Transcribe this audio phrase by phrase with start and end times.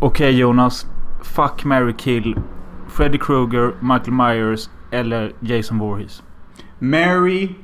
[0.00, 0.86] Okej Jonas.
[1.22, 2.40] Fuck, Mary kill.
[2.88, 6.22] Freddy Krueger, Michael Myers eller Jason Voorhees.
[6.78, 7.54] Mary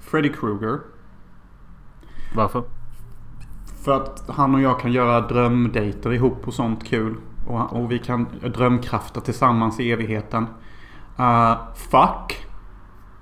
[0.00, 0.80] Freddy Krueger.
[2.34, 2.64] Varför?
[3.84, 7.16] För att han och jag kan göra drömdejter ihop och sånt kul.
[7.46, 10.46] Och, och vi kan drömkrafta tillsammans i evigheten.
[11.18, 12.46] Uh, fuck.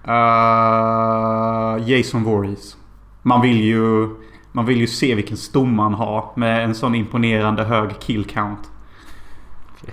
[0.09, 2.77] Uh, Jason Voorhees.
[3.23, 4.09] Man vill ju...
[4.53, 8.71] Man vill ju se vilken stomme han har med en sån imponerande hög kill count.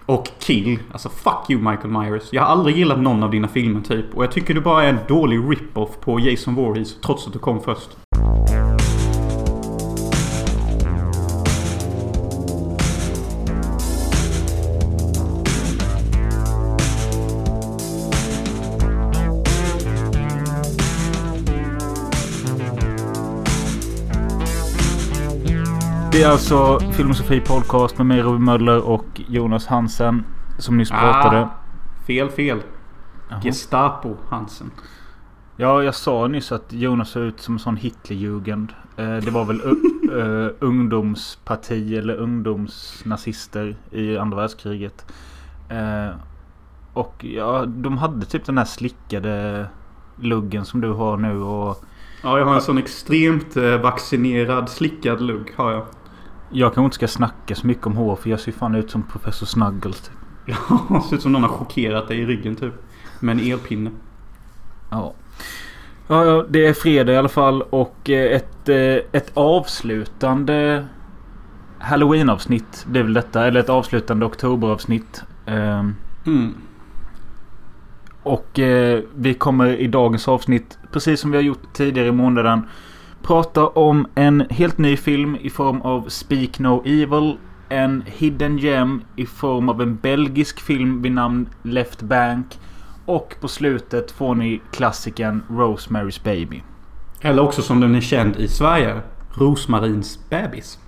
[0.05, 0.79] Och kill.
[0.91, 2.23] Alltså fuck you Michael Myers.
[2.31, 4.15] Jag har aldrig gillat någon av dina filmer typ.
[4.15, 7.01] Och jag tycker du bara är en dålig rip-off på Jason Voorhees.
[7.01, 8.06] Trots att du kom först.
[26.17, 30.23] Det är alltså Filosofi Podcast med mig Robin Möller och Jonas Hansen.
[30.57, 31.41] Som nyss pratade.
[31.41, 31.49] Ah,
[32.07, 32.61] fel, fel.
[33.29, 33.39] Jaha.
[33.41, 34.71] Gestapo Hansen.
[35.57, 38.73] Ja, jag sa nyss att Jonas ser ut som en sån Hitlerjugend.
[38.97, 45.05] Eh, det var väl u- eh, ungdomsparti eller ungdomsnazister i andra världskriget.
[45.69, 46.15] Eh,
[46.93, 49.65] och ja, de hade typ den här slickade
[50.15, 51.83] luggen som du har nu och
[52.23, 55.85] Ja, jag har en sån extremt vaccinerad slickad lugg har jag.
[56.49, 59.03] Jag kanske inte ska snacka så mycket om hår för jag ser fan ut som
[59.03, 60.01] professor Snuggles.
[60.01, 60.13] Typ.
[60.89, 62.73] Ja, ser ut som någon har chockerat dig i ryggen typ.
[63.19, 63.91] Med en elpinne.
[64.89, 65.13] Ja.
[66.07, 70.85] Ja, det är fredag i alla fall och eh, ett, eh, ett avslutande
[71.79, 72.85] Halloween-avsnitt.
[72.93, 73.47] Är väl detta.
[73.47, 75.23] Eller ett avslutande oktoberavsnitt.
[75.45, 76.53] Ehm, Mm.
[78.23, 82.65] Och eh, vi kommer i dagens avsnitt, precis som vi har gjort tidigare i månaden,
[83.27, 87.37] prata om en helt ny film i form av Speak No Evil.
[87.69, 92.59] En hidden gem i form av en belgisk film vid namn Left Bank.
[93.05, 96.63] Och på slutet får ni klassikern Rosemary's Baby.
[97.21, 99.01] Eller också som den är känd i Sverige.
[99.33, 100.79] Rosmarins bebis.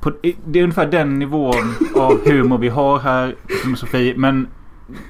[0.00, 0.12] På,
[0.46, 3.34] det är ungefär den nivån av humor vi har här
[3.72, 4.14] i Sofie.
[4.16, 4.48] Men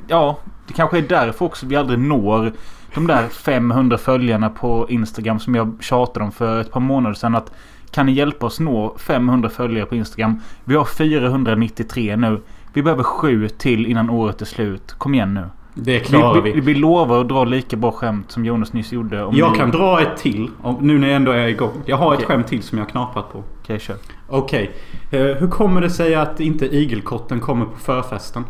[0.08, 2.52] ja, det kanske är därför också vi aldrig når
[2.94, 7.34] de där 500 följarna på Instagram som jag tjatade om för ett par månader sedan.
[7.34, 7.52] Att
[7.90, 10.40] kan ni hjälpa oss nå 500 följare på Instagram?
[10.64, 12.40] Vi har 493 nu.
[12.72, 14.92] Vi behöver sju till innan året är slut.
[14.98, 15.44] Kom igen nu.
[15.74, 16.72] Det klarar vi, vi, vi.
[16.72, 19.24] vi lovar att dra lika bra skämt som Jonas nyss gjorde.
[19.24, 20.50] Om Jag ni- kan dra ett till.
[20.62, 21.70] om- Nu när jag ändå är igång.
[21.86, 22.26] Jag har ett Okej.
[22.26, 23.42] skämt till som jag har knaprat på.
[23.62, 23.96] Okej, kör.
[24.28, 24.70] Okej.
[25.10, 28.44] Eh, hur kommer det sig att inte igelkotten kommer på förfesten?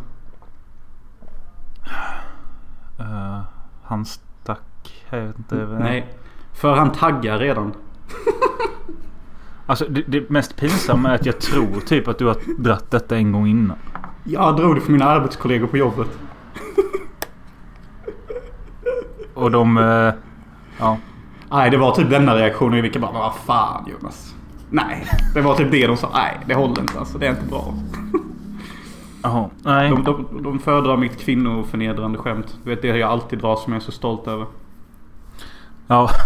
[3.00, 3.40] Uh,
[3.84, 4.24] han stack.
[5.10, 5.54] Jag vet inte.
[5.80, 6.06] Nej.
[6.54, 7.72] För han taggar redan.
[9.66, 13.16] Alltså det, det mest pinsamma är att jag tror typ att du har dratt detta
[13.16, 13.76] en gång innan.
[14.24, 16.18] Jag drog det för mina arbetskollegor på jobbet.
[19.34, 19.78] Och de...
[19.78, 20.12] eh,
[20.78, 20.98] ja.
[21.50, 22.82] Nej, det var typ denna reaktionen.
[22.82, 24.34] Vilka bara vad fan Jonas.
[24.70, 26.10] Nej, det var typ det de sa.
[26.14, 27.18] Nej, det håller inte alltså.
[27.18, 27.74] Det är inte bra.
[29.22, 29.50] Jaha.
[29.62, 29.90] Nej.
[29.90, 32.58] De, de, de föredrar mitt kvinnoförnedrande skämt.
[32.64, 34.46] Du vet det jag alltid drar som jag är så stolt över.
[35.88, 36.10] Ja.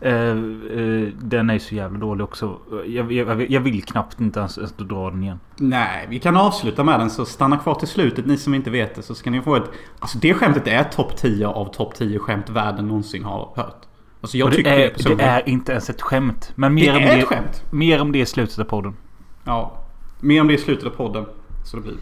[0.00, 2.58] Eh, eh, den är så jävla dålig också.
[2.86, 5.40] Jag, jag, jag vill knappt inte ens ens dra den igen.
[5.56, 8.94] Nej, vi kan avsluta med den så stanna kvar till slutet ni som inte vet
[8.94, 9.70] det så ska ni få ett...
[9.98, 13.82] Alltså det skämtet är topp 10 av topp 10 skämt världen någonsin har hört.
[14.20, 15.30] Alltså jag Och det, tycker är, det det personligen.
[15.30, 16.52] är inte ens ett skämt.
[16.54, 17.62] Men mer Det om är det, ett skämt.
[17.70, 18.96] Mer om det i slutet av podden.
[19.44, 19.78] Ja.
[20.20, 21.24] Mer om det i slutet av podden.
[21.64, 21.96] Så det blir.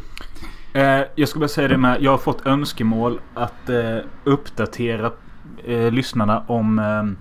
[1.00, 2.02] Eh, jag ska bara säga det med.
[2.02, 5.10] Jag har fått önskemål att eh, uppdatera
[5.64, 7.18] eh, lyssnarna om eh,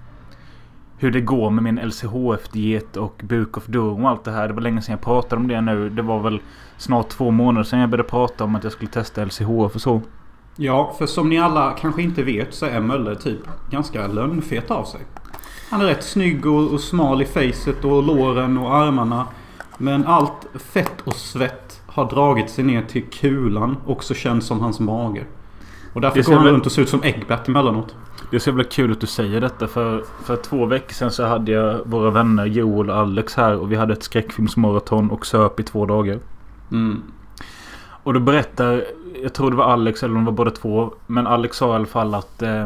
[0.98, 4.48] hur det går med min LCHF-diet och Book of Doom och allt det här.
[4.48, 5.90] Det var länge sedan jag pratade om det nu.
[5.90, 6.42] Det var väl
[6.78, 10.02] snart två månader sedan jag började prata om att jag skulle testa LCHF och så.
[10.56, 13.40] Ja, för som ni alla kanske inte vet så är Möller typ
[13.72, 15.02] ganska lönnfet av sig.
[15.72, 19.28] Han är rätt snygg och, och smal i facet och låren och armarna.
[19.78, 24.80] Men allt fett och svett har dragit sig ner till kulan, också känd som hans
[24.80, 25.24] mage.
[25.94, 27.96] Och därför går han väl- runt och ser ut som Egbert emellanåt.
[28.32, 31.26] Det är så jävla kul att du säger detta för, för två veckor sedan så
[31.26, 35.60] hade jag våra vänner Joel och Alex här och vi hade ett skräckfilmsmaraton och söp
[35.60, 36.20] i två dagar.
[36.72, 37.04] Mm.
[38.04, 38.84] Och då berättar,
[39.24, 40.94] jag tror det var Alex eller om det var båda två.
[41.08, 42.62] Men Alex sa i alla fall att eh,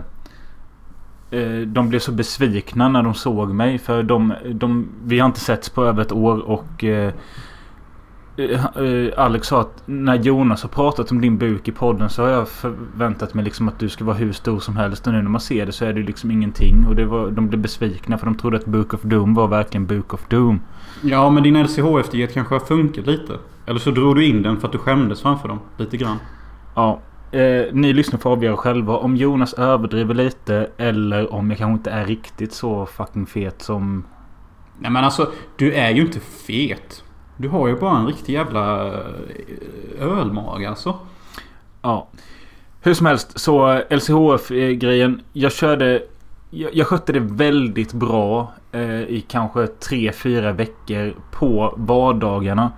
[1.31, 3.77] eh, de blev så besvikna när de såg mig.
[3.77, 7.13] För de, de, vi har inte setts på över ett år och eh,
[9.17, 12.47] Alex sa att när Jonas har pratat om din buk i podden så har jag
[12.47, 15.07] förväntat mig liksom att du ska vara hur stor som helst.
[15.07, 16.85] Och nu när man ser det så är det liksom ingenting.
[16.87, 19.85] Och det var, de blev besvikna för de trodde att Book of Doom var verkligen
[19.85, 20.61] Book of Doom.
[21.01, 23.33] Ja, men din LCHF-diet kanske har funkat lite.
[23.65, 25.59] Eller så drog du in den för att du skämdes framför dem.
[25.77, 26.17] Lite grann.
[26.75, 26.99] Ja.
[27.31, 31.91] Eh, ni lyssnar får avgöra själva om Jonas överdriver lite eller om jag kanske inte
[31.91, 34.03] är riktigt så fucking fet som...
[34.79, 37.05] Nej men alltså, du är ju inte fet.
[37.37, 39.01] Du har ju bara en riktig jävla eh,
[39.99, 40.99] ölmage alltså.
[41.81, 42.07] Ja.
[42.81, 45.21] Hur som helst så eh, LCHF-grejen.
[45.33, 46.03] Jag körde...
[46.49, 52.71] Jag, jag skötte det väldigt bra eh, i kanske tre fyra veckor på vardagarna.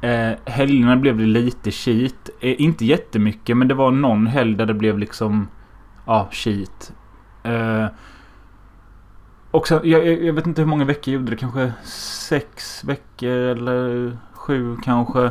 [0.00, 2.30] Eh, helgerna blev det lite shit.
[2.40, 5.48] Eh, inte jättemycket men det var någon helg där det blev liksom...
[6.06, 6.92] Ja, shit.
[7.42, 7.86] Eh,
[9.52, 11.36] och sen, jag, jag vet inte hur många veckor jag gjorde det.
[11.36, 11.72] Kanske
[12.28, 15.30] sex veckor eller sju kanske.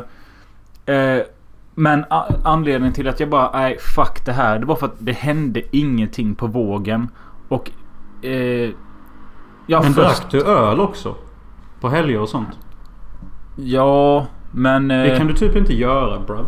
[0.86, 1.22] Eh,
[1.74, 2.04] men
[2.44, 4.58] anledningen till att jag bara, nej fuck det här.
[4.58, 7.08] Det var för att det hände ingenting på vågen.
[7.48, 7.70] Och...
[8.24, 8.70] Eh,
[9.66, 11.14] Men först, drack du öl också?
[11.80, 12.58] På helger och sånt?
[13.56, 14.90] Ja, men...
[14.90, 16.46] Eh, Det kan du typ inte göra bruv.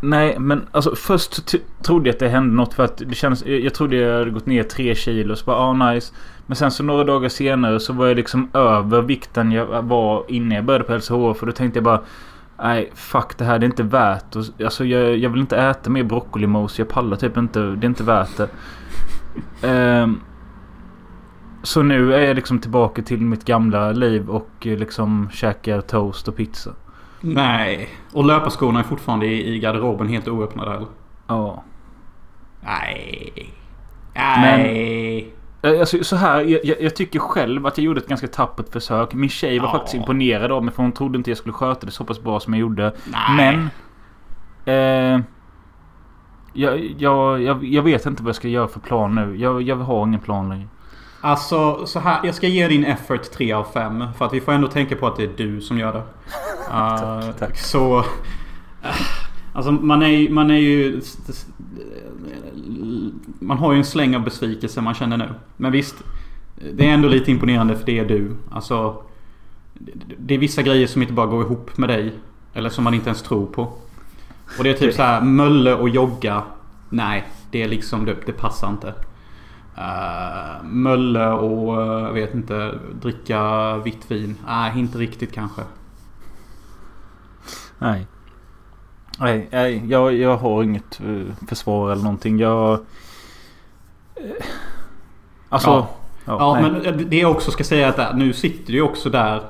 [0.00, 3.46] Nej, men alltså först trodde jag att det hände något för att det kändes...
[3.46, 5.36] Jag trodde jag hade gått ner tre kilo.
[5.36, 6.14] Så bara, ah nice.
[6.46, 10.50] Men sen så några dagar senare så var jag liksom över vikten jag var innan
[10.50, 11.38] jag började på LCHF.
[11.38, 12.00] För då tänkte jag bara...
[12.62, 13.58] Nej, fuck det här.
[13.58, 16.78] Det är inte värt och, Alltså jag, jag vill inte äta mer broccolimos.
[16.78, 17.60] Jag pallar typ inte.
[17.60, 18.48] Det är inte värt det.
[19.62, 20.20] Ehm,
[21.62, 26.28] så nu är jag liksom tillbaka till mitt gamla liv och eh, liksom käkar toast
[26.28, 26.70] och pizza.
[27.20, 27.88] Nej.
[28.12, 30.86] Och löparskorna är fortfarande i, i garderoben helt oöppnade eller?
[31.26, 31.62] Ja.
[32.60, 33.52] Nej.
[34.14, 35.20] Nej.
[35.62, 38.72] Eh, Alltså, så här, jag, jag, jag tycker själv att jag gjorde ett ganska tappert
[38.72, 39.14] försök.
[39.14, 39.72] Min tjej var Ja.
[39.72, 42.40] faktiskt imponerad av mig för hon trodde inte jag skulle sköta det så pass bra
[42.40, 42.92] som jag gjorde.
[43.36, 43.56] Nej.
[44.64, 45.14] Men...
[45.14, 45.20] Eh,
[46.52, 49.36] jag, jag, jag, jag vet inte vad jag ska göra för plan nu.
[49.36, 50.68] Jag, jag har ingen plan längre.
[51.20, 54.04] Alltså så här, jag ska ge din effort 3 av 5.
[54.18, 56.02] För att vi får ändå tänka på att det är du som gör det.
[56.70, 57.58] Uh, tack.
[57.58, 57.98] Så...
[57.98, 58.04] eh,
[59.52, 61.00] Alltså man är, man är ju...
[63.40, 65.28] Man har ju en släng av besvikelse man känner nu.
[65.56, 65.94] Men visst.
[66.72, 68.36] Det är ändå lite imponerande för det är du.
[68.50, 69.02] Alltså...
[69.74, 72.12] det- Det är vissa grejer som inte bara går ihop med dig.
[72.54, 73.62] Eller som man inte ens tror på.
[74.58, 76.42] Och det är typ så här Mölle och jogga.
[76.90, 78.94] Nej, det är liksom det, det passar inte.
[79.78, 84.36] Uh, Mölle och jag vet inte dricka vitt vin.
[84.46, 85.62] Nej, inte riktigt kanske.
[87.78, 88.06] Nej.
[89.18, 92.38] Nej, nej jag, jag har inget eh, försvar eller någonting.
[92.38, 92.80] Jag...
[95.48, 95.70] Alltså...
[95.70, 95.88] Ja.
[96.24, 99.42] Ja, Ja, men det jag också ska säga är att nu sitter du också där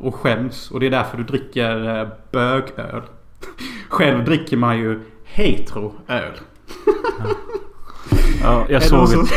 [0.00, 0.70] och skäms.
[0.70, 3.02] Och det är därför du dricker bögöl.
[3.88, 5.92] Själv dricker man ju heteroöl.
[6.06, 6.24] Ja,
[8.42, 9.28] jag Är det såg som- att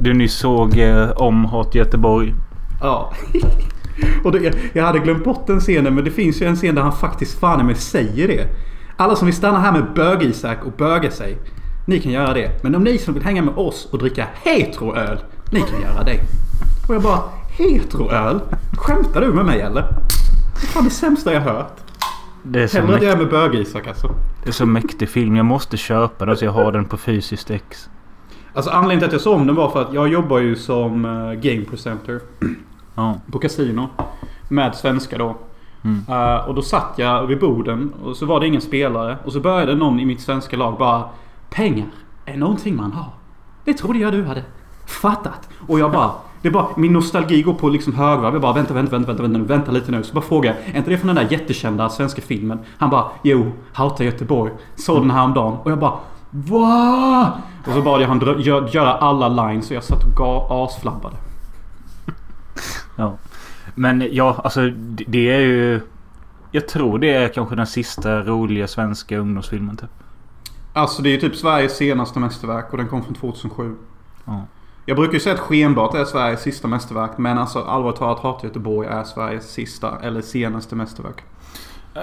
[0.00, 2.34] du nyss såg eh, om Hat Göteborg.
[2.80, 3.12] Ja.
[4.24, 6.74] Och det, jag, jag hade glömt bort den scenen men det finns ju en scen
[6.74, 8.46] där han faktiskt fan med säger det.
[8.96, 11.38] Alla som vill stanna här med bög-Isak och böga sig.
[11.86, 12.62] Ni kan göra det.
[12.62, 15.18] Men om ni som vill hänga med oss och dricka heteroöl.
[15.52, 16.20] Ni kan göra det.
[16.88, 17.22] Och jag bara
[17.58, 18.40] heteroöl?
[18.78, 19.82] Skämtar du med mig eller?
[19.82, 21.76] Det är fan det sämsta jag hört.
[22.42, 24.10] Det är så, Hellre det mäkt, med bög-Isak alltså.
[24.42, 25.36] det är så mäktig film.
[25.36, 27.88] Jag måste köpa den så jag har den på fysiskt ex.
[28.56, 31.04] Alltså anledningen till att jag såg om den var för att jag jobbar ju som
[31.04, 32.20] eh, game presenter
[32.94, 33.14] Ja.
[33.32, 33.88] på kasino.
[34.48, 35.36] Med svenska då.
[35.84, 36.04] Mm.
[36.08, 39.16] Eh, och då satt jag vid borden och så var det ingen spelare.
[39.24, 41.04] Och så började någon i mitt svenska lag bara
[41.50, 41.86] Pengar
[42.24, 43.10] är någonting man har.
[43.64, 44.44] Det trodde jag du hade
[44.86, 45.48] fattat.
[45.68, 46.10] Och jag bara
[46.42, 48.32] det är bara, min nostalgi går på liksom högvarv.
[48.34, 50.02] Jag bara vänta, vänta, vänta, vänta, vänta, vänta lite nu.
[50.02, 52.58] Så bara frågar jag, är inte det från den där jättekända svenska filmen?
[52.78, 54.52] Han bara, jo, Hauta Göteborg.
[54.76, 55.56] Såg den häromdagen.
[55.62, 55.92] Och jag bara,
[56.44, 57.42] va?
[57.66, 61.16] Och så bad jag han gö- göra alla lines och jag satt och asflabbade.
[62.96, 63.14] ja.
[63.74, 64.60] Men ja, alltså
[65.06, 65.80] det, är ju...
[66.50, 69.90] Jag tror det är kanske den sista roliga svenska ungdomsfilmen typ.
[70.72, 73.74] Alltså det är ju typ Sveriges senaste mästerverk och den kom från 2007.
[74.24, 74.42] Ja.
[74.86, 77.18] Jag brukar ju säga att Skenbart är Sveriges sista mästerverk.
[77.18, 81.24] Men alltså allvarligt talat Hata Göteborg är Sveriges sista eller senaste mästerverk.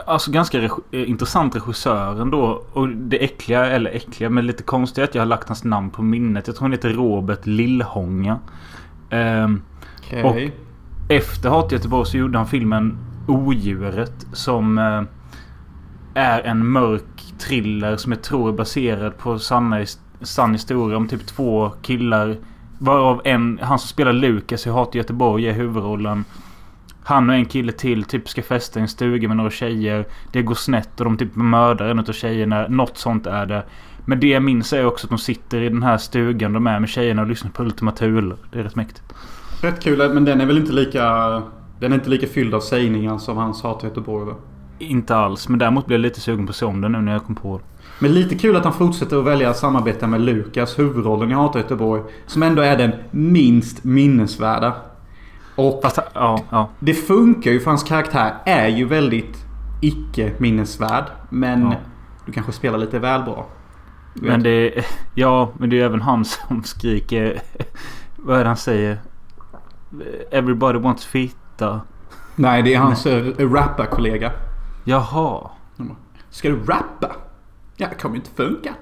[0.05, 2.63] Alltså ganska regi- eh, intressant regissör ändå.
[2.73, 6.01] Och det äckliga, eller äckliga, men lite konstigt att jag har lagt hans namn på
[6.01, 6.47] minnet.
[6.47, 8.39] Jag tror han heter Robert Lillhånga.
[9.09, 9.62] Ehm,
[10.23, 10.51] Okej.
[11.09, 12.97] efter Hat Göteborg så gjorde han filmen
[13.27, 14.27] Odjuret.
[14.33, 15.01] Som eh,
[16.13, 19.85] är en mörk thriller som jag tror är baserad på sanna,
[20.21, 22.38] sann historia om typ två killar.
[22.79, 26.25] Varav en, han som spelar Lukas i Hat Göteborg är huvudrollen.
[27.03, 30.05] Han och en kille till typ ska festa i en stuga med några tjejer.
[30.31, 32.67] Det går snett och de typ mördar en av tjejerna.
[32.67, 33.63] Något sånt är det.
[34.05, 36.79] Men det jag minns är också att de sitter i den här stugan de är
[36.79, 38.36] med tjejerna och lyssnar på Ultima Thule.
[38.51, 39.13] Det är rätt mäktigt.
[39.62, 41.03] Rätt kul, men den är väl inte lika...
[41.79, 44.33] Den är inte lika fylld av sägningar som hans hat till Göteborg va?
[44.79, 45.50] Inte alls.
[45.50, 47.36] Men däremot blir jag lite sugen på att se om den nu när jag kom
[47.36, 47.63] på det.
[48.00, 51.60] Men lite kul att han fortsätter att välja att samarbeta med Lukas, huvudrollen i Hata
[51.60, 52.01] Göteborg.
[52.25, 54.74] Som ändå är den minst minnesvärda.
[55.55, 56.69] Och Fast, ja, ja.
[56.79, 59.45] det funkar ju för hans karaktär är ju väldigt
[59.81, 61.05] icke minnesvärd.
[61.29, 61.75] Men Ja.
[62.25, 63.45] du kanske spelar lite väl bra.
[64.13, 64.86] Men det...
[65.15, 67.41] Ja, men det är även han som skriker...
[68.15, 68.98] Vad är det han säger?
[70.31, 71.81] Everybody wants fitta.
[72.36, 73.05] Nej, det är hans
[73.39, 74.31] rapparkollega.
[74.83, 75.50] Jaha.
[76.29, 77.12] Ska du rappa?
[77.77, 78.74] Ja, det kommer ju inte funka.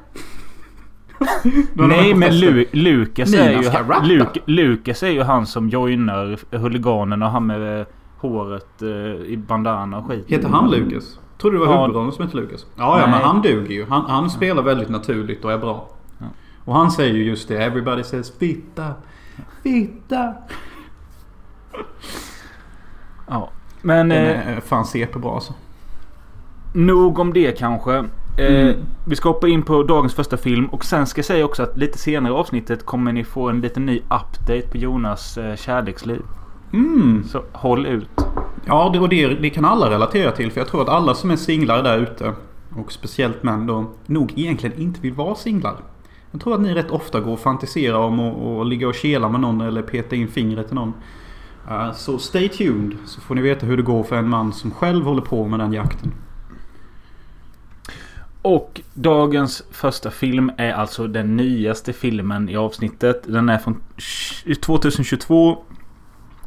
[1.73, 4.17] Nej men Lu Lukas är ju...
[4.17, 7.29] Luk Lukas är ju han som joinar huliganerna.
[7.29, 7.85] Han med eh,
[8.17, 8.87] håret eh,
[9.25, 10.25] i bandana och skit.
[10.27, 11.19] Heter han Lukas?
[11.41, 11.81] Tror du det var Ja.
[11.81, 12.65] huvudrollen som hette Lukas?
[12.75, 13.85] Ja, ja, men han duger ju.
[13.89, 15.89] Han, han spelar väldigt naturligt och är bra.
[16.19, 16.25] Ja.
[16.65, 17.57] Och han säger ju just det.
[17.63, 18.93] Everybody says fitta.
[19.63, 20.33] Fitta.
[23.27, 23.49] Ja.
[23.81, 25.53] Men Den eh, är fan CP-bra alltså.
[26.73, 28.03] nog om det kanske.
[28.37, 28.75] Eh, Mm.
[29.05, 30.65] Vi ska hoppa in på dagens första film.
[30.65, 33.61] Och sen ska jag säga också att lite senare i avsnittet kommer ni få en
[33.61, 36.21] liten ny update på Jonas eh, kärleksliv.
[36.73, 37.23] Mm.
[37.23, 38.09] Så håll ut.
[38.65, 40.51] Ja, det, och det, det kan alla relatera till.
[40.51, 42.33] För jag tror att alla som är singlar där ute.
[42.77, 43.85] Och speciellt män då.
[44.05, 45.75] Nog egentligen inte vill vara singlar.
[46.31, 49.29] Jag tror att ni rätt ofta går och fantiserar om att och ligga och kela
[49.29, 50.93] med någon eller peta in fingret i någon.
[51.69, 52.97] Eh, Så stay tuned.
[53.05, 55.59] Så får ni veta hur det går för en man som själv håller på med
[55.59, 56.11] den jakten.
[58.41, 63.23] Och dagens första film är alltså den nyaste filmen i avsnittet.
[63.23, 63.83] Den är från
[64.65, 65.63] 2022.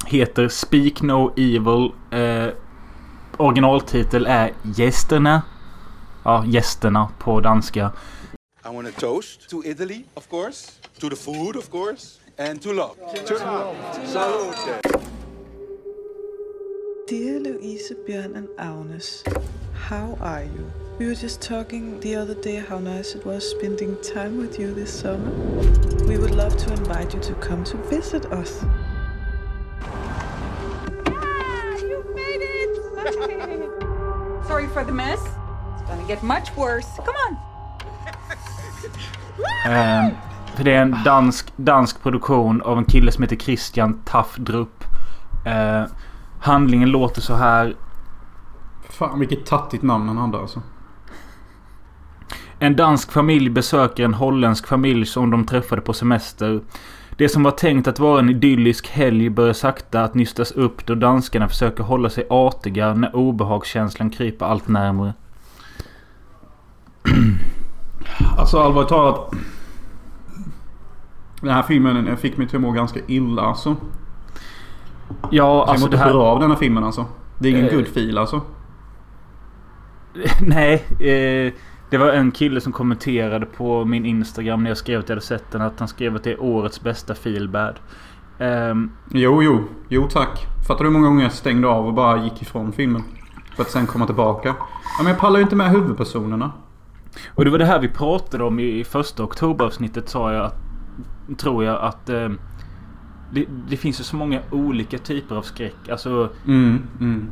[0.06, 1.90] Heter Speak No Evil.
[2.10, 2.52] Eh,
[3.36, 5.42] originaltitel är Gästerna.
[6.24, 7.92] Ja, Gästerna på danska.
[8.64, 12.72] I want a toast to Italy, of course, to the food, of course, and to
[12.72, 12.94] love.
[13.26, 13.76] To love.
[14.06, 14.80] Salute.
[17.08, 19.22] Dear Louise, Björn, and Agnes,
[19.90, 20.83] how are you?
[20.96, 24.72] We were just talking the other day how nice it was spending time with you
[24.72, 25.28] this summer.
[26.06, 28.64] We would love to invite you to come to visit us.
[31.06, 32.76] Ah, you made it!
[34.46, 35.18] Sorry for the mess.
[35.18, 36.86] It's gonna get much worse.
[37.04, 37.36] Come on.
[40.56, 44.84] För det är en dansk, dansk produktion av en kille som heter Christian Taffdrup.
[45.44, 45.84] Eh,
[46.40, 47.76] handlingen låter så här.
[48.90, 50.62] Fan vilket tattigt namn han hade alltså.
[52.64, 56.60] En dansk familj besöker en holländsk familj som de träffade på semester.
[57.16, 60.94] Det som var tänkt att vara en idyllisk helg börjar sakta att nystas upp då
[60.94, 65.14] danskarna försöker hålla sig artiga när obehagskänslan kryper allt närmare.
[68.38, 69.30] Alltså allvarligt talat.
[71.40, 73.76] Den här filmen fick mig till att må ganska illa alltså.
[75.08, 76.12] Ja, Jag mår alltså det här...
[76.12, 77.06] bra av den här filmen alltså.
[77.38, 77.74] Det är ingen Eh.
[77.74, 78.40] good feel alltså.
[80.40, 81.52] Nej, eh,
[81.90, 85.26] det var en kille som kommenterade på min Instagram när jag skrev att jag hade
[85.26, 85.60] sett den.
[85.62, 87.74] Att han skrev att det är årets bästa feelbad.
[88.38, 89.64] Ehm, Jo, jo.
[89.88, 90.46] Jo tack.
[90.68, 93.02] Fattar du hur många gånger jag stängde av och bara gick ifrån filmen?
[93.56, 94.48] För att sen komma tillbaka.
[94.98, 96.52] Ja, men jag pallar ju inte med huvudpersonerna.
[97.34, 100.56] Och det var det här vi pratade om i första oktoberavsnittet sa jag att...
[101.38, 102.08] Tror jag att...
[102.08, 102.28] Eh,
[103.32, 105.88] det, det finns ju så många olika typer av skräck.
[105.90, 107.26] Alltså Mm, mm.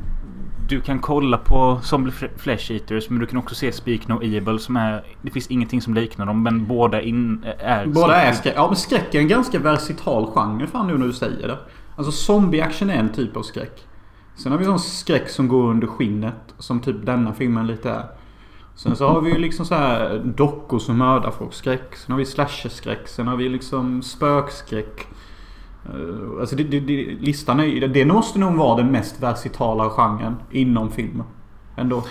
[0.73, 4.23] Du kan kolla på Zombie Fle- Flesh Eaters men du kan också se Speak No
[4.23, 5.05] Evil som är...
[5.23, 7.87] Det finns ingenting som liknar dem men båda in, är...
[7.87, 8.55] Båda är skräck.
[8.57, 11.59] Ja men skräck är en ganska versital genre fan nu när du säger det.
[11.97, 13.87] Alltså zombie action är en typ av skräck.
[14.37, 16.55] Sen har vi sån skräck som går under skinnet.
[16.59, 18.05] Som typ denna filmen lite är.
[18.75, 21.53] Sen så har vi ju liksom så här dockor som mördar folk.
[21.55, 21.97] Skräck.
[21.97, 23.09] Sen har vi slasherskräck.
[23.09, 25.07] Sen har vi liksom spökskräck.
[25.87, 30.37] Eh, Alltså det, det, det, listan är Det måste nog vara den mest versitala genren
[30.51, 31.27] inom filmen.
[31.77, 32.05] Ändå.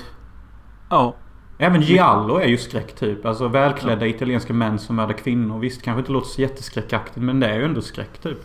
[0.90, 1.16] Ja.
[1.58, 3.25] Även Giallo är ju skräck typ.
[3.25, 5.60] Alltså välklädda italienska män som mördar kvinnor.
[5.60, 8.38] Visst kanske inte låter så jätteskräckaktigt men det är ju ändå skräck typ.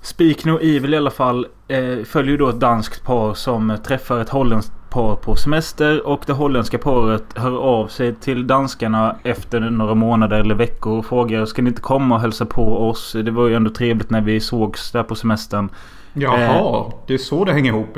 [0.00, 4.20] Speak No Evil i alla fall eh, följer ju då ett danskt par som träffar
[4.20, 6.06] ett holländskt par på semester.
[6.06, 11.06] Och det holländska paret hör av sig till danskarna efter några månader eller veckor och
[11.06, 13.16] frågar Ska ni inte komma och hälsa på oss?
[13.24, 15.68] Det var ju ändå trevligt när vi sågs där på semestern.
[16.12, 17.96] Jaha, det är så det hänger ihop.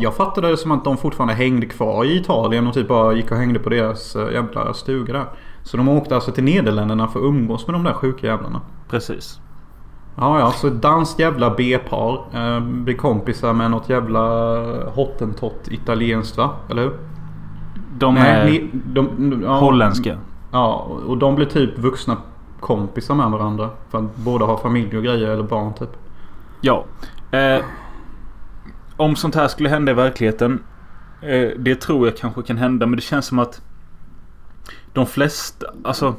[0.00, 3.30] Jag fattade det som att de fortfarande hängde kvar i Italien och typ bara gick
[3.30, 5.26] och hängde på deras eh, jävla stuga där.
[5.64, 8.60] Så de åkte alltså till Nederländerna för att umgås med de där sjuka jävlarna.
[8.90, 9.40] Precis.
[10.16, 10.50] Ja, ja.
[10.50, 14.20] Så danskt jävla B-par eh, blir kompisar med något jävla
[14.90, 16.50] hottentott italienskt va?
[16.70, 16.96] Eller hur?
[17.98, 20.18] De är ni- de, ja, holländska.
[20.52, 20.74] Ja,
[21.06, 22.16] och de blir typ vuxna
[22.60, 23.70] kompisar med varandra.
[23.90, 25.90] För att båda har familj och grejer eller barn typ.
[26.60, 26.84] Ja.
[27.30, 27.64] Eh,
[28.96, 30.62] om sånt här skulle hända i verkligheten.
[31.22, 32.86] Eh, det tror jag kanske kan hända.
[32.86, 33.62] Men det känns som att
[34.92, 36.14] de flesta, alltså.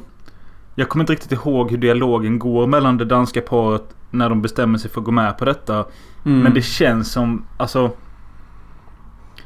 [0.74, 4.78] Jag kommer inte riktigt ihåg hur dialogen går mellan det danska paret när de bestämmer
[4.78, 5.84] sig för att gå med på detta.
[6.24, 6.40] Mm.
[6.40, 7.90] Men det känns som, alltså.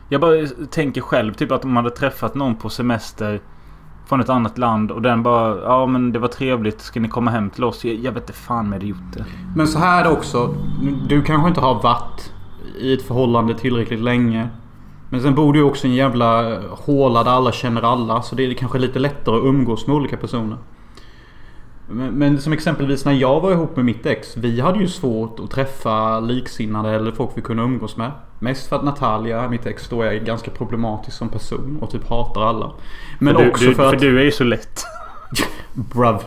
[0.09, 3.41] Jag bara tänker själv typ att om man hade träffat någon på semester
[4.07, 6.81] från ett annat land och den bara Ja men det var trevligt.
[6.81, 7.85] Ska ni komma hem till oss?
[7.85, 9.25] Jag, jag vet inte fan med det gjort det.
[9.57, 10.55] Men så här också.
[11.09, 12.33] Du kanske inte har varit
[12.79, 14.49] i ett förhållande tillräckligt länge.
[15.11, 18.23] Men sen bor du ju också i en jävla håla där alla känner alla.
[18.23, 20.57] Så det är kanske lite lättare att umgås med olika personer.
[21.91, 24.37] Men, men som exempelvis när jag var ihop med mitt ex.
[24.37, 28.11] Vi hade ju svårt att träffa liksinnade eller folk vi kunde umgås med.
[28.39, 32.43] Mest för att Natalia, mitt ex, då är ganska problematisk som person och typ hatar
[32.43, 32.73] alla.
[33.19, 33.91] Men för också du, du, för att...
[33.91, 34.85] För du är ju så lätt.
[35.73, 36.19] Bruv.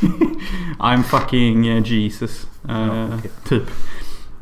[0.78, 2.46] I'm fucking eh, Jesus.
[2.68, 3.06] Eh,
[3.48, 3.70] Typ.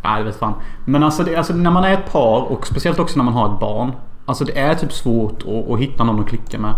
[0.02, 0.54] Nej, det vet fan.
[0.84, 3.54] Men alltså, det, alltså när man är ett par och speciellt också när man har
[3.54, 3.92] ett barn.
[4.24, 6.74] Alltså det är typ svårt att, att hitta någon att klicka med.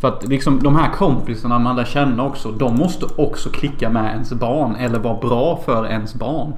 [0.00, 2.52] För att liksom de här kompisarna man lär känna också.
[2.52, 4.76] De måste också klicka med ens barn.
[4.76, 6.52] Eller vara bra för ens barn.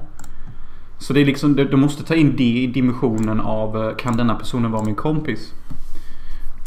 [0.97, 4.35] Så det är liksom, du måste ta in det i dimensionen av eh, kan denna
[4.35, 5.53] personen vara min kompis?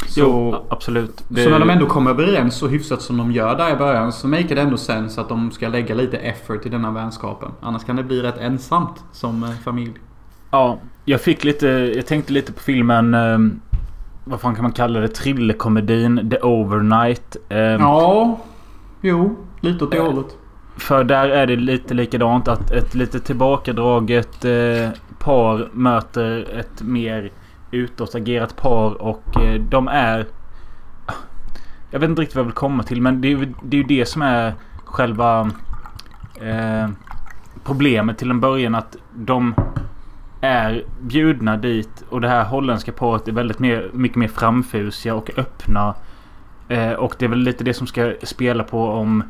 [0.07, 1.23] Så, Jo, absolut.
[1.27, 4.11] Det, så när de ändå kommer överens så hyfsat som de gör där i början
[4.11, 7.51] så make det ändå sense att de ska lägga lite effort i denna vänskapen.
[7.61, 9.93] Annars kan det bli rätt ensamt som eh, familj.
[10.51, 11.67] Ja, jag fick lite...
[11.95, 13.13] Jag tänkte lite på filmen...
[13.13, 13.37] Eh,
[14.23, 15.07] vad fan kan man kalla det?
[15.07, 17.37] Thrillerkomedin The Overnight.
[17.49, 18.39] Eh, Ja,
[19.01, 20.37] jo, lite åt det Eh, hållet.
[20.77, 24.89] För där är det lite likadant att ett lite tillbakadraget eh,
[25.19, 27.31] par möter ett mer
[27.71, 30.25] utåtagerat par och eh, de är...
[31.91, 33.83] Jag vet inte riktigt vad jag vill komma till men det är, ju- det är
[33.83, 34.53] det som är
[34.85, 35.51] själva
[36.41, 36.89] eh,
[37.63, 39.55] problemet till en början att de
[40.43, 45.29] är bjudna dit och det här holländska paret är väldigt mer, mycket mer framfusiga och
[45.37, 45.95] öppna.
[46.67, 49.23] Eh, och det är väl lite det som ska spela på om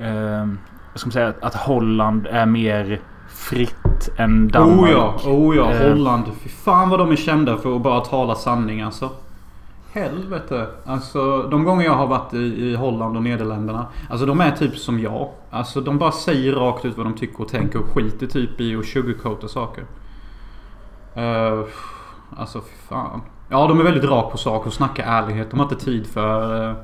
[0.00, 0.46] eh,
[0.92, 4.80] vad ska säga, att Holland är mer fritt än Danmark.
[4.80, 5.88] Oh ja, oh ja, Eh.
[5.88, 6.24] Holland.
[6.42, 9.10] Fy fan vad de är kända för att bara tala sanning alltså.
[9.92, 10.66] Helvete.
[10.84, 13.86] Alltså de gånger jag har varit i, i Holland och Nederländerna.
[14.10, 15.28] Alltså de är typ som jag.
[15.50, 18.76] Alltså de bara säger rakt ut vad de tycker och tänker och skiter typ i
[18.76, 19.84] och sugarcoata saker.
[21.16, 21.64] Uh,
[22.36, 23.20] alltså fy fan.
[23.48, 25.50] Ja de är väldigt rak på sak och snackar ärlighet.
[25.50, 26.68] De har inte tid för...
[26.70, 26.74] eh,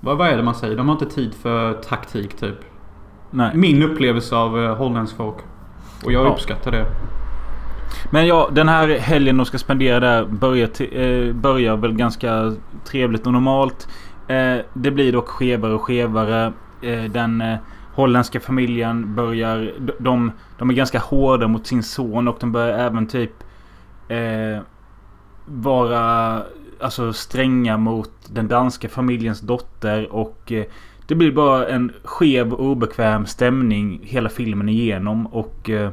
[0.00, 0.76] vad, vad är det man säger?
[0.76, 2.56] De har inte tid för taktik typ.
[3.30, 3.50] Nej.
[3.54, 5.36] Min upplevelse av uh, holländsk folk.
[6.04, 6.30] Och jag Ja.
[6.30, 6.86] uppskattar det.
[8.10, 12.52] Men ja, den här helgen de ska spendera där börjar, eh, börjar väl ganska
[12.84, 13.88] trevligt och normalt.
[14.28, 16.52] Eh, det blir dock skevare och skevare.
[16.82, 17.44] Eh, den
[17.94, 19.72] holländska familjen börjar...
[19.98, 23.32] de- de, är ganska hårda mot sin son och de börjar även typ
[24.08, 24.62] eh,
[25.46, 26.42] vara
[26.80, 30.64] alltså stränga mot den danska familjens dotter och eh,
[31.06, 35.90] det blir bara en skev och obekväm stämning hela filmen igenom och eh,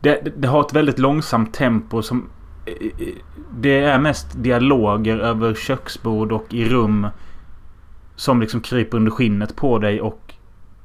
[0.00, 2.28] det, det, har ett väldigt långsamt tempo som...
[2.66, 3.14] Eh, eh,
[3.58, 7.06] Det är mest dialoger över köksbord och i rum.
[8.16, 10.34] Som liksom kryper under skinnet på dig och...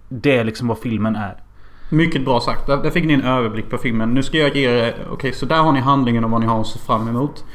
[0.10, 1.45] Det är liksom vad filmen är.
[1.89, 2.67] Mycket bra sagt.
[2.67, 4.13] Där, där fick ni en överblick på filmen.
[4.13, 5.08] Nu ska jag ge er...
[5.12, 7.45] Okej, så där har ni handlingen och vad ni har att se fram emot.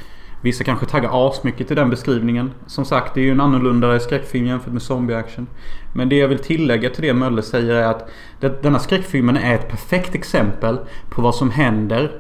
[0.43, 2.51] Vissa kanske taggar asmycket till den beskrivningen.
[2.67, 5.47] Som sagt, det är ju en annorlunda skräckfilm jämfört med zombie action.
[5.95, 9.55] Men det jag vill tillägga till det Mölle säger är att det, denna skräckfilmen är
[9.55, 10.79] ett perfekt exempel
[11.11, 12.13] på vad som händer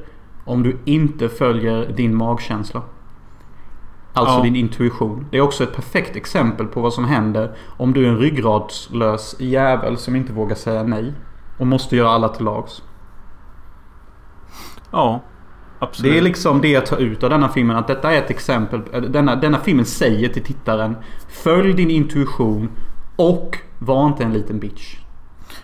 [0.44, 2.82] om du inte följer din magkänsla.
[4.12, 4.42] Alltså Ja.
[4.42, 5.26] din intuition.
[5.30, 9.36] Det är också ett perfekt exempel på vad som händer om du är en ryggradslös
[9.38, 11.12] jävel som inte vågar säga nej.
[11.60, 12.82] Och måste göra alla till lags.
[14.90, 15.20] Ja.
[15.78, 16.12] Absolut.
[16.12, 17.76] Det är liksom det jag tar ut av denna filmen.
[17.76, 18.82] Att detta är ett exempel.
[18.92, 20.96] äh, Denna, denna filmen säger till tittaren.
[21.28, 22.70] Följ din intuition.
[23.16, 24.96] Och var inte en liten bitch.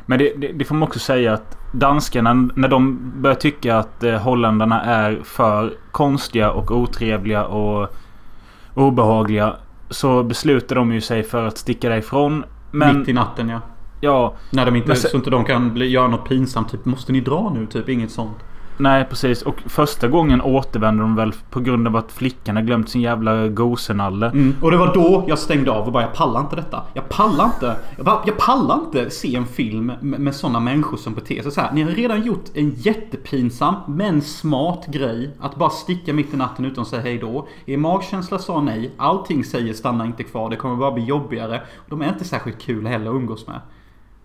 [0.07, 4.03] Men det, det, det får man också säga att danskarna när de börjar tycka att
[4.03, 7.95] eh, holländarna är för konstiga och otrevliga och
[8.75, 9.57] obehagliga.
[9.91, 12.45] Så beslutar de ju sig för att sticka därifrån.
[12.71, 13.61] Men Mitt i natten ja.
[14.01, 16.71] Ja, När de inte, sen- så inte de kan bli, göra något pinsamt.
[16.71, 17.67] Typ måste ni dra nu?
[17.67, 18.37] Typ inget sånt.
[18.79, 19.43] Nej, precis.
[19.43, 23.49] Och första gången återvänder de väl på grund av att flickan har glömt sin jävla
[23.49, 24.27] gosenalle.
[24.27, 24.55] Mm.
[24.63, 26.83] Och det var då jag stängde av och bara jag pallar inte detta.
[26.95, 27.77] Jag pallar inte.
[27.97, 31.53] Jag, bara, jag pallar inte se en film med, med sådana människor som beter sig
[31.53, 31.73] så här.
[31.73, 35.31] Ni har redan gjort en jättepinsam men smart grej.
[35.41, 37.49] Att bara sticka mitt i natten utan att säga hej då.
[37.67, 38.91] Er magkänsla sa nej.
[38.97, 40.51] Allting säger stanna inte kvar.
[40.51, 41.63] Det kommer bara bli jobbigare.
[41.89, 43.61] De är inte särskilt kul heller att umgås med.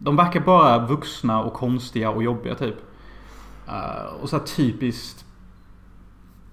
[0.03, 2.75] De verkar bara vuxna och konstiga och jobbiga typ.
[3.67, 5.25] Uh, och så här typiskt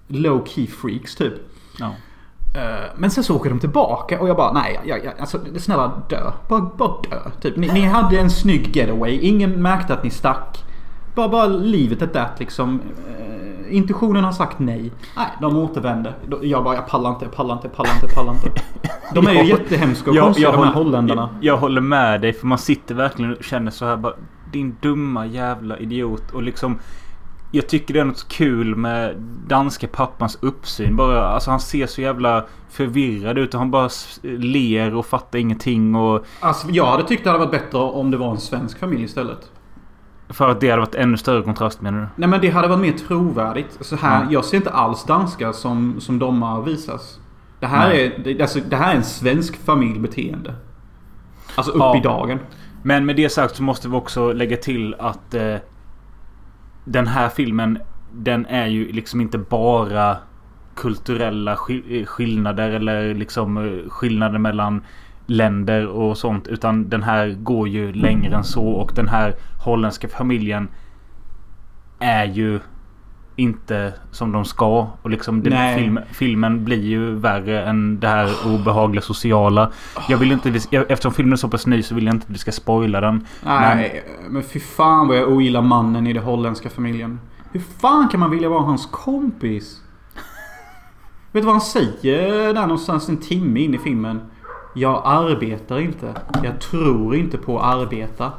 [0.07, 1.33] low key freaks typ.
[1.79, 1.85] Ja.
[1.85, 6.01] Uh, men sen så åker de tillbaka och jag bara nej, jag, jag, alltså snälla
[6.09, 6.31] dö.
[6.49, 7.31] Bara, bara dö.
[7.41, 7.57] Typ.
[7.57, 9.19] Ni, ni hade en snygg getaway.
[9.19, 10.63] Ingen märkte att ni stack.
[11.15, 12.79] Bara, bara livet är that liksom.
[12.79, 13.28] Uh,
[13.69, 14.91] intuitionen har sagt nej.
[15.15, 16.13] Nej, de återvände.
[16.41, 18.51] Jag bara, jag pallar inte, jag pallar inte, jag pallar inte, jag pallar inte.
[19.13, 21.29] De är ju jättehemska och Jag, konstiga jag, de här håller, holländarna.
[21.41, 24.13] jag, jag håller med dig för man sitter verkligen och känner så här bara
[24.51, 26.79] Din dumma jävla idiot och liksom
[27.51, 29.15] Jag tycker det är något kul med
[29.47, 30.95] danska pappans uppsyn.
[30.95, 33.89] Bara, alltså han ser så jävla förvirrad ut och han bara
[34.23, 38.17] ler och fattar ingenting och Alltså jag hade tyckt det hade varit bättre om det
[38.17, 39.51] var en svensk familj istället.
[40.29, 42.07] För att det hade varit ännu större kontrast menar du?
[42.15, 43.77] Nej men det hade varit mer trovärdigt.
[43.81, 44.27] Så här, Ja.
[44.31, 47.19] Jag ser inte alls danska som, som de har visas.
[47.59, 48.05] Det här, Nej.
[48.05, 50.53] är, det, alltså, det här är en svensk familjbeteende.
[51.55, 51.97] Alltså upp Ja.
[51.97, 52.39] i dagen.
[52.83, 55.55] Men med det sagt så måste vi också lägga till att eh,
[56.85, 57.79] Den här filmen
[58.13, 60.17] Den är ju liksom inte bara
[60.75, 64.81] Kulturella skill- eh, skillnader eller liksom eh, skillnader mellan
[65.29, 66.47] Länder och sånt.
[66.47, 68.67] Utan den här går ju längre än så.
[68.67, 70.67] Och den här holländska familjen
[71.99, 72.59] Är ju
[73.35, 74.87] inte som de ska.
[75.01, 75.75] Och liksom den Nej.
[75.75, 79.71] film, filmen blir ju värre än det här obehagliga sociala.
[80.09, 82.37] Jag vill inte, eftersom filmen är så pass ny så vill jag inte att vi
[82.37, 83.25] ska spoila den.
[83.45, 87.19] Nej, men fy fan vad jag ogillar mannen i den holländska familjen.
[87.51, 89.81] Hur fan kan man vilja vara hans kompis?
[91.31, 94.21] Vet du vad han säger där någonstans en timme in i filmen?
[94.73, 96.13] Jag arbetar inte.
[96.43, 98.31] Jag tror inte på att arbeta.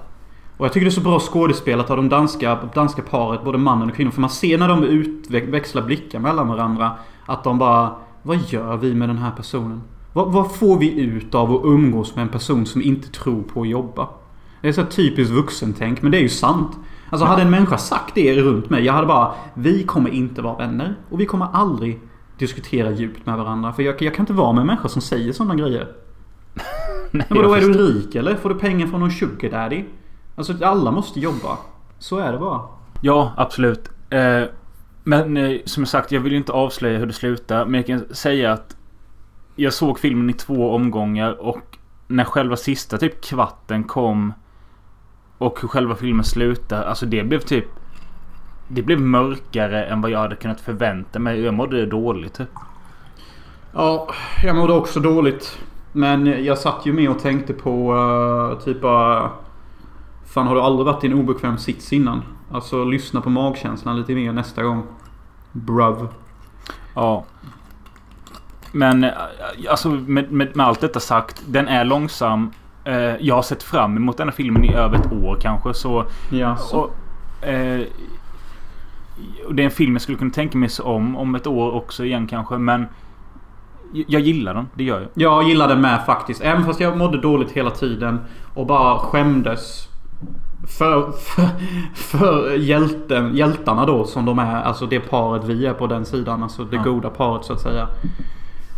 [0.56, 3.90] Och jag tycker det är så bra skådespelat av de danska, danska paret, både mannen
[3.90, 4.12] och kvinnan.
[4.12, 6.90] För man ser när de utväxlar blickar mellan varandra.
[7.26, 7.90] Att de bara...
[8.22, 9.82] Vad gör vi med den här personen?
[10.12, 13.62] Vad, vad får vi ut av att umgås med en person som inte tror på
[13.62, 14.08] att jobba?
[14.60, 16.78] Det är så typiskt vuxentänk, men det är ju sant.
[17.10, 19.32] Alltså hade en människa sagt det runt mig, jag hade bara...
[19.54, 20.96] Vi kommer inte vara vänner.
[21.10, 22.00] Och vi kommer aldrig
[22.38, 23.72] diskutera djupt med varandra.
[23.72, 25.88] För jag, jag kan inte vara med en människa som säger sådana grejer.
[27.12, 28.36] Nej, Men jag är du rik eller?
[28.36, 29.84] Får du pengar från någon sugar daddy?
[30.36, 31.58] Alltså alla måste jobba.
[31.98, 32.60] Så är det bara.
[33.00, 33.90] Ja, absolut.
[34.10, 34.42] Eh,
[35.04, 37.64] men eh, som sagt, jag vill ju inte avslöja hur det slutar.
[37.64, 38.76] Men jag kan säga att
[39.56, 44.32] jag såg filmen i två omgångar och när själva sista typ kvarten kom
[45.38, 46.82] och hur själva filmen slutar.
[46.82, 47.64] Alltså det blev typ
[48.68, 51.40] det blev mörkare än vad jag hade kunnat förvänta mig.
[51.40, 52.34] Jag mådde dåligt.
[52.34, 52.48] Typ.
[53.72, 54.08] Ja,
[54.42, 55.58] jag mådde också dåligt.
[55.92, 59.30] Men jag satt ju med och tänkte på uh, typ bara...
[60.26, 62.22] Fan har du aldrig varit i en obekväm sits innan?
[62.52, 64.82] Alltså lyssna på magkänslan lite mer nästa gång.
[65.52, 66.08] Bruv.
[66.94, 67.24] Ja.
[68.72, 69.10] Men eh,
[69.68, 71.42] alltså med, med, med allt detta sagt.
[71.46, 72.50] Den är långsam.
[72.84, 75.74] Eh, jag har sett fram emot den här filmen i över ett år kanske.
[75.74, 76.56] Så Ja.
[76.72, 76.94] Och,
[77.46, 77.80] eh,
[79.46, 82.04] och det är en film jag skulle kunna tänka mig om om ett år också
[82.04, 82.58] igen kanske.
[82.58, 82.86] Men
[83.92, 84.68] jag gillar den.
[84.74, 85.08] Det gör jag.
[85.14, 86.42] Jag gillar den med faktiskt.
[86.42, 88.20] Även fast jag mådde dåligt hela tiden.
[88.54, 89.86] Och bara skämdes.
[90.78, 91.48] För, för,
[91.94, 94.62] för hjälten, hjältarna då som de är.
[94.62, 96.42] Alltså det paret vi är på den sidan.
[96.42, 96.82] Alltså det Ja.
[96.82, 97.88] goda paret så att säga.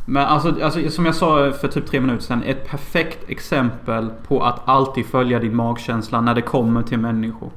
[0.07, 2.42] Men alltså, alltså som jag sa för typ tre minuter sedan.
[2.46, 7.51] Ett perfekt exempel på att alltid följa din magkänsla när det kommer till människor.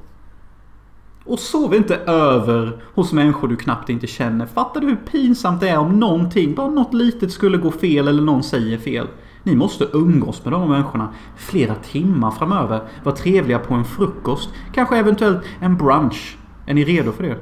[1.26, 4.46] Och sov inte över hos människor du knappt inte känner.
[4.46, 8.22] Fattar du hur pinsamt det är om någonting, bara något litet skulle gå fel eller
[8.22, 9.08] någon säger fel?
[9.44, 12.82] Ni måste umgås med de människorna flera timmar framöver.
[13.04, 14.50] Var trevliga på en frukost.
[14.74, 16.38] Kanske eventuellt en brunch.
[16.66, 17.38] Är ni redo för det?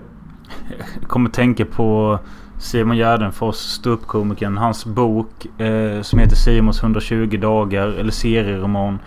[0.99, 2.19] Jag kommer tänka på
[2.59, 4.57] Simon Gärdenfors, ståuppkomikern.
[4.57, 7.87] Hans bok eh, som heter Simons 120 dagar.
[7.87, 8.99] Eller serieroman.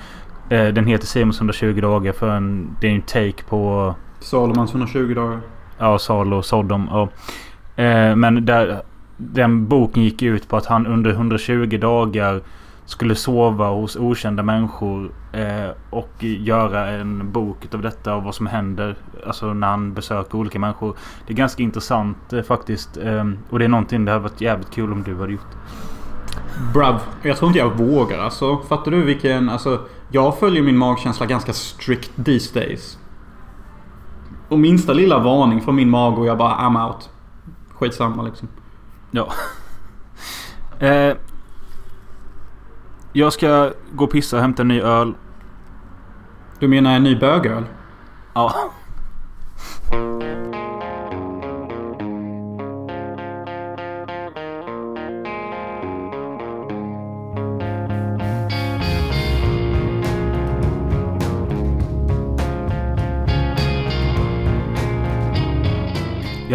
[0.49, 5.15] Eh, den heter Simons 120 dagar för en, det är en take på Salomans 120
[5.15, 5.41] dagar.
[5.79, 6.89] Ja, Sal och Sodom.
[6.91, 7.09] Ja.
[7.83, 8.83] Eh, men där,
[9.17, 12.43] den boken gick ut på att han under 120 dagar
[12.87, 18.47] skulle sova hos okända människor eh, och göra en bok av detta och vad som
[18.47, 18.97] händer.
[19.27, 20.97] Alltså när han besöker olika människor.
[21.27, 22.97] Det är ganska intressant eh, faktiskt.
[22.97, 25.57] Eh, och det är någonting det hade varit jävligt kul om du hade gjort.
[26.73, 28.59] Bruv, jag tror inte jag vågar alltså.
[28.59, 29.49] Fattar du vilken...
[29.49, 32.99] Alltså, jag följer min magkänsla ganska strict these days.
[34.49, 37.11] Och minsta lilla varning från min mage och jag bara I'm out.
[37.75, 38.49] Skitsamma liksom.
[39.11, 39.33] Ja.
[40.79, 41.17] Eh,
[43.13, 45.15] jag ska gå och pissa och hämta en ny öl.
[46.59, 47.65] Du menar en ny bögöl?
[48.35, 48.71] Ja.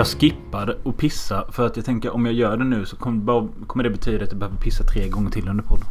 [0.01, 3.83] Jag skippade att pissa för att jag tänker om jag gör det nu så kommer,
[3.83, 5.85] det betyda att jag behöver pissa tre gånger till under podden.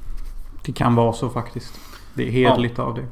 [0.65, 1.81] Det kan vara så faktiskt.
[2.15, 3.05] Det är hederligt av dig.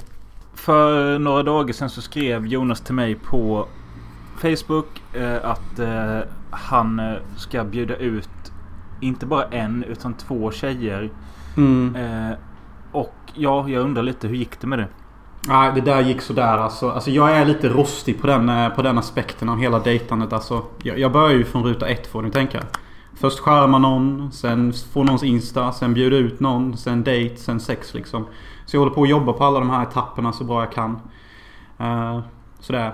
[0.55, 3.67] För några dagar sedan så skrev Jonas till mig på
[4.39, 6.19] Facebook eh, att eh,
[6.51, 8.53] han eh, ska bjuda ut
[9.01, 11.11] inte bara en utan två tjejer.
[11.57, 11.97] Mm.
[11.97, 12.37] Eh,
[12.93, 14.89] och ja, jag undrar lite hur gick det med det?
[15.49, 16.91] Nej, det där gick sådär alltså.
[16.91, 17.11] alltså.
[17.11, 20.33] Jag är lite rostig på den, eh, på den aspekten av hela dejtandet.
[20.33, 22.63] Alltså, jag, jag börjar ju från ruta ett får ni tänka.
[23.21, 27.95] Först skärma någon, sen få någons Insta, sen bjuda ut någon, sen date, sen sex
[27.95, 28.27] liksom.
[28.67, 30.91] Så jag håller på att jobba på alla de här etapperna så bra jag kan.
[31.81, 32.21] Uh,
[32.61, 32.93] sådär.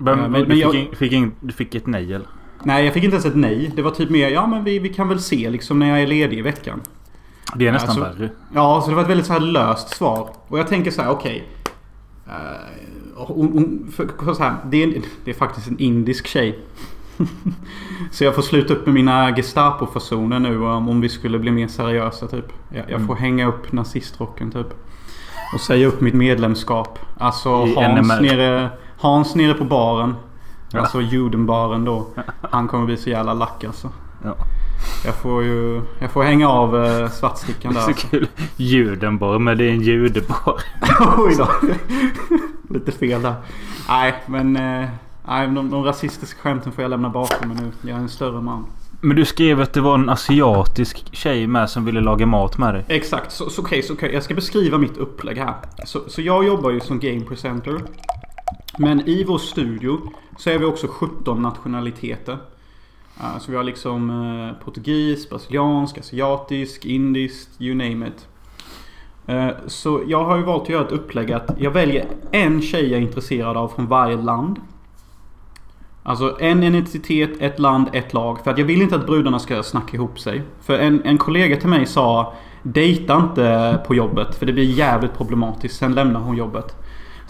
[0.00, 2.26] Men, men- men, men du, jag- fick in, fick in, du fick ett nej eller?
[2.62, 3.72] Nej, jag fick inte ens ett nej.
[3.76, 6.06] Det var typ mer, ja men vi, vi kan väl se liksom när jag är
[6.06, 6.80] ledig i veckan.
[7.54, 8.30] Det är nästan Alltså- värre.
[8.54, 10.28] Ja, så det var ett väldigt så här löst svar.
[10.48, 11.38] Och jag tänker så här, okej.
[11.38, 11.59] Eh,
[13.14, 16.58] hon- hon- för, för så här, det, är, det är faktiskt en indisk tjej.
[18.10, 21.68] så jag får sluta upp med mina Gestapo-fasoner nu om, om vi skulle bli mer
[21.68, 22.52] seriösa typ.
[22.68, 24.66] Jag, jag får hänga upp nazistrocken typ.
[25.54, 26.98] Och säga upp mitt medlemskap.
[27.18, 28.20] Alltså I Hans NMR.
[28.20, 30.14] nere, Hans nere på baren.
[30.72, 30.80] Ja.
[30.80, 32.06] Alltså judenbaren då.
[32.50, 33.88] Han kommer bli så jävla lack alltså.
[34.24, 34.34] Ja.
[35.04, 35.82] Jag får ju...
[35.98, 37.88] Jag får hänga av eh, svartstickan Det där.
[37.88, 38.28] är så kul.
[38.56, 40.60] Judenbar, men det är en judebar.
[41.18, 41.48] Oj då.
[42.74, 43.34] Lite fel där.
[43.88, 44.56] Nej, men...
[44.56, 44.88] Eh,
[45.28, 47.90] nej, de, de rasistiska skämten får jag lämna bakom mig nu.
[47.90, 48.66] Jag är en större man.
[49.00, 52.74] Men du skrev att det var en asiatisk tjej med som ville laga mat med
[52.74, 52.84] dig.
[52.88, 53.32] Exakt.
[53.32, 55.54] Så, så, okej, så okej, jag ska beskriva mitt upplägg här.
[55.84, 57.80] Så, så jag jobbar ju som game presenter.
[58.78, 60.00] Men i vår studio
[60.38, 62.38] så är vi också 17 nationaliteter.
[63.40, 68.28] Så vi har liksom eh, portugis, brasiliansk, asiatisk, indiskt, you name it.
[69.26, 72.90] Eh, så jag har ju valt att göra ett upplägg att jag väljer en tjej
[72.90, 74.60] jag är intresserad av från varje land.
[76.02, 78.44] Alltså en identitet, ett land, ett lag.
[78.44, 80.42] För att jag vill inte att brudarna ska snacka ihop sig.
[80.60, 85.14] För en, en kollega till mig sa Dejta inte på jobbet för det blir jävligt
[85.14, 85.76] problematiskt.
[85.76, 86.76] Sen lämnar hon jobbet.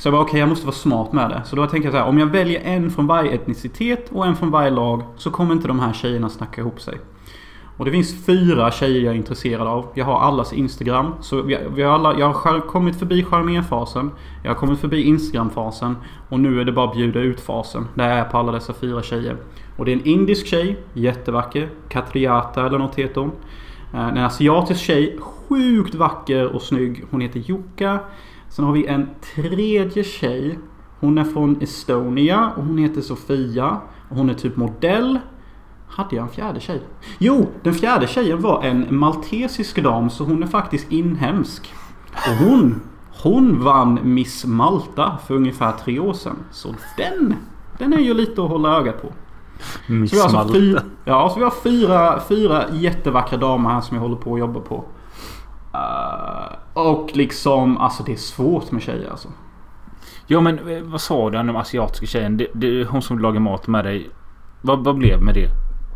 [0.01, 1.43] Så jag bara okej, jag måste vara smart med det.
[1.45, 4.37] Så då tänker jag så här, om jag väljer en från varje etnicitet och en
[4.37, 6.99] från varje lag så kommer inte de här tjejerna snacka ihop sig.
[7.77, 9.87] Och det finns fyra tjejer jag är intresserad av.
[9.95, 11.15] Jag har allas Instagram.
[11.21, 14.11] Så vi, vi har alla, jag har själv kommit förbi charmerfasen.
[14.43, 15.97] Jag har kommit förbi Instagram-fasen.
[16.29, 17.89] Och nu är det bara bjuda ut-fasen.
[17.95, 19.37] Där jag är på alla dessa fyra tjejer.
[19.77, 20.79] Och det är en indisk tjej.
[20.93, 21.69] Jättevacker.
[21.89, 23.33] Katriata eller något heter hon.
[23.95, 25.19] Eh, en asiatisk tjej.
[25.21, 27.05] Sjukt vacker och snygg.
[27.11, 27.99] Hon heter Jukka.
[28.51, 30.59] Sen har vi en tredje tjej.
[31.01, 33.81] Hon är från Estonia och hon heter Sofia.
[34.09, 35.19] Och hon är typ modell.
[35.89, 36.83] Hade jag en fjärde tjej?
[37.19, 41.75] Jo, den fjärde tjejen var en maltesisk dam så hon är faktiskt inhemsk.
[42.13, 42.81] Och hon,
[43.23, 46.37] hon vann Miss Malta för ungefär tre år sedan.
[46.51, 47.35] Så den,
[47.79, 49.13] den är ju lite att hålla ögat på.
[49.87, 50.53] Så Miss vi har, alltså Malta.
[50.53, 54.41] fyra, ja, så vi har fyra, fyra jättevackra damer här som jag håller på att
[54.41, 54.85] jobba på.
[55.75, 59.29] Eh, och liksom, alltså det är svårt med tjejer alltså.
[60.27, 62.37] Ja men eh, vad sa du om den asiatiska tjejen?
[62.37, 64.11] Det, det hon som lagar mat med dig.
[64.63, 65.49] Vad, vad blev med det?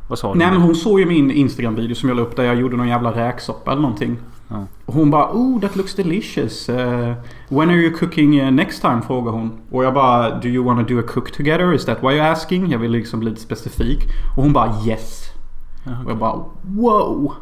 [0.08, 0.38] Vad sa du?
[0.38, 2.88] Nej men hon såg ju min Instagram-video som jag la upp där jag gjorde någon
[2.88, 4.16] jävla räksoppa eller någonting.
[4.48, 4.66] Ja.
[4.86, 6.68] Och hon bara Oh that looks delicious.
[6.68, 7.12] Uh,
[7.48, 9.02] when are you cooking uh, next time?
[9.06, 9.58] Frågar hon.
[9.70, 11.74] Och jag bara Do you wanna do a cook together?
[11.74, 12.70] Is that why you're asking?
[12.70, 13.98] Jag vill liksom bli lite specifik.
[14.36, 15.22] Och hon bara Yes.
[16.04, 17.34] Och jag bara Wow.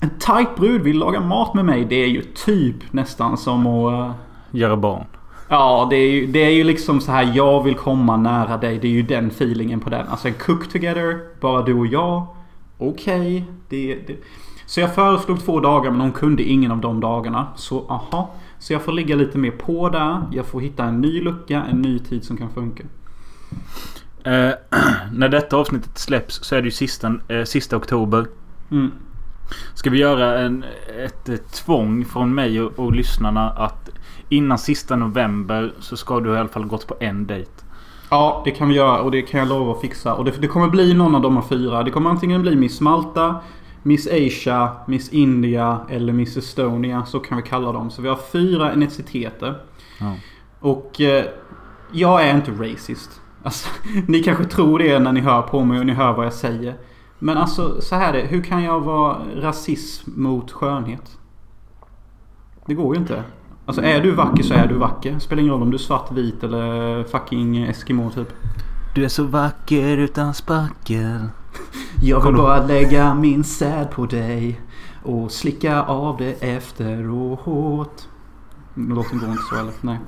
[0.00, 1.84] En tight brud vill laga mat med mig.
[1.84, 3.92] Det är ju typ nästan som att...
[3.92, 4.12] Uh,
[4.50, 5.04] Göra barn.
[5.48, 7.32] Ja, det är, ju, det är ju liksom så här.
[7.34, 8.78] Jag vill komma nära dig.
[8.78, 10.08] Det är ju den feelingen på den.
[10.08, 11.20] Alltså en cook together.
[11.40, 12.26] Bara du och jag.
[12.78, 13.44] Okej.
[13.68, 14.16] det, det.
[14.66, 17.46] Så jag föreslog två dagar men hon kunde ingen av de dagarna.
[17.56, 18.30] Så aha.
[18.58, 20.22] Så jag får ligga lite mer på där.
[20.32, 21.64] Jag får hitta en ny lucka.
[21.70, 22.84] En ny tid som kan funka.
[24.24, 24.50] Eh,
[25.12, 28.26] när detta avsnittet släpps så är det ju sista, eh, sista oktober.
[28.70, 28.90] Mm.
[29.74, 30.64] Ska vi göra en,
[31.04, 33.90] ett, ett tvång från mig och, och lyssnarna att
[34.28, 37.50] innan sista november så ska du i alla fall gått på en dejt.
[38.10, 40.14] Ja, det kan vi göra och det kan jag lova att fixa.
[40.14, 41.82] Och det, det kommer bli någon av de här fyra.
[41.82, 43.36] Det kommer antingen bli Miss Malta,
[43.82, 47.04] Miss Asia, Miss India eller Miss Estonia.
[47.04, 47.90] Så kan vi kalla dem.
[47.90, 49.54] Så vi har fyra etniciteter.
[50.00, 50.14] Ja.
[50.60, 51.24] Och eh,
[51.92, 53.20] jag är inte racist.
[53.42, 53.68] Alltså,
[54.06, 56.74] ni kanske tror det när ni hör på mig och ni hör vad jag säger.
[57.18, 58.28] Men alltså så här är det.
[58.28, 61.18] Hur kan jag vara rasism mot skönhet?
[62.66, 63.22] Det går ju inte.
[63.66, 65.18] Alltså är du vacker så är du vacker.
[65.18, 68.28] Spelar ingen roll om du är svart, vit eller fucking Eskimo typ.
[68.94, 71.20] Du är så vacker utan spackel.
[72.02, 74.60] Jag vill bara lägga min säd på dig.
[75.02, 78.08] Och slicka av det efteråt.
[78.74, 79.72] Låten går inte så eller?
[79.80, 79.98] Nej.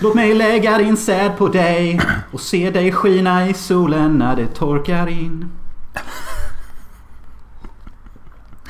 [0.00, 2.00] Låt mig lägga din säd på dig
[2.32, 5.50] och se dig skina i solen när det torkar in.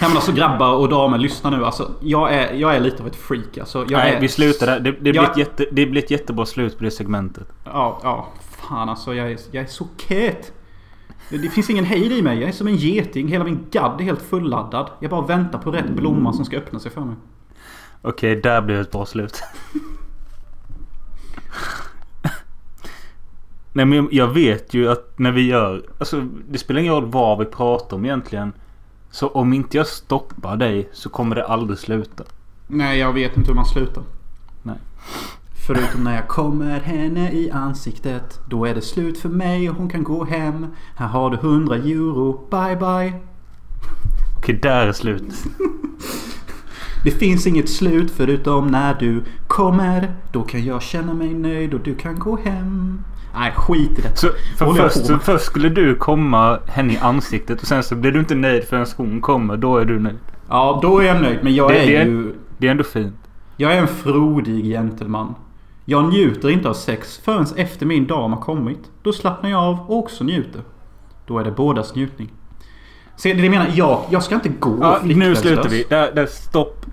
[0.01, 1.65] Ja men alltså grabbar och damer, lyssna nu.
[1.65, 3.59] Alltså, jag, är, jag är lite av ett freak.
[3.59, 4.81] Alltså, Nej, är, vi slutar där.
[4.81, 7.49] Det, det, blir Jag- ett jätte, det blir ett jättebra slut på det segmentet.
[7.65, 8.29] Ja, ja.
[8.41, 10.53] Fan alltså, jag är, jag är så kät.
[11.31, 12.39] Det, det finns ingen hejd i mig.
[12.41, 13.29] Jag är som en geting.
[13.29, 14.91] Hela min gadd är helt fulladdad.
[15.01, 17.17] Jag bara väntar på rätt blomma som ska öppna sig för mig.
[18.03, 19.43] Okej, där blir det ett bra slut.
[23.73, 25.83] Nej men jag vet ju att när vi gör...
[25.99, 28.53] Alltså det spelar ingen roll vad vi pratar om egentligen.
[29.11, 32.25] Så om inte jag stoppar dig så kommer det aldrig sluta.
[32.67, 34.03] Nej, jag vet inte hur man slutar.
[34.63, 34.77] Nej.
[35.67, 38.41] Förutom när jag kommer henne i ansiktet.
[38.49, 40.67] Då är det slut för mig och hon kan gå hem.
[40.97, 42.47] Här har du 100 euro.
[42.51, 43.21] Bye bye.
[44.39, 45.25] Okej, där är slut.
[47.05, 50.15] Det finns inget slut förutom när du kommer.
[50.33, 53.03] Då kan jag känna mig nöjd och du kan gå hem.
[53.35, 54.17] Nej, skit i det.
[54.17, 58.13] Så för först, så först skulle du komma henne i ansiktet och sen så blir
[58.13, 59.57] du inte nöjd förrän hon kommer.
[59.57, 60.19] Då är du nöjd.
[60.49, 61.39] Ja, då är jag nöjd.
[61.43, 62.35] Men jag Det- är det är- ju...
[62.59, 63.15] Det är ändå fint.
[63.57, 65.35] Jag är en frodig gentleman.
[65.85, 68.79] Jag njuter inte av sex förrän efter min dam har kommit.
[69.03, 70.61] Då slappnar jag av och också njuter.
[71.27, 72.29] Då är det bådas njutning.
[73.17, 75.85] Se, det jag menar, jag, jag ska inte gå Ja, nu slutar vi.
[75.89, 76.87] Där, där, stopp.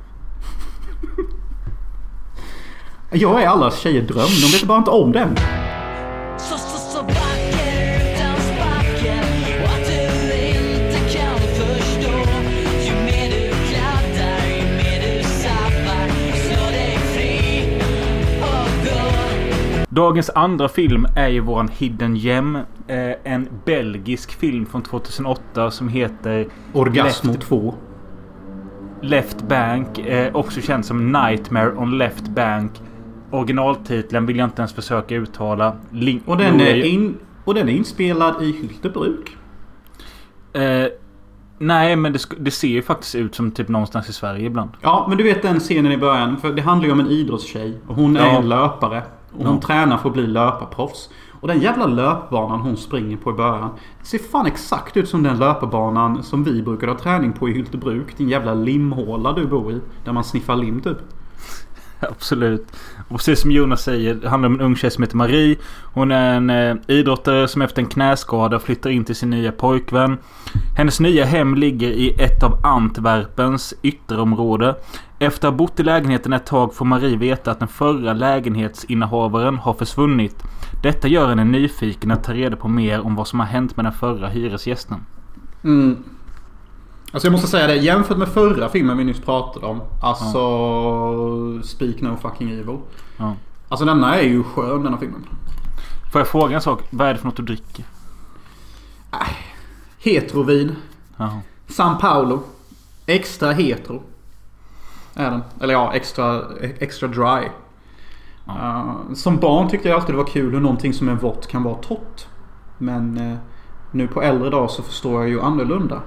[3.11, 4.17] Jag är alla tjejer dröm.
[4.17, 5.29] De vet bara inte om den.
[19.89, 22.55] Dagens andra film är ju våran Hidden Gem.
[22.87, 27.73] Eh, en belgisk film från 2008 som heter Orgasmo Left- 2.
[29.01, 29.99] Left Bank.
[29.99, 32.71] Eh, också känd som Nightmare on Left Bank.
[33.31, 35.75] Originaltiteln vill jag inte ens försöka uttala.
[35.91, 39.37] Link- Och den, är in, och den är inspelad i Hyltebruk.
[40.53, 40.85] Eh,
[41.59, 44.69] nej, men det, det ser ju faktiskt ut som typ någonstans i Sverige ibland.
[44.81, 46.37] Ja, men du vet den scenen i början.
[46.37, 47.77] För det handlar ju om en idrottstjej.
[47.87, 48.37] Och hon är Ja.
[48.37, 49.03] en löpare.
[49.37, 49.61] Och hon Ja.
[49.61, 51.09] tränar för att bli löparproffs.
[51.41, 53.69] Och den jävla löpbanan hon springer på i början.
[54.03, 58.17] Ser fan exakt ut som den löparbanan som vi brukar ha träning på i Hyltebruk.
[58.17, 59.79] Din jävla limhåla du bor i.
[60.03, 60.97] Där man sniffar lim typ.
[62.09, 62.67] Absolut.
[63.07, 65.57] Och precis som Jonas säger, det handlar om en ung tjej som heter Marie.
[65.93, 70.17] Hon är en eh, idrottare som efter en knäskada flyttar in till sin nya pojkvän.
[70.77, 74.75] Hennes nya hem ligger i ett av Antwerpens ytterområde.
[75.19, 79.57] Efter att ha bott i lägenheten ett tag får Marie veta att den förra lägenhetsinnehavaren
[79.57, 80.35] har försvunnit.
[80.83, 83.85] Detta gör henne nyfiken att ta reda på mer om vad som har hänt med
[83.85, 85.05] den förra hyresgästen.
[85.63, 86.03] Mm.
[87.11, 87.75] Alltså jag måste säga det.
[87.75, 89.81] Jämfört med förra filmen vi nyss pratade om.
[90.01, 91.63] Alltså...
[91.63, 92.77] Speak No Fucking Evil.
[93.17, 93.35] Ja.
[93.69, 95.25] Alltså denna är ju skön denna filmen.
[96.11, 96.83] Får jag fråga en sak?
[96.89, 97.85] Vad är det för något du dricker?
[99.99, 100.75] Hetrovin.
[101.17, 101.41] Jaha.
[101.67, 102.43] San Paulo.
[103.05, 104.03] Extra hetero.
[105.15, 105.41] Är den.
[105.61, 107.47] Eller ja, extra, extra dry.
[108.47, 111.63] Uh, som barn tyckte jag alltid det var kul hur någonting som är vått kan
[111.63, 112.27] vara torrt.
[112.77, 113.37] Men eh,
[113.91, 116.01] nu på äldre dag så förstår jag ju annorlunda.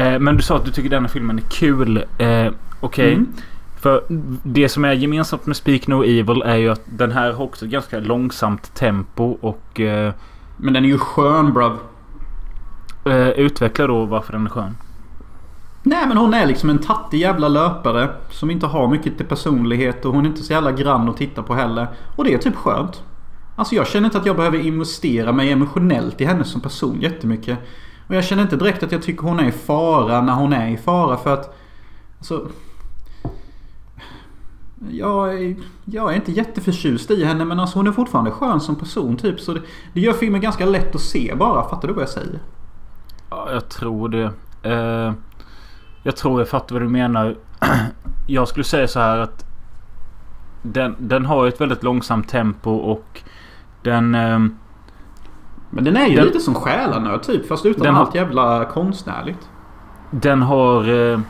[0.00, 2.04] Eh, men du sa att du tycker denna filmen är kul.
[2.18, 3.12] Eh, Okej.
[3.12, 3.32] Mm.
[3.80, 4.02] För
[4.42, 7.64] det som är gemensamt med Speak No Evil är ju att den här har också
[7.64, 10.12] ett ganska långsamt tempo och eh,
[10.56, 11.72] Men den är ju skön bruv.
[13.04, 14.76] eh, utveckla då varför den är skön.
[15.82, 18.08] Nej men hon är liksom en tattig jävla löpare.
[18.30, 21.42] Som inte har mycket till personlighet och hon är inte så jävla grann att titta
[21.42, 21.86] på heller.
[22.16, 23.02] Och det är typ skönt.
[23.56, 27.58] Alltså jag känner inte att jag behöver investera mig emotionellt i henne som person jättemycket.
[28.10, 30.68] Och jag känner inte direkt att jag tycker hon är i fara när hon är
[30.68, 31.56] i fara för att...
[32.18, 32.48] Alltså...
[34.90, 38.76] Jag är, jag är inte jätteförtjust i henne men alltså hon är fortfarande skön som
[38.76, 39.40] person typ.
[39.40, 39.60] Så det,
[39.92, 41.68] det gör filmen ganska lätt att se bara.
[41.68, 42.38] Fattar du vad jag säger?
[43.30, 44.32] Ja, jag tror det.
[44.62, 45.12] Eh,
[46.02, 47.36] jag tror jag fattar vad du menar.
[48.26, 49.44] jag skulle säga så här att
[50.62, 53.22] den, den har ett väldigt långsamt tempo och
[53.82, 54.14] den...
[54.14, 54.38] Eh,
[55.70, 57.48] men den är ju Den- lite som själanöd typ.
[57.48, 59.48] Fast utan Den har- allt jävla konstnärligt.
[60.10, 61.10] Den har...
[61.12, 61.20] Eh,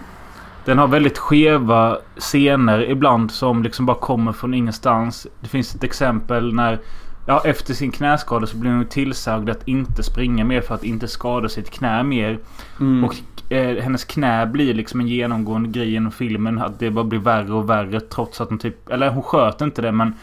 [0.65, 5.27] Den har väldigt skeva scener ibland som liksom bara kommer från ingenstans.
[5.41, 6.79] Det finns ett exempel när...
[7.27, 11.09] Ja, efter sin knäskada så blir hon tillsagd att inte springa mer för att inte
[11.09, 12.39] skada sitt knä mer.
[12.81, 13.05] Mm.
[13.05, 13.15] Och
[13.53, 16.59] eh, hennes knä blir liksom en genomgående grej genom filmen.
[16.59, 18.89] Att det bara blir värre och värre trots att hon typ...
[18.91, 20.15] Eller hon sköt inte det men...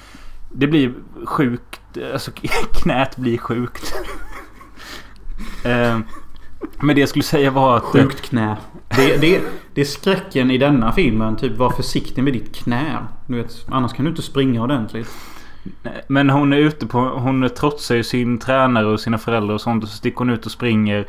[0.52, 0.94] Det blir
[1.26, 1.77] sjukt.
[2.14, 2.32] Alltså
[2.74, 3.94] knät blir sjukt.
[5.64, 6.00] eh,
[6.80, 7.84] men det jag skulle säga var att...
[7.84, 8.58] eh, Sjukt knä.
[8.90, 9.42] Det, det,
[9.74, 11.36] det är skräcken i denna filmen.
[11.36, 12.98] Typ var försiktig med ditt knä.
[13.28, 15.10] Du vet, annars kan du inte springa ordentligt.
[16.08, 17.00] Men hon är ute på...
[17.00, 19.84] Hon trotsar ju sin tränare och sina föräldrar och sånt.
[19.84, 21.08] Och så sticker hon ut och springer.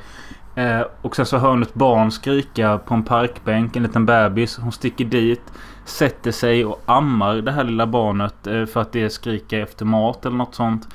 [0.54, 3.76] Eh, och sen så hör hon ett barn skrika på en parkbänk.
[3.76, 4.56] En liten bebis.
[4.56, 5.42] Hon sticker dit.
[5.88, 8.46] Sätter sig och ammar det här lilla barnet.
[8.46, 10.88] Eh, för att det skriker efter mat eller något sånt.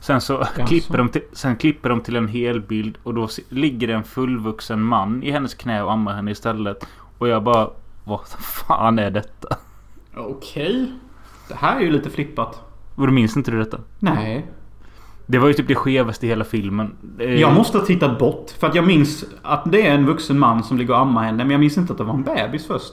[0.00, 2.98] Sen så klipper de, till, sen klipper de till en helbild.
[3.02, 6.86] Och då ligger det en fullvuxen man i hennes knä och ammar henne istället.
[7.18, 7.70] Och jag bara...
[8.04, 9.56] Vad fan är detta?
[10.16, 10.92] Okej.
[11.48, 12.60] Det här är ju lite flippat.
[12.94, 13.78] Och då minns inte du detta?
[13.98, 14.46] Nej.
[15.26, 16.96] Det var ju typ det skevaste i hela filmen.
[17.18, 18.50] Eh, Jag måste ha tittat bort.
[18.50, 21.44] För att jag minns att det är en vuxen man som ligger och ammar henne.
[21.44, 22.92] Men jag minns inte att det var en bebis först.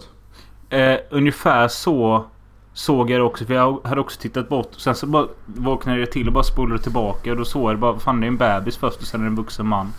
[0.70, 2.26] Eh, ungefär så
[2.74, 3.46] såg jag det också.
[3.46, 4.72] För jag hade också tittat bort.
[4.78, 7.32] Sen så bara vaknade jag till och bara spolade tillbaka.
[7.32, 8.00] Och då såg jag det bara.
[8.00, 9.94] Fan det är en bebis först och sen är det en vuxen man.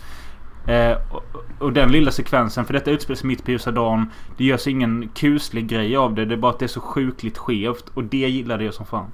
[0.67, 1.23] Eh, och,
[1.59, 2.65] och den lilla sekvensen.
[2.65, 4.11] För detta utspelar sig mitt på ljusa dagen.
[4.37, 6.25] Det görs ingen kuslig grej av det.
[6.25, 7.85] Det är bara att det är så sjukligt skevt.
[7.93, 9.07] Och det gillade jag som fan.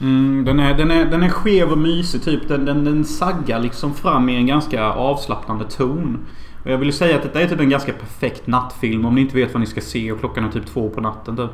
[0.00, 2.48] Mm, den, är, den, är, den är skev och mysig typ.
[2.48, 6.18] Den, den, den saggar liksom fram i en ganska avslappnande ton.
[6.66, 9.36] Och jag vill säga att detta är typ en ganska perfekt nattfilm om ni inte
[9.36, 11.50] vet vad ni ska se och klockan är typ två på natten typ.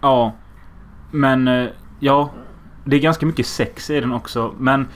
[0.00, 0.32] Ja.
[1.10, 1.66] Men eh,
[2.00, 2.30] ja.
[2.84, 4.54] Det är ganska mycket sex i den också.
[4.58, 4.86] Men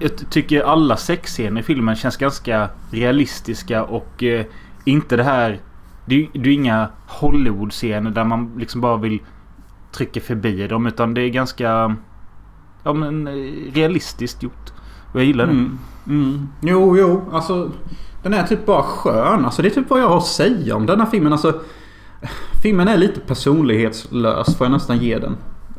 [0.00, 4.46] jag ty- tycker alla sexscener i filmen känns ganska realistiska och eh,
[4.84, 5.60] inte det här...
[6.06, 9.20] Det är ju det är ju inga Hollywood-scener där man liksom bara vill
[9.92, 10.86] trycka förbi dem.
[10.86, 11.96] Utan det är ganska...
[12.82, 14.72] Ja men eh, realistiskt gjort.
[15.12, 15.52] Och jag gillar det.
[15.52, 15.78] Mm.
[16.06, 16.48] Mm.
[16.60, 17.24] Jo, jo.
[17.32, 17.70] Alltså.
[18.24, 19.44] Den är typ bara skön.
[19.44, 21.32] Alltså det är typ vad jag har att säga om den här filmen.
[21.32, 21.60] Alltså.
[22.62, 25.36] Filmen är lite personlighetslös får jag nästan ge den.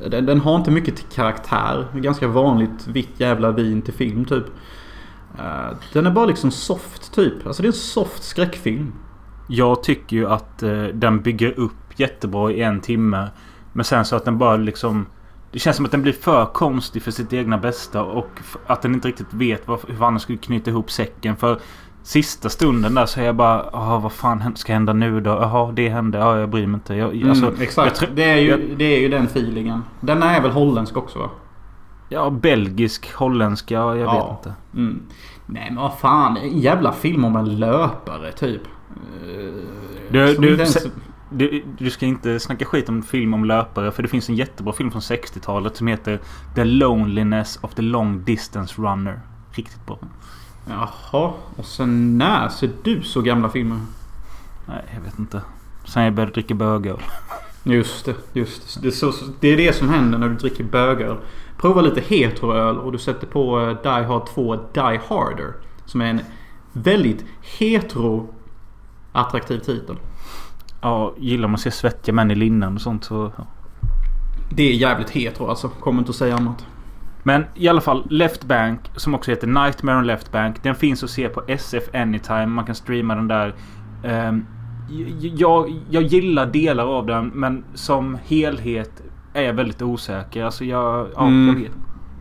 [0.10, 1.88] Den, den har inte mycket till karaktär.
[1.96, 4.46] Ganska vanligt vitt jävla vin till film typ.
[5.40, 7.48] Eh, den är bara liksom soft typ.
[7.48, 8.94] Alltså det är en soft skräckfilm.
[9.48, 13.30] Jag tycker ju att eh, den bygger upp jättebra i en timme.
[13.74, 15.06] Men sen så att den bara liksom...
[15.52, 18.04] Det känns som att den blir för konstig för sitt egna bästa.
[18.04, 18.30] Och
[18.68, 21.36] att den inte riktigt vet hur fan den skulle knyta ihop säcken.
[21.36, 21.60] För
[22.06, 23.66] sista stunden där så är jag bara...
[23.74, 25.30] Jaha, vad fan ska hända nu då?
[25.30, 26.18] Jaha, det hände.
[26.18, 26.96] Ja, jag bryr mig inte.
[26.96, 28.02] Jag, alltså, mm, exakt.
[28.02, 29.84] jag det, är ju, jag- det är ju den feelingen.
[30.02, 31.30] Den är väl holländsk också va?
[32.10, 33.72] Ja, belgisk, holländsk.
[33.72, 34.28] Ja, jag Ja.
[34.28, 34.54] vet inte.
[34.76, 35.02] Mm.
[35.46, 36.38] Nej men vad fan.
[36.38, 38.62] En jävla film om en löpare typ.
[38.66, 39.54] Eh,
[40.12, 40.88] Du- som du- ens-
[41.30, 43.92] Du, du ska inte snacka skit om film om löpare.
[43.92, 46.20] För det finns en jättebra film från 60-talet som heter
[46.56, 49.20] The Loneliness of the Long Distance Runner.
[49.52, 49.98] Riktigt bra.
[50.70, 51.34] Jaha.
[51.56, 53.80] Och sen när ser du så gamla filmer?
[54.66, 55.42] Nej, jag vet inte.
[55.86, 57.00] Sen jag började dricka bögöl.
[57.64, 58.16] Just det.
[58.34, 58.82] Just det.
[58.82, 61.18] Det, är så, det är det som händer när du dricker bögöl.
[61.58, 65.54] Prova lite heteroöl och du sätter på eh, Die Hard 2 Die Harder.
[65.86, 66.22] Som är en
[66.74, 68.34] väldigt hetero
[69.12, 69.96] attraktiv titel.
[70.82, 73.32] Ja, gillar man att se svettiga män i linnen och sånt så...
[73.38, 73.46] Ja.
[74.50, 75.70] Det är jävligt hetero alltså.
[75.70, 76.66] Kommer inte att säga annat.
[77.28, 80.64] Men i alla fall Left Bank som också heter Nightmare on Left Bank.
[80.64, 82.46] Den finns att se på SF Anytime.
[82.46, 83.56] Man kan streama den där.
[84.90, 88.92] J- jag, jag gillar delar av den men som helhet
[89.34, 90.44] är jag väldigt osäker.
[90.46, 91.08] Alltså jag...
[91.16, 91.48] Ja, Mm.
[91.48, 91.72] jag vet.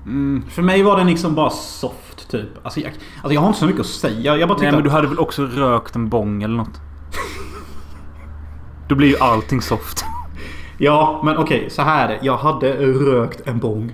[0.06, 2.48] Mm, för mig var den liksom bara soft typ.
[2.62, 4.36] Alltså jag, alltså jag har inte så mycket att säga.
[4.36, 6.80] Jag bara Nej men du hade väl också rökt en bong eller något?
[8.88, 10.04] Då blir ju allting soft.
[10.78, 11.70] Ja, men okej.
[11.70, 12.18] så här är det.
[12.22, 13.92] Jag hade rökt en bong.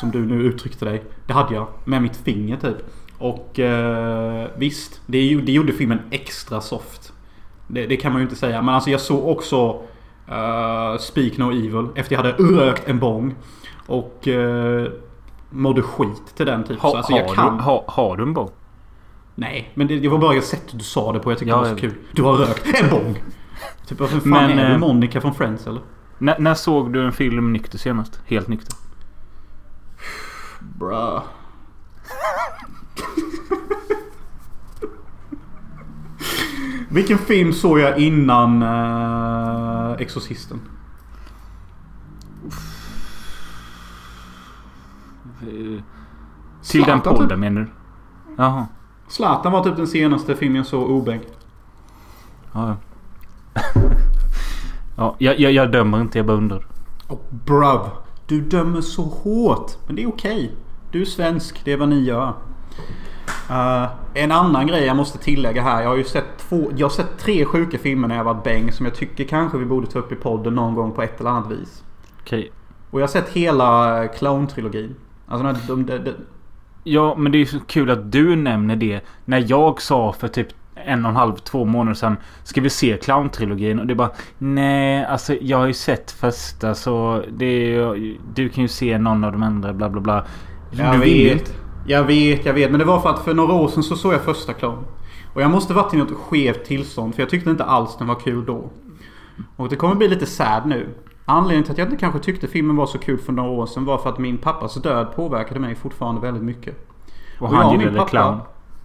[0.00, 1.02] Som du nu uttryckte dig.
[1.26, 1.66] Det hade jag.
[1.84, 2.76] Med mitt finger typ.
[3.18, 5.00] Och eh, visst.
[5.06, 7.12] Det, det gjorde filmen extra soft.
[7.66, 8.62] Det, det kan man ju inte säga.
[8.62, 9.70] Men alltså jag såg också
[10.28, 11.88] uh, Speak No Evil.
[11.94, 13.34] Efter jag hade rökt en bong.
[13.86, 14.88] Och uh,
[15.50, 16.78] mådde skit till den typ.
[16.78, 17.56] Ha, så alltså jag har, kan.
[17.56, 18.50] du, ha, har du en bong?
[19.34, 21.30] Nej, men det, det var bara sättet du sa det på.
[21.30, 21.94] Jag tyckte Ja, det var så kul.
[22.12, 23.22] Du har rökt en bong!
[23.86, 24.72] Typ, vad fan Men, är du?
[24.72, 25.80] eh, Monica från Friends eller?
[26.18, 28.20] När, när såg du en film nykter senast?
[28.26, 28.76] Helt nykter?
[30.80, 31.22] Bruh.
[36.88, 40.60] Vilken film såg jag innan uh, Exorcisten?
[46.62, 47.38] Till den podden typ.
[47.38, 47.70] menar du?
[48.36, 48.66] Jaha.
[49.08, 51.32] Zlatan var typ den senaste filmen jag såg obänkt.
[52.52, 52.76] Ja, ja.
[54.96, 56.66] Ja, jag, jag, jag dömer inte, jag bara undrar.
[57.06, 57.80] Och bruv,
[58.26, 59.72] du dömer så hårt.
[59.86, 60.56] Men det är okej.
[60.90, 62.32] Du är svensk, det är vad ni gör.
[63.50, 65.82] Eh, en annan grej jag måste tillägga här.
[65.82, 68.72] Jag har ju sett, två, jag har sett tre sjuka filmer när jag var bäng
[68.72, 71.30] som jag tycker kanske vi borde ta upp i podden någon gång på ett eller
[71.30, 71.84] annat vis.
[72.20, 72.52] Okej.
[72.90, 74.94] Och jag har sett hela clown-trilogin.
[75.26, 76.12] Alltså de, de, de,
[76.84, 79.00] Ja, men det är så kul att du nämner det.
[79.24, 82.16] När jag sa för typ en och en halv, två månader sedan.
[82.42, 83.80] Ska vi se clowntrilogin?
[83.80, 88.18] Och det är bara Nej, alltså jag har ju sett första så det är ju,
[88.34, 90.24] Du kan ju se någon av de andra bla bla bla.
[90.70, 91.54] Jag du vet.
[91.86, 92.70] Jag vet, jag vet.
[92.70, 94.84] Men det var för att för några år sedan så såg jag första Clown.
[95.34, 97.14] Och jag måste varit i något skevt tillstånd.
[97.14, 98.70] För jag tyckte inte alls den var kul då.
[99.56, 100.88] Och det kommer bli lite sad nu.
[101.24, 103.84] Anledningen till att jag inte kanske tyckte filmen var så kul för några år sedan
[103.84, 106.88] var för att min pappas död påverkade mig fortfarande väldigt mycket.
[107.40, 108.38] Och han och min gillade clown.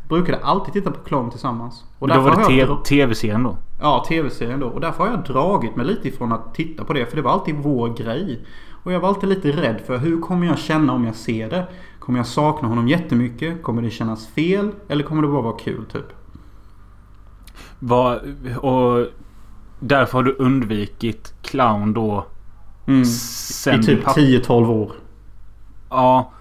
[0.09, 1.83] brukade alltid titta på Clown tillsammans.
[1.99, 3.57] Och Men då var det tv-serien då?
[3.81, 4.67] Ja, tv-serien då.
[4.67, 7.05] Och därför har jag dragit mig lite ifrån att titta på det.
[7.05, 8.45] För det var alltid vår grej.
[8.85, 11.67] Och jag var alltid lite rädd för hur kommer jag känna om jag ser det?
[11.99, 13.63] Kommer jag sakna honom jättemycket?
[13.63, 14.71] Kommer det kännas fel?
[14.87, 16.05] Eller kommer det bara vara kul typ?
[17.79, 18.21] Var,
[18.65, 19.07] och
[19.79, 22.25] därför har du undvikit clown då?
[22.87, 23.05] Mm.
[23.05, 24.91] Sen I typ papp- 10-12 år.
[25.89, 26.31] Ja.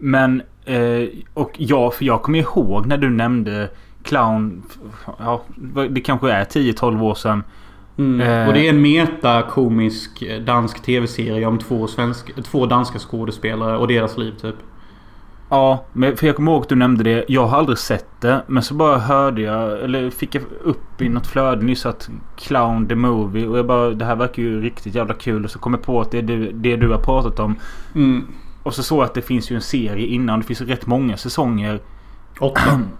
[0.00, 0.42] Men...
[0.64, 3.70] Eh, och jag, för jag kommer ihåg när du nämnde
[4.02, 4.62] clown.
[5.18, 5.42] Ja,
[5.90, 7.42] det kanske är 10-12 år sedan.
[8.02, 8.20] Mm.
[8.20, 8.48] Eh.
[8.48, 13.88] Och det är en metakomisk eh, dansk tv-serie om två, svensk, två danska skådespelare och
[13.88, 14.56] deras liv typ.
[15.48, 17.24] Ja, men för jag kommer ihåg att du nämnde det.
[17.28, 18.42] Jag har aldrig sett det.
[18.46, 22.88] Men så bara hörde jag, eller fick jag upp i något flöde nyss att Clown
[22.88, 23.46] the Movie.
[23.46, 25.44] Och jag bara, det här verkar ju riktigt jävla kul.
[25.44, 27.56] Och så kom jag på att det är du, det du har pratat om.
[27.94, 28.26] Mm.
[28.62, 30.40] Och så såg jag att det finns ju en serie innan.
[30.40, 31.80] Det finns rätt många säsonger.
[32.38, 32.80] Åtta.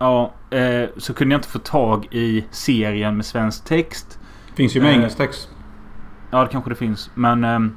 [0.00, 4.17] Ja, eh, så kunde jag inte få tag i serien med svensk text.
[4.58, 4.96] Finns ju med Eh.
[4.96, 5.48] engelsk text.
[6.30, 7.10] Ja, det kanske det finns.
[7.14, 7.72] Men ehm,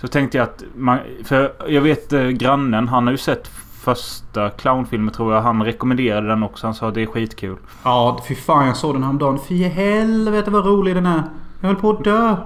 [0.00, 3.48] så tänkte jag att man, För jag vet eh, grannen, han har ju sett
[3.84, 5.42] första clownfilmen tror jag.
[5.42, 6.66] Han rekommenderade den också.
[6.66, 7.56] Han sa att det är skitkul.
[7.84, 9.38] Ja, fy fan jag såg den häromdagen.
[9.48, 11.22] Fy helvete vad rolig den är.
[11.60, 12.36] Jag höll på att dö.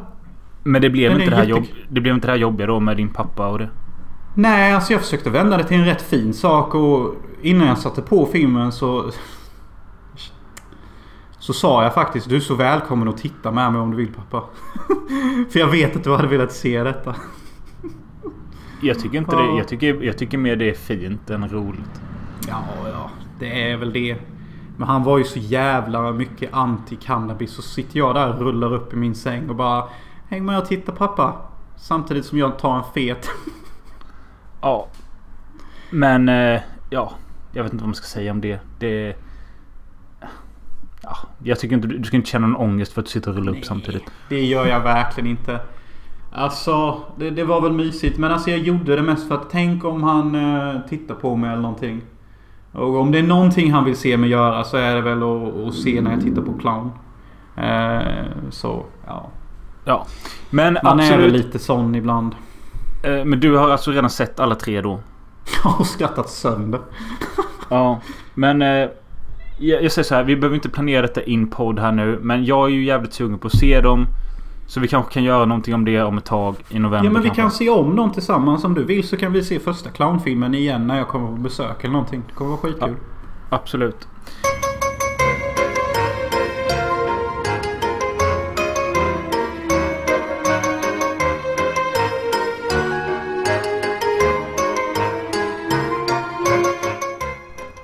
[0.63, 2.39] Men det blev, Men det inte är det, här jobb, det blev inte det här
[2.39, 3.69] jobbiga då med din pappa och det.
[4.35, 8.03] Nej, alltså jag försökte vända det till en rätt fin sak och innan jag satte
[8.03, 9.11] på filmen så...
[11.47, 14.13] Så sa jag faktiskt du är så välkommen att titta med mig om du vill
[14.13, 14.45] pappa.
[15.51, 17.15] För jag vet att du hade velat se detta.
[18.83, 19.57] Jag tycker inte det.
[19.59, 22.01] Jag tycker, jag tycker mer det är fint än roligt.
[22.49, 23.11] Ja, ja.
[23.39, 24.17] Det är väl det.
[24.77, 27.47] Men han var ju så jävla mycket anti-cannabis.
[27.47, 29.85] Så sitter jag där och rullar upp i min säng och bara
[30.29, 31.37] Häng med och titta pappa.
[31.77, 33.31] Samtidigt som jag tar en fet.
[34.61, 34.89] Ja.
[35.91, 37.13] Men eh, ja.
[37.53, 38.61] Jag vet inte vad man ska säga om det.
[38.79, 39.17] Det...
[41.07, 43.37] Ja, jag tycker inte du ska inte känna någon ångest för att du sitter och
[43.37, 44.03] rullar upp samtidigt.
[44.29, 45.61] Det gör jag verkligen inte.
[46.33, 48.19] Alltså, det, det var väl mysigt.
[48.19, 51.51] Men alltså jag gjorde det mest för att tänk om han eh, tittar på mig
[51.51, 52.03] eller någonting.
[52.73, 55.69] Och om det är någonting han vill se mig göra så är det väl att,
[55.69, 56.91] att se när jag tittar på clown.
[57.57, 59.31] Eh, så, ja.
[59.85, 60.07] Ja.
[60.51, 61.33] Men Man är väl absolut.
[61.33, 62.35] lite sån ibland.
[63.05, 65.01] Eh, men du har alltså redan sett alla tre då?
[65.65, 66.81] Jag har skrattat sönder.
[67.69, 68.01] Ja.
[68.35, 68.89] Men eh,
[69.59, 70.25] jag, jag säger så här.
[70.25, 72.19] Vi behöver inte planera detta in podd här nu.
[72.23, 74.07] Men jag är ju jävligt sugen på att se dem.
[74.69, 77.23] Så vi kanske kan göra någonting om det om ett tag i november Ja men
[77.23, 77.43] vi kanske.
[77.43, 80.87] kan se om dem tillsammans om du vill så kan vi se första clownfilmen igen
[80.87, 82.23] när jag kommer på besök eller någonting.
[82.29, 82.95] Det kommer vara skitkul.
[83.51, 84.07] Absolut.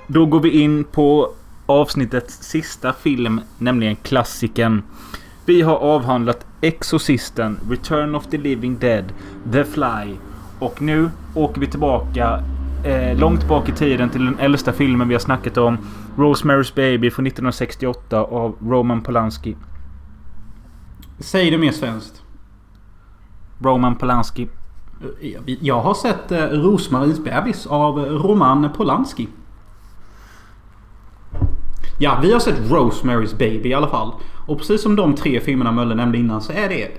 [0.07, 1.31] Då går vi in på
[1.65, 4.83] avsnittets sista film, nämligen klassiken.
[5.45, 9.05] Vi har avhandlat Exorcisten, Return of the Living Dead,
[9.51, 10.15] The Fly.
[10.59, 12.43] Och nu åker vi tillbaka
[12.85, 15.77] eh, långt bak i tiden till den äldsta filmen vi har snackat om.
[16.15, 19.55] Rosemary's Baby från 1968 av Roman Polanski.
[21.19, 22.21] Säg det mer svenskt.
[23.59, 24.47] Roman Polanski.
[25.21, 29.27] Eh, Jag har sett eh, Rosmarins bebis av Roman Polanski.
[32.03, 34.11] Ja, vi har sett Rosemary's Baby i alla fall.
[34.47, 36.83] Och precis som de tre filmerna Mölle nämnde innan så är det...
[36.83, 36.89] eh,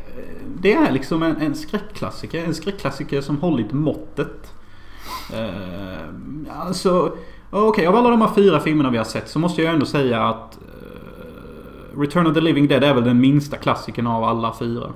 [0.58, 2.44] Det är liksom en, en skräckklassiker.
[2.44, 4.54] En skräckklassiker som hållit måttet.
[5.32, 7.16] Uh, alltså...
[7.50, 10.22] Okej, av alla de här fyra filmerna vi har sett så måste jag ändå säga
[10.28, 10.58] att...
[10.58, 14.86] eh, Return of the Living Dead är väl den minsta klassikern av alla fyra.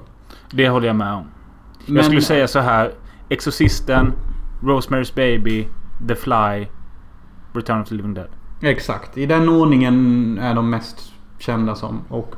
[0.51, 1.25] Det håller jag med om.
[1.87, 2.93] Men- Jag skulle säga så här.
[3.29, 4.13] Exorcisten,
[4.63, 5.69] Rosemary's Baby,
[6.09, 6.67] The Fly,
[7.53, 8.29] Return of the Living Dead.
[8.61, 9.19] Exakt.
[9.19, 12.01] I den ordningen är de mest kända som.
[12.09, 12.35] Och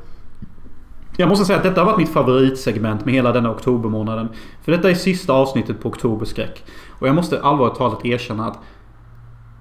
[1.16, 4.28] Jag måste säga att detta har varit mitt favoritsegment med hela denna oktobermånaden.
[4.62, 6.64] För detta är sista avsnittet på Oktoberskräck.
[6.98, 8.58] Och jag måste allvarligt talat erkänna att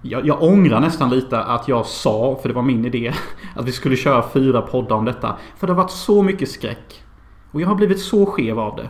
[0.02, 3.14] jag, jag ångrar nästan lite att jag sa, för det var min idé,
[3.56, 5.36] att vi skulle köra fyra poddar om detta.
[5.58, 7.04] För det har varit så mycket skräck.
[7.52, 8.90] Och jag har blivit så skev av det.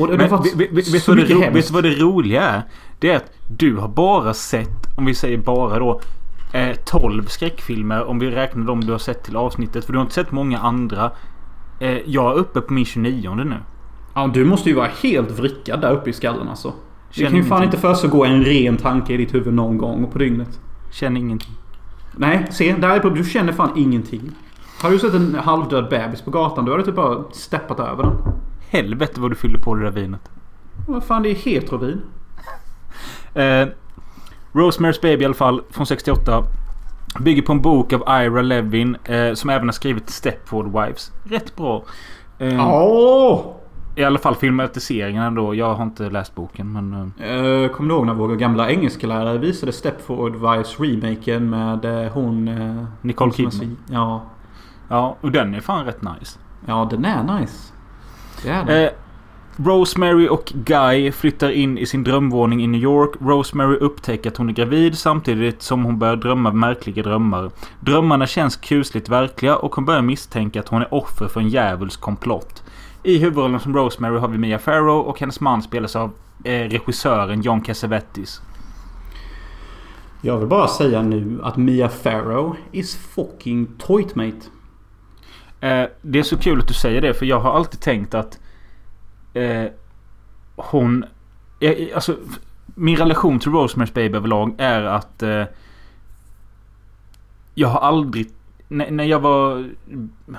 [0.00, 1.94] Och det har Men varit vet- vet- vet så mycket ro- vet du vad det
[1.94, 2.62] roliga är?
[2.98, 6.00] Det är att du har bara sett, om vi säger bara då,
[6.52, 8.04] eh, 12 skräckfilmer.
[8.04, 9.84] Om vi räknar dem du har sett till avsnittet.
[9.84, 11.10] För du har inte sett många andra.
[11.80, 13.54] Eh, jag är uppe på min 29 nu.
[14.14, 16.68] Ja, du måste ju vara helt vrickad där uppe i skallen alltså.
[17.08, 17.76] Det Känner kan ju fan ingenting.
[17.78, 20.60] inte försiggå en ren tanke i ditt huvud någon gång på dygnet.
[20.90, 21.52] Känner ingenting.
[22.16, 22.72] Nej, se.
[22.78, 23.24] Där är problemet.
[23.26, 24.30] Du känner fan ingenting.
[24.82, 28.02] Har du sett en halvdöd bebis på gatan, då har du typ bara steppat över
[28.02, 28.16] den.
[28.70, 30.30] Helvete vad du fyller på det där vinet.
[30.88, 32.00] Vad fan, det är heterovin.
[33.34, 33.68] Eh,
[34.52, 36.44] Rosemary's Baby i alla fall, från 68.
[37.20, 38.96] Bygger på en bok av Ira Levin.
[39.04, 41.12] Eh, som även har skrivit Stepford Wives.
[41.24, 41.84] Rätt bra.
[42.38, 43.40] Eh, Åh!
[43.94, 45.54] I alla fall filmatiseringen ändå.
[45.54, 47.12] Jag har inte läst boken men...
[47.20, 52.12] Eh, Uh, kommer du ihåg när vår gamla engelsklärare visade Stepford Wives remaken med eh,
[52.12, 52.48] hon...
[52.48, 53.76] eh, Nicole Kidman.
[53.90, 54.22] Ja.
[54.88, 56.38] ja, och den är fan rätt nice.
[56.66, 57.72] Ja, den är nice.
[58.42, 58.90] Det är den.
[59.64, 63.10] Rosemary och Guy flyttar in i sin drömvåning i New York.
[63.20, 67.50] Rosemary upptäcker att hon är gravid samtidigt som hon börjar drömma märkliga drömmar.
[67.80, 72.00] Drömmarna känns kusligt verkliga och hon börjar misstänka att hon är offer för en djävulsk
[72.00, 72.62] komplott.
[73.02, 76.10] I huvudrollen som Rosemary har vi Mia Farrow och hennes man spelas av
[76.44, 78.40] eh, regissören John Cassavetes.
[80.20, 84.46] Jag vill bara säga nu att Mia Farrow is fucking toytmate.
[85.60, 88.38] Eh, det är så kul att du säger det för jag har alltid tänkt att
[89.38, 89.70] eh,
[90.56, 91.04] hon...
[91.60, 92.16] Eh, alltså,
[92.74, 95.44] min relation till Rosemary's Baby överlag är att eh,
[97.54, 98.30] jag har aldrig...
[98.68, 99.70] När, när jag var...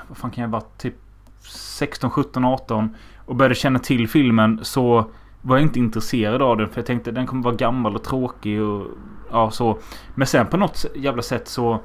[0.07, 0.63] Vad fan kan jag vara?
[0.77, 0.95] Typ
[1.41, 2.95] 16, 17, 18
[3.25, 7.11] och började känna till filmen så var jag inte intresserad av den för jag tänkte
[7.11, 8.87] den kommer vara gammal och tråkig och
[9.31, 9.77] ja så.
[10.15, 11.81] Men sen på något jävla sätt så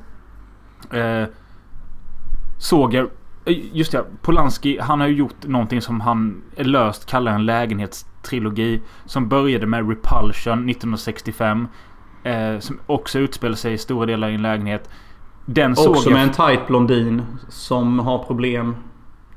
[0.90, 1.24] eh,
[2.58, 3.10] såg jag
[3.46, 8.80] Just det, Polanski han har ju gjort någonting som han löst kallar en lägenhetstrilogi.
[9.04, 11.68] Som började med Repulsion 1965.
[12.24, 14.90] Eh, som också utspelar sig i stora delar i en lägenhet.
[15.46, 16.16] Den såg Också jag...
[16.16, 18.76] med en tight blondin som har problem.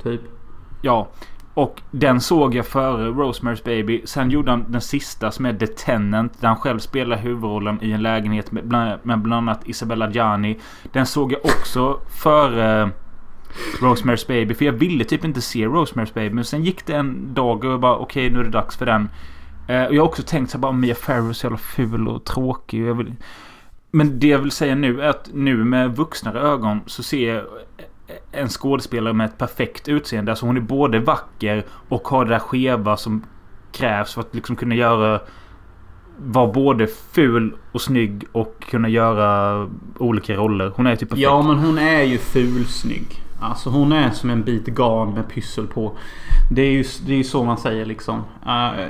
[0.04, 0.22] Typ.
[0.82, 1.08] Ja.
[1.54, 4.02] Och den såg jag före Rosemary's Baby.
[4.06, 6.42] Sen gjorde han den sista som är The Tenant.
[6.42, 10.60] Där han själv spelar huvudrollen i en lägenhet med bland, med bland annat Isabella Gianni.
[10.92, 12.92] Den såg jag också före
[13.80, 14.54] Rosemary's Baby.
[14.54, 16.36] För jag ville typ inte se Rosemary's Baby.
[16.36, 18.86] Men sen gick det en dag och jag bara okej nu är det dags för
[18.86, 19.10] den.
[19.68, 22.08] Eh, och jag har också tänkt så här bara Mia Farrow är så jävla ful
[22.08, 22.84] och tråkig.
[22.84, 23.14] Och jag vill...
[23.92, 27.44] Men det jag vill säga nu är att nu med vuxnare ögon så ser jag
[28.32, 30.32] en skådespelare med ett perfekt utseende.
[30.32, 33.24] Alltså hon är både vacker och har det där skeva som
[33.72, 35.22] krävs för att liksom kunna göra...
[36.20, 40.72] Vara både ful och snygg och kunna göra olika roller.
[40.76, 41.24] Hon är typ perfekt.
[41.24, 43.22] Ja, men hon är ju fulsnygg.
[43.40, 45.92] Alltså hon är som en bit garn med pyssel på.
[46.52, 48.24] Det är ju, det är ju så man säger liksom.
[48.46, 48.86] Eh,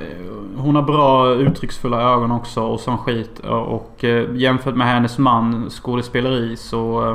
[0.57, 3.39] hon har bra uttrycksfulla ögon också och sån skit.
[3.39, 7.11] Och, och eh, jämfört med hennes man skådespeleri så...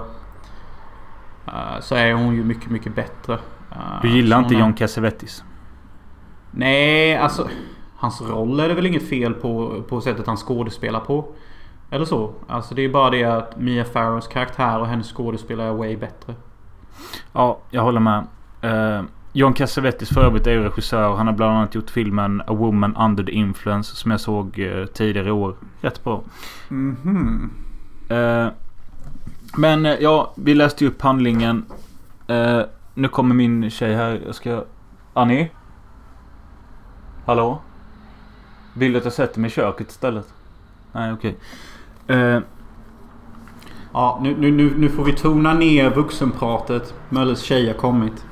[1.46, 3.38] eh, så är hon ju mycket, mycket bättre.
[4.02, 5.44] Du gillar inte John Cassavetes?
[6.50, 7.48] Nej, alltså.
[7.96, 11.28] Hans roll är det väl inget fel på, på sättet han skådespelar på.
[11.90, 12.32] Eller så.
[12.48, 16.34] Alltså det är bara det att Mia Farrows karaktär och hennes skådespel är way bättre.
[17.32, 18.26] Ja, jag håller med.
[18.60, 21.16] Eh, John Cassavetes för övrigt är ju regissör.
[21.16, 24.86] Han har bland annat gjort filmen A Woman Under the Influence som jag såg eh,
[24.86, 25.54] tidigare i år.
[25.80, 26.22] Rätt bra.
[26.68, 27.50] Mhm.
[28.08, 28.48] Eh,
[29.56, 31.64] men eh, ja, vi läste ju upp handlingen.
[32.94, 34.20] Nu kommer min tjej här.
[34.26, 34.64] Jag ska...
[35.12, 35.50] Annie?
[37.26, 37.60] Hallå?
[38.74, 40.34] Vill du att jag sätter mig i köket istället?
[40.92, 41.36] Nej, okej.
[42.06, 42.40] Eh,
[43.92, 46.94] Ja, nu, nu, nu, nu får vi tona ner vuxenpratet.
[47.08, 48.24] Mölles tjej har kommit.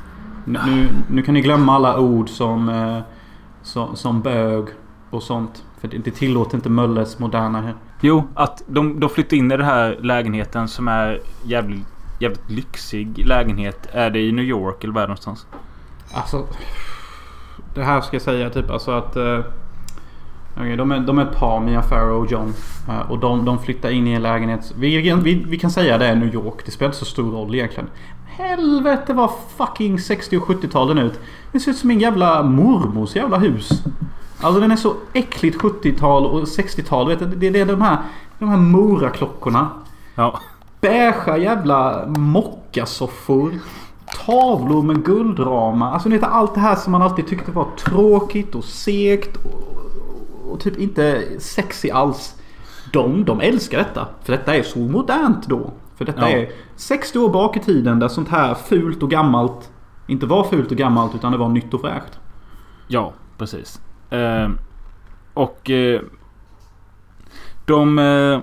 [0.44, 2.98] Nu, nu, kan ni glömma alla ord som, eh,
[3.62, 4.64] som, som bög
[5.10, 5.64] och sånt.
[5.80, 7.74] För det, det tillåter inte Mölles moderna här.
[8.00, 11.86] Jo, att de, de flyttar in i den här lägenheten som är jävligt,
[12.18, 13.88] jävligt lyxig lägenhet.
[13.92, 15.46] Är det i New York eller var är det någonstans?
[16.14, 16.46] Alltså.
[17.74, 19.16] Det här ska jag säga typ alltså att.
[19.16, 19.40] Eh,
[20.60, 22.54] okej, de, är, de är ett par, Mia Farrow och John.
[22.88, 24.72] Eh, och de, de flyttar in i en lägenhet.
[24.76, 26.64] Vi, vi, vi kan säga det är New York.
[26.64, 27.88] Det spelar inte så stor roll egentligen.
[28.26, 31.20] Helvete vad fucking 60 och 70-talen ut.
[31.52, 33.82] Det ser ut som min jävla mormors jävla hus.
[34.40, 37.08] Alltså den är så äckligt 70-tal och 60-tal.
[37.08, 37.98] Vet du, det, det är de här,
[38.38, 39.68] de här Mora-klockorna.
[40.14, 40.40] Ja.
[40.80, 43.52] Beiga jävla mockasoffor.
[44.26, 45.92] tavlor med guldrama.
[45.92, 49.36] Alltså ni vet allt det här som man alltid tyckte var tråkigt och segt.
[49.36, 49.80] Och,
[50.52, 52.34] och typ inte sexy alls.
[52.92, 54.08] De, de älskar detta.
[54.24, 55.72] För detta är så modernt då.
[55.96, 56.36] För detta Ja.
[56.38, 59.70] är 60 år bak i tiden där sånt här fult och gammalt
[60.06, 62.18] inte var fult och gammalt utan det var nytt och fräscht.
[62.88, 63.80] Ja, precis.
[64.10, 64.50] Eh,
[65.34, 66.00] och eh,
[67.66, 67.98] de...
[67.98, 68.40] Eh,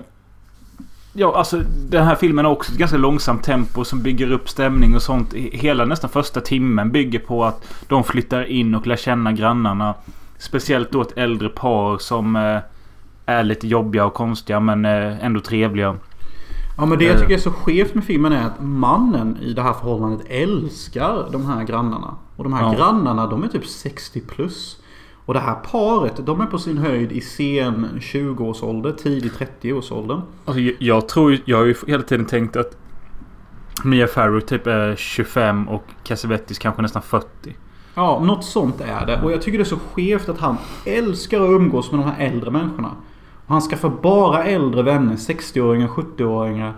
[1.12, 4.94] ja, alltså den här filmen har också ett ganska långsamt tempo som bygger upp stämning
[4.94, 5.34] och sånt.
[5.34, 9.94] Hela nästan första timmen bygger på att de flyttar in och lär känna grannarna.
[10.38, 12.58] Speciellt då ett äldre par som eh,
[13.26, 15.96] är lite jobbiga och konstiga men eh, ändå trevliga.
[16.76, 17.20] Ja men det jag Eh.
[17.20, 21.46] tycker är så skevt med filmen är att mannen i det här förhållandet älskar de
[21.46, 22.14] här grannarna.
[22.36, 22.74] Och de här Ja.
[22.78, 24.82] grannarna de är typ 60 plus.
[25.26, 30.20] Och det här paret de är på sin höjd i sen 20-årsålder, tidig 30-årsåldern.
[30.44, 32.76] Alltså, jag, jag tror Jag har ju hela tiden tänkt att
[33.84, 37.26] Mia Farrow typ är 25 och Cassavetes kanske nästan 40.
[37.98, 39.20] Ja, något sånt är det.
[39.22, 42.26] Och jag tycker det är så skevt att han älskar att umgås med de här
[42.26, 42.90] äldre människorna.
[43.46, 46.72] Och han skaffar bara äldre vänner, 60-åringar, 70-åringar.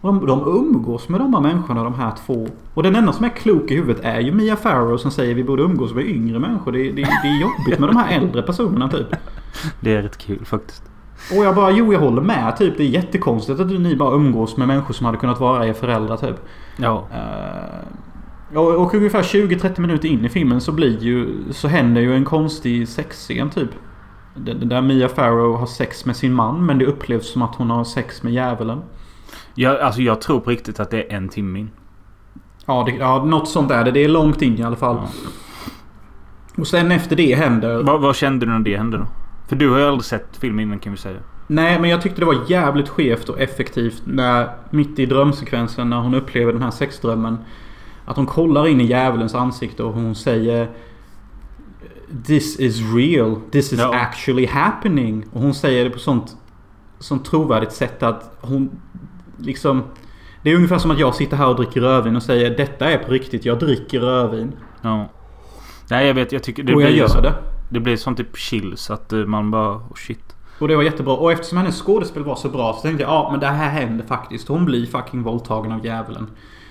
[0.00, 2.48] Och de, de umgås med de här människorna, de här två.
[2.74, 5.44] Och den enda som är klok i huvudet är ju Mia Farrow som säger vi
[5.44, 6.72] borde umgås med yngre människor.
[6.72, 9.06] Det, det, det är jobbigt med de här äldre personerna typ.
[9.80, 10.82] Det är rätt kul faktiskt.
[11.36, 12.76] Och jag bara, jo jag håller med typ.
[12.76, 16.16] Det är jättekonstigt att ni bara umgås med människor som hade kunnat vara er föräldrar
[16.16, 16.36] typ.
[16.76, 17.04] Ja.
[17.12, 17.86] Eh,
[18.54, 21.28] och, och ungefär 20-30 minuter in i filmen så blir ju...
[21.50, 23.70] Så händer ju en konstig sexscen typ.
[24.34, 27.84] Där Mia Farrow har sex med sin man men det upplevs som att hon har
[27.84, 28.82] sex med djävulen.
[29.54, 31.70] Jag, alltså jag tror på riktigt att det är en timme in.
[32.66, 33.90] Ja, det, ja något sånt är det.
[33.90, 34.98] Det är långt in i alla fall.
[36.56, 37.82] Och sen efter det händer...
[37.82, 39.06] Vad, vad kände du när det hände då?
[39.48, 41.18] För du har ju aldrig sett filmen innan kan vi säga.
[41.46, 45.96] Nej, men jag tyckte det var jävligt skevt och effektivt när mitt i drömsekvensen när
[45.96, 47.38] hon upplever den här sexdrömmen.
[48.06, 50.68] Att hon kollar in i djävulens ansikte och hon säger
[52.26, 53.40] This is real.
[53.50, 53.94] This is Ja.
[53.94, 55.24] actually happening.
[55.32, 56.36] Och hon säger det på sånt,
[56.98, 58.70] sånt trovärdigt sätt att hon
[59.38, 59.82] liksom...
[60.42, 62.98] Det är ungefär som att jag sitter här och dricker rödvin och säger detta är
[62.98, 63.44] på riktigt.
[63.44, 64.52] Jag dricker rödvin.
[64.82, 65.08] Ja.
[65.90, 67.34] Nej jag vet, jag tycker det och jag blir gör så, det.
[67.70, 70.36] Det blir sånt typ chill så att eh, man bara oh shit.
[70.58, 71.14] Och det var jättebra.
[71.14, 74.04] Och eftersom hennes skådespel var så bra så tänkte jag ja men det här händer
[74.04, 74.48] faktiskt.
[74.48, 76.26] Hon blir fucking våldtagen av djävulen.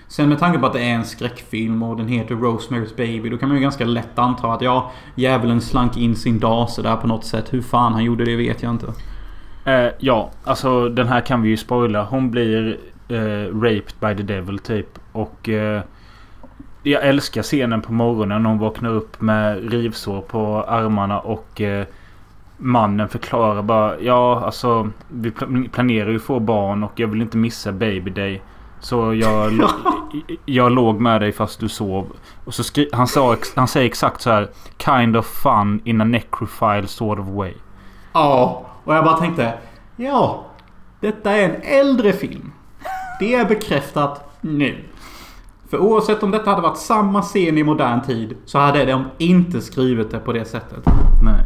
[0.07, 3.29] Sen med tanke på att det är en skräckfilm och den heter Rosemary's Baby.
[3.29, 6.95] Då kan man ju ganska lätt anta att ja, djävulen slank in sin dase där
[6.95, 7.53] på något sätt.
[7.53, 8.93] Hur fan han gjorde det vet jag inte.
[9.65, 12.03] Eh, ja, alltså den här kan vi ju spoila.
[12.03, 12.77] Hon blir
[13.07, 14.99] eh, raped by the devil typ.
[15.11, 15.81] Och eh,
[16.83, 21.85] jag älskar scenen på morgonen när hon vaknar upp med rivsår på armarna och eh,
[22.57, 25.31] mannen förklarar bara ja alltså vi
[25.71, 28.41] planerar ju få barn och jag vill inte missa baby day.
[28.85, 29.53] Så jag,
[30.45, 32.07] jag låg med dig fast du sov.
[32.45, 34.49] Och så skri- han, sa, han säger exakt så här.
[34.77, 37.53] Kind of fun in a necrophile sort of way.
[38.13, 39.53] Ja, och jag bara tänkte
[39.95, 40.45] ja,
[40.99, 42.51] detta är en äldre film.
[43.19, 44.75] Det är bekräftat nu.
[45.69, 49.61] För oavsett om detta hade varit samma scen i modern tid så hade de inte
[49.61, 50.83] skrivit det på det sättet.
[51.23, 51.45] Nej.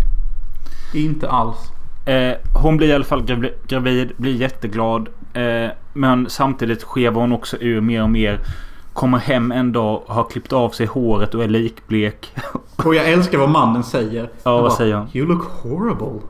[1.05, 1.57] Inte alls.
[2.05, 2.33] Eh,
[2.63, 5.09] hon blir i alla fall gravi- gravid, blir jätteglad.
[5.33, 8.39] Eh, men samtidigt skevar hon också ur mer och mer.
[8.93, 12.35] Kommer hem en dag, har klippt av sig håret och är likblek.
[12.85, 14.29] Och jag älskar vad mannen säger.
[14.43, 15.07] Ja, vad säger han?
[15.13, 16.21] You look horrible.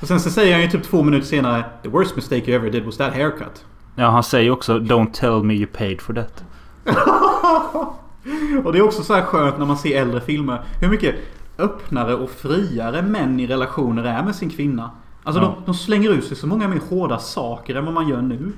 [0.00, 2.70] Och sen så säger han ju typ två minuter senare The worst mistake you ever
[2.70, 3.64] did was that haircut.
[3.96, 6.44] Ja, han säger också Don't tell me you paid for that.
[8.64, 10.62] Och det är också så här skönt när man ser äldre filmer.
[10.80, 11.14] Hur mycket
[11.58, 14.90] öppnare och friare män i relationer är med sin kvinna.
[15.28, 15.54] Alltså Ja.
[15.58, 18.52] de, de slänger ut sig så många mer hårda saker än vad man gör nu.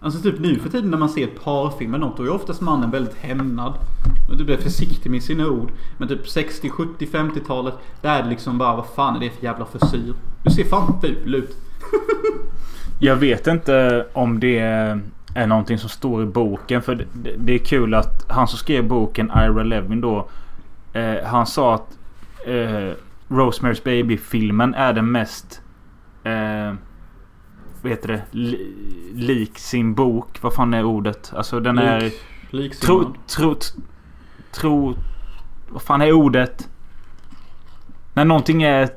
[0.00, 2.60] Alltså typ nu för tiden när man ser ett parfilm eller något då är oftast
[2.60, 3.72] mannen väldigt hämnad.
[4.30, 5.70] Och du blir försiktig med sina ord.
[5.98, 7.74] Men typ 60, 70, 50-talet.
[8.00, 10.14] Där är det liksom bara vad fan är det för jävla frisyr?
[10.44, 11.56] Du ser fan ful ut.
[13.00, 14.58] Jag vet inte om det
[15.34, 16.82] är någonting som står i boken.
[16.82, 20.28] För det, det är kul att han som skrev boken, Ira Levin då.
[20.92, 21.98] Eh, han sa att
[22.46, 22.92] eh,
[23.28, 25.61] Rosemary's Baby-filmen är den mest...
[26.24, 26.74] Eh,
[27.82, 28.22] vad heter det?
[28.30, 28.74] Li,
[29.14, 30.38] lik sin bok.
[30.42, 31.32] Vad fan är ordet?
[31.36, 32.00] Alltså den är...
[32.00, 33.14] Lik, liksinnad.
[33.26, 33.74] Tro, tro,
[34.52, 34.94] tro...
[35.68, 36.68] Vad fan är ordet?
[38.14, 38.88] När någonting är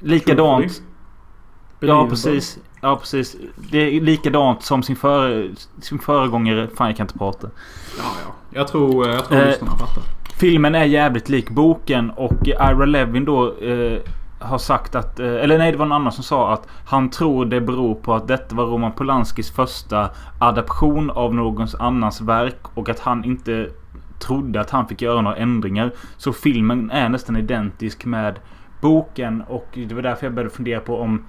[0.00, 0.64] likadant.
[0.66, 1.92] Truthfully.
[1.92, 2.58] Ja precis.
[2.80, 3.36] Ja precis.
[3.70, 5.48] Det är likadant som sin, före,
[5.80, 6.68] sin föregångare.
[6.76, 7.50] Fan jag kan inte prata.
[7.98, 8.34] Ja, ja.
[8.50, 10.02] Jag tror, jag tror Eh, lyssnarna fattar.
[10.38, 14.00] Filmen är jävligt lik boken och Ira Levin då eh,
[14.48, 15.20] har sagt att...
[15.20, 18.14] Eh, eller nej, det var någon annan som sa att han tror det beror på
[18.14, 23.70] att detta var Roman Polanskis första adaption av någons annans verk och att han inte
[24.18, 25.92] trodde att han fick göra några ändringar.
[26.16, 28.38] Så filmen är nästan identisk med
[28.80, 31.24] boken och det var därför jag började fundera på om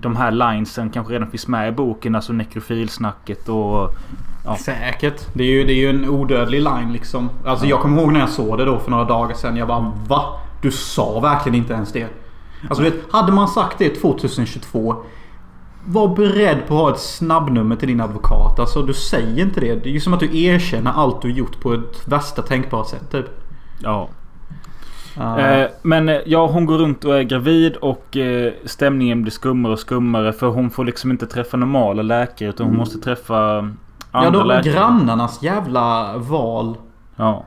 [0.00, 2.14] de här linesen kanske redan finns med i boken.
[2.14, 3.90] Alltså nekrofilsnacket och...
[4.44, 4.56] Ja.
[4.56, 5.34] Säkert.
[5.34, 7.30] Det är, ju, det är ju en odödlig line liksom.
[7.44, 9.56] Alltså jag kommer ihåg när jag såg det då för några dagar sedan.
[9.56, 10.40] Jag bara va?
[10.64, 12.06] Du sa verkligen inte ens det.
[12.68, 14.96] Alltså vet, hade man sagt det 2022.
[15.86, 18.58] Var beredd på att ha ett snabbnummer till din advokat.
[18.58, 19.74] Alltså du säger inte det.
[19.74, 23.10] Det är ju som att du erkänner allt du gjort på ett värsta tänkbara sätt
[23.10, 23.26] typ.
[23.82, 24.08] ja.
[25.16, 25.38] Ja.
[25.38, 29.72] Eh, men eh, ja, hon går runt och är gravid och eh, stämningen blir skummare
[29.72, 30.32] och skummare.
[30.32, 33.68] För hon får liksom inte träffa normala läkare utan hon måste träffa ja,
[34.12, 34.72] andra de läkare.
[34.72, 36.76] grannarnas jävla val.
[37.16, 37.44] Ja.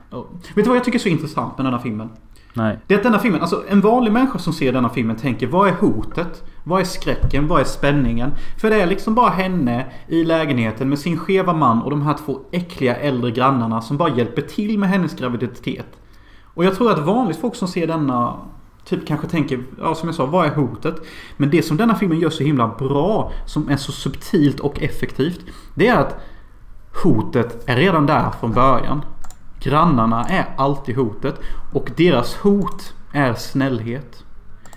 [0.54, 2.10] Vet du vad jag tycker är så intressant med den här filmen?
[2.54, 2.78] Nej.
[2.86, 5.68] Det är att denna filmen, alltså en vanlig människa som ser denna filmen tänker vad
[5.68, 6.44] är hotet?
[6.64, 7.48] Vad är skräcken?
[7.48, 8.32] Vad är spänningen?
[8.60, 12.16] För det är liksom bara henne i lägenheten med sin skeva man och de här
[12.24, 15.98] två äckliga äldre grannarna som bara hjälper till med hennes graviditet.
[16.54, 18.36] Och jag tror att vanligt folk som ser denna
[18.88, 20.94] Typ kanske tänker, ja som jag sa, vad är hotet?
[21.36, 25.40] Men det som denna filmen gör så himla bra, som är så subtilt och effektivt.
[25.74, 26.20] Det är att
[27.02, 29.04] hotet är redan där från början.
[29.60, 31.40] Grannarna är alltid hotet.
[31.72, 34.24] Och deras hot är snällhet.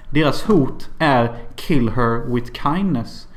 [0.10, 3.28] Deras hot är kill her with kindness.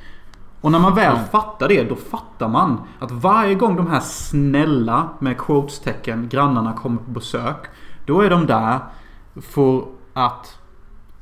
[0.61, 5.09] Och när man väl fattar det, då fattar man att varje gång de här snälla,
[5.18, 7.66] med quotes-tecken, grannarna kommer på besök.
[8.07, 8.78] Då är de där
[9.40, 10.59] för att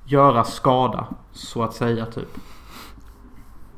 [0.05, 2.39] göra skada, så att säga typ.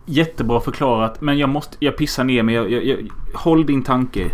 [0.05, 1.21] Jättebra förklarat.
[1.21, 1.77] Men jag måste...
[1.81, 2.55] Jag pissar ner mig.
[2.55, 4.31] Jag, jag, jag, håll din tanke.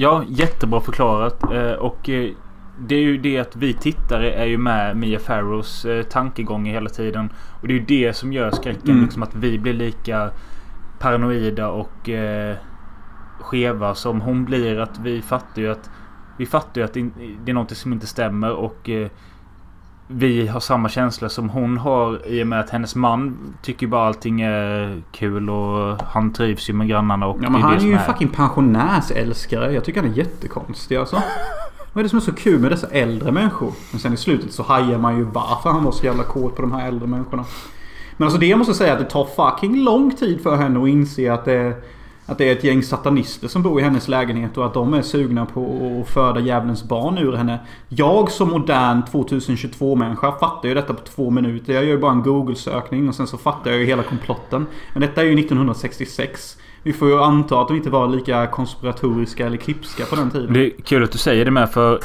[0.00, 1.42] Ja, jättebra förklarat.
[1.52, 2.30] Eh, och eh,
[2.78, 6.90] det är ju det att vi tittare är ju med Mia Farrows eh, tankegångar hela
[6.90, 7.32] tiden.
[7.60, 8.90] Och det är ju det som gör skräcken.
[8.90, 9.04] Mm.
[9.04, 10.30] Liksom att vi blir lika
[10.98, 12.56] paranoida och eh,
[13.40, 14.78] skeva som hon blir.
[14.78, 15.90] Att vi fattar ju att
[16.36, 16.94] vi fattar ju att
[17.44, 19.08] det är något som inte stämmer och eh,
[20.10, 24.06] vi har samma känsla som hon har i och med att hennes man tycker bara
[24.06, 27.92] allting är kul och han trivs ju med grannarna och Ja men han är ju
[27.92, 29.72] en fucking pensionärsälskare.
[29.72, 31.16] Jag tycker han är jättekonstig alltså.
[31.92, 33.72] Vad är det som är så kul med dessa äldre människor?
[33.90, 36.62] Men sen i slutet så hajar man ju varför han var så jävla kåt på
[36.62, 37.44] de här äldre människorna.
[38.16, 40.88] Men alltså det jag måste säga att det tar fucking lång tid för henne att
[40.88, 41.74] inse att det är,
[42.28, 45.02] att det är ett gäng satanister som bor i hennes lägenhet och att de är
[45.02, 47.58] sugna på att föda djävulens barn ur henne.
[47.88, 51.72] Jag som modern 2022 människa fattar ju detta på två minuter.
[51.72, 54.66] Jag gör ju bara en google-sökning och sen så fattar jag ju hela komplotten.
[54.92, 56.56] Men detta är ju 1966.
[56.82, 60.52] Vi får ju anta att de inte var lika konspiratoriska eller klipska på den tiden.
[60.52, 62.00] Det är kul att du säger det med för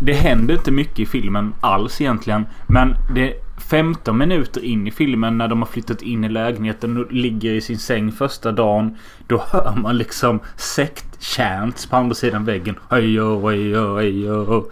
[0.00, 2.46] det händer inte mycket i filmen alls egentligen.
[2.66, 7.12] Men det 15 minuter in i filmen när de har flyttat in i lägenheten och
[7.12, 8.96] ligger i sin säng första dagen.
[9.26, 12.74] Då hör man liksom sekt-chants på andra sidan väggen.
[12.90, 14.70] Hejo, hejo, hejo.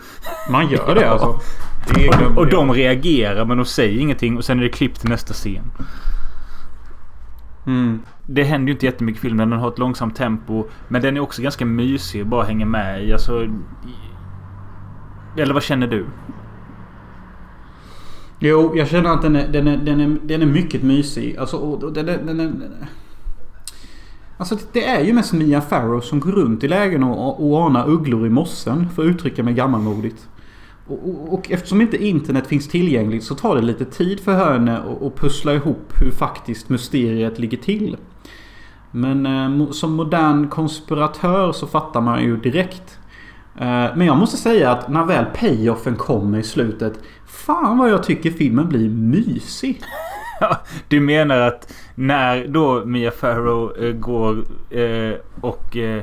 [0.51, 1.41] Man gör det alltså.
[1.95, 5.09] Det Och, och de reagerar men de säger ingenting och sen är det klipp till
[5.09, 5.73] nästa scen.
[7.67, 8.03] Mm.
[8.27, 9.51] Det händer ju inte jättemycket i filmen.
[9.51, 10.65] Den har ett långsamt tempo.
[10.89, 13.13] Men den är också ganska mysig att bara hänga med i.
[13.13, 13.49] Alltså,
[15.37, 16.07] eller vad känner du?
[18.45, 21.37] Jo, jag känner att den är, den är, den är, den är mycket mysig.
[21.37, 22.87] Alltså, och, den, är, den, är, den är...
[24.37, 27.89] Alltså det är ju mest Mia Farrow som går runt i lägen och, och anar
[27.89, 28.89] ugglor i mossen.
[28.95, 30.29] För att uttrycka mig gammalmodigt.
[30.87, 34.79] Och, och, och eftersom inte internet finns tillgängligt så tar det lite tid för henne
[34.79, 37.97] att- pussla ihop hur faktiskt mysteriet ligger till.
[38.91, 42.99] Men eh, som modern konspiratör så fattar man ju direkt.
[43.59, 47.01] Eh, men jag måste säga att när väl payoffen kommer i slutet.
[47.33, 49.83] Fan vad jag tycker filmen blir mysig.
[50.89, 56.03] Du menar att när då Mia Farrow eh, går eh, och eh,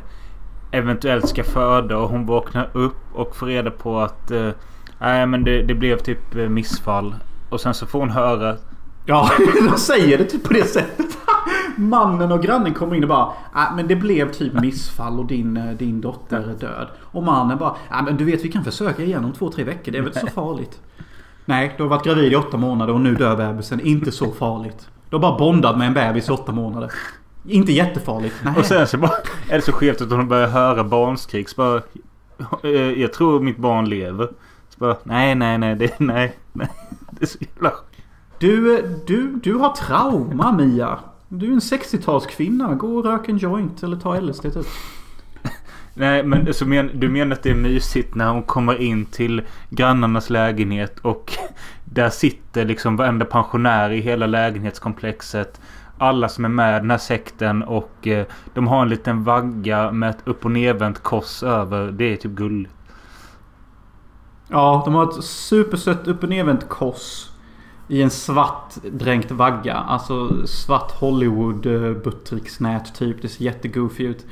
[0.72, 4.32] eventuellt ska föda och hon vaknar upp och får reda på att
[5.00, 7.16] nej men det, det blev typ missfall.
[7.50, 8.58] Och sen så får hon höra
[9.06, 9.30] Ja,
[9.72, 11.18] de säger det typ på det sättet.
[11.76, 15.76] Mannen och grannen kommer in och bara äh, men det blev typ missfall och din,
[15.80, 16.88] din dotter är död.
[17.02, 19.92] Och mannen bara äh, men du vet vi kan försöka igen om två, tre veckor.
[19.92, 20.80] Det är väl inte så farligt.
[21.50, 23.80] Nej, du har varit gravid i åtta månader och nu dör bebisen.
[23.80, 24.90] Inte så farligt.
[25.10, 26.92] Du har bara bondat med en bebis i åtta månader.
[27.48, 28.36] Inte jättefarligt.
[28.44, 28.54] Nej.
[28.58, 29.12] Och sen så bara
[29.50, 31.50] är det så skevt att hon börjar höra barnskrik.
[31.50, 31.82] Så bara,
[32.64, 34.28] eh, jag tror mitt barn lever.
[34.70, 36.70] Så bara, nej, nej, nej, det, nej, nej.
[37.12, 37.74] Det är så jävla...
[38.40, 41.00] Du, du, du har trauma Mia.
[41.28, 42.76] Du är en 60-talskvinna.
[42.76, 44.66] Gå och rök en joint eller ta LSD typ.
[46.00, 49.42] Nej men så men, du menar att det är mysigt när hon kommer in till
[49.70, 51.34] grannarnas lägenhet och
[51.86, 55.62] där sitter liksom varenda pensionär i hela lägenhetskomplexet.
[55.98, 59.92] Alla som är med i den här sekten och eh, de har en liten vagga
[59.92, 61.92] med ett upp och nervänt kors över.
[61.92, 62.74] Det är typ gulligt.
[64.48, 67.30] Ja, de har ett supersött upp och nervänt kors.
[67.88, 69.76] I en svart dränkt vagga.
[69.76, 73.22] Alltså svart Hollywood eh, buttricksnät typ.
[73.22, 74.26] Det ser jättegoofy ut.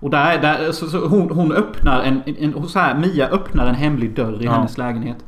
[0.00, 3.74] Och där, där så, så hon, hon öppnar en, en, så här, Mia öppnar en
[3.74, 4.52] hemlig dörr i Ja.
[4.52, 5.24] hennes lägenhet.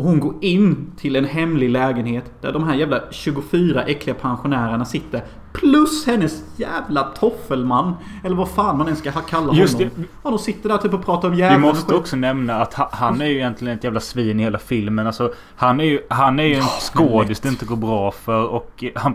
[0.00, 4.84] Och hon går in till en hemlig lägenhet där de här jävla 24 äckliga pensionärerna
[4.84, 5.22] sitter.
[5.52, 7.94] Plus hennes jävla toffelman.
[8.24, 9.90] Eller vad fan man än ska kalla Just honom.
[9.96, 10.02] det.
[10.24, 11.64] Ja, de sitter där typ och pratar om Vi djävulen.
[11.64, 14.58] och måste också nämna att ha- han är ju egentligen ett jävla svin i hela
[14.58, 15.06] filmen.
[15.06, 18.44] Alltså, han är ju, han är ju en skådis det inte går bra för.
[18.46, 19.14] Och han,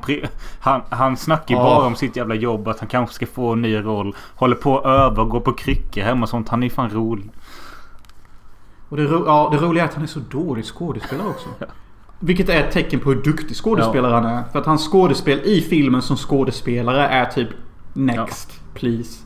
[0.59, 1.63] han, han snackar ju Ja.
[1.75, 2.67] bara om sitt jävla jobb.
[2.67, 4.15] Att han kanske ska få en ny roll.
[4.35, 6.49] Håller på att öva och gå på kryckor hemma och sånt.
[6.49, 7.29] Han är ju fan rolig.
[8.95, 11.49] Och det, ro- ja, det roliga är att han är så dålig skådespelare också.
[12.19, 14.43] Vilket är ett tecken på hur duktig skådespelare han är.
[14.51, 17.49] För att hans skådespel i filmen som skådespelare är typ
[17.93, 19.23] Next, please.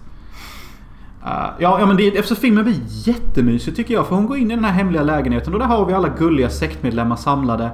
[1.23, 4.07] Uh, ja, ja, men det, eftersom filmen blir jättemysig tycker jag.
[4.07, 6.49] För hon går in i den här hemliga lägenheten och där har vi alla gulliga
[6.49, 7.71] sektmedlemmar samlade.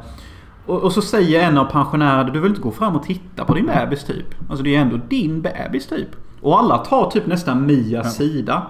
[0.65, 3.53] Och, och så säger en av pensionärerna du vill inte gå fram och titta på
[3.53, 4.49] din bebis typ.
[4.49, 6.09] Alltså det är ändå din bebis typ.
[6.41, 8.67] Och alla tar typ nästan Mias sida.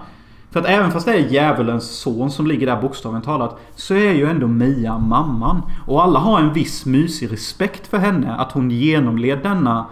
[0.56, 3.60] För att även fast det är djävulens son som ligger där bokstavligt talat.
[3.74, 5.62] Så är ju ändå Mia mamman.
[5.86, 8.34] Och alla har en viss mysig respekt för henne.
[8.34, 9.86] Att hon genomled denna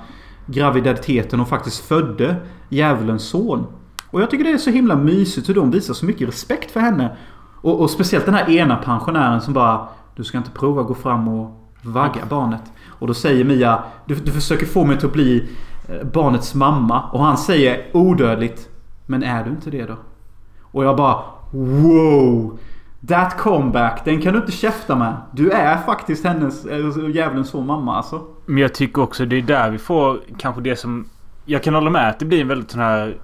[0.47, 2.37] graviditeten och faktiskt födde
[2.69, 3.67] djävulens son.
[4.11, 6.81] Och jag tycker det är så himla mysigt hur de visar så mycket respekt för
[6.81, 7.17] henne.
[7.61, 10.95] Och, och speciellt den här ena pensionären som bara Du ska inte prova att gå
[10.95, 12.73] fram och vagga barnet.
[12.87, 15.49] Och då säger Mia Du, du försöker få mig till att bli
[15.89, 17.03] eh, barnets mamma.
[17.13, 18.69] Och han säger odödligt
[19.07, 19.97] Men är du inte det då?
[20.75, 22.59] Och jag bara Wow!
[23.09, 25.17] That comeback, den kan du inte käfta med.
[25.33, 28.23] Du är faktiskt hennes, äh, djävulens son mamma alltså.
[28.47, 31.09] Men jag tycker också det är där vi får kanske det som...
[31.45, 33.17] Jag kan hålla med att det blir en väldigt sån här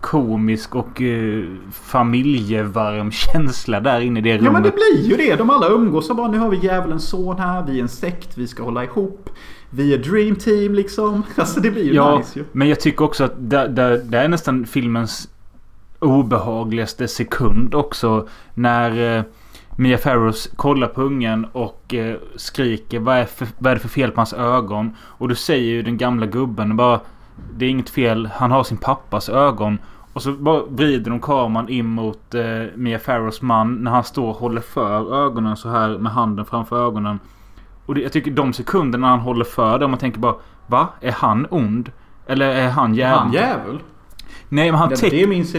[0.00, 4.44] komisk och uh, familjevarm känsla där inne i det rummet.
[4.44, 5.36] Ja men det blir ju det.
[5.36, 7.64] De alla umgås och bara nu har vi djävulens son här.
[7.66, 8.38] Vi är en sekt.
[8.38, 9.30] Vi ska hålla ihop.
[9.70, 11.22] Vi är dream team liksom.
[11.36, 12.44] Alltså det blir ju Ja, nice ju.
[12.52, 15.28] men jag tycker också att det, det, det är nästan filmens
[15.98, 18.28] obehagligaste sekund också.
[18.54, 19.24] När eh,
[19.76, 23.88] Mia Farrows kollar på ungen och eh, skriker vad är, för, vad är det för
[23.88, 24.96] fel på hans ögon?
[25.00, 27.00] Och då säger ju den gamla gubben bara
[27.56, 29.78] Det är inget fel, han har sin pappas ögon.
[30.12, 32.44] Och så bara vrider de kameran in mot eh,
[32.74, 36.86] Mia Farrows man när han står och håller för ögonen så här med handen framför
[36.86, 37.20] ögonen.
[37.86, 40.34] Och det, jag tycker de sekunderna han håller för det, man tänker bara
[40.66, 40.88] Va?
[41.00, 41.92] Är han ond?
[42.26, 43.18] Eller är han djävul?
[43.18, 43.78] Han djävul?
[44.48, 45.12] Nej men han, Det, täck,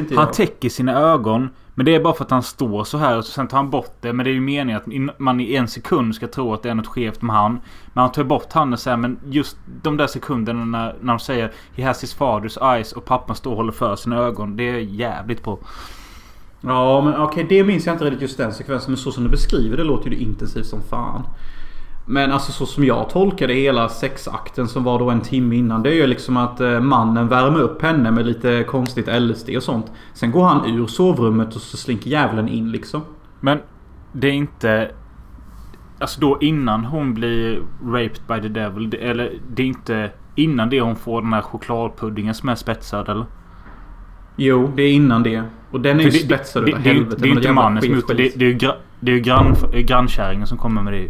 [0.10, 1.50] det han täcker sina ögon.
[1.74, 3.98] Men det är bara för att han står så här och sen tar han bort
[4.02, 4.14] det.
[4.14, 6.74] Men det är ju meningen att man i en sekund ska tro att det är
[6.74, 7.52] något skevt med han.
[7.94, 11.20] Men han tar bort handen så här, men just de där sekunderna när, när de
[11.20, 14.56] säger He has his father's eyes och pappan står och håller för sina ögon.
[14.56, 15.58] Det är jävligt bra.
[16.62, 18.92] Ja men okej det minns jag inte riktigt just den sekvensen.
[18.92, 21.24] Men så som du beskriver det låter ju det intensivt som fan.
[22.10, 25.84] Men alltså så som jag tolkade hela sexakten som var då en timme innan.
[25.84, 29.64] Det är ju liksom att eh, mannen värmer upp henne med lite konstigt LSD och
[29.64, 29.91] sånt.
[30.14, 33.01] Sen går han ur sovrummet och så slinker djävulen in liksom.
[33.39, 33.60] Men
[34.12, 34.91] det är inte...
[35.99, 38.95] Alltså då innan hon blir raped by the devil.
[39.01, 43.26] Eller det är inte innan det hon får den här chokladpuddingen som är spetsad eller?
[44.36, 45.43] Jo, det är innan det.
[45.72, 47.18] Och den är ju För det, spetsad det, utav det, det, helvete.
[47.22, 48.14] det är ju inte mannen som gjort det.
[48.14, 49.20] Det, är ju,
[49.72, 51.10] ju grannkärringen som kommer med det.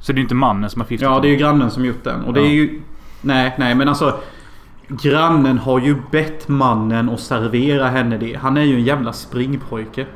[0.00, 2.04] Så det är inte mannen som har förgiftat Ja, det är ju grannen som gjort
[2.04, 2.24] den.
[2.24, 2.46] Och det Ja.
[2.46, 2.80] är ju...
[3.22, 4.14] Nej, nej men alltså...
[4.88, 8.34] Grannen har ju bett mannen att servera henne det.
[8.40, 10.06] Han är ju en jävla springpojke.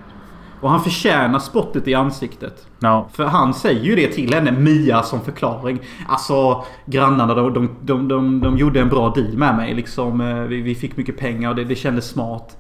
[0.60, 2.66] Och han förtjänar spottet i ansiktet.
[2.78, 3.08] Ja.
[3.12, 5.78] För han säger ju det till henne, Mia, som förklaring.
[6.08, 9.74] Alltså, grannarna de, de, de, de, de gjorde en bra deal med mig.
[9.74, 12.56] Liksom, eh, vi, vi fick mycket pengar och det, det kändes smart.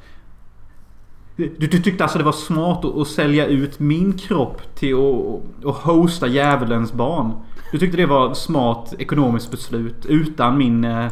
[1.36, 5.66] Du, du tyckte alltså det var smart att, att sälja ut min kropp till att,
[5.66, 7.32] att hosta djävulens barn?
[7.72, 10.84] Du tyckte det var ett smart ekonomiskt beslut utan min...
[10.84, 11.06] eh,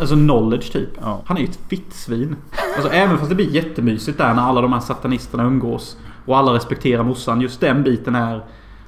[0.00, 0.88] Alltså knowledge typ.
[1.00, 1.20] Ja.
[1.26, 2.36] Han är ju ett fittsvin.
[2.76, 5.96] Alltså även fast det blir jättemysigt där när alla de här satanisterna umgås.
[6.26, 7.40] Och alla respekterar morsan.
[7.40, 8.44] Just den biten är...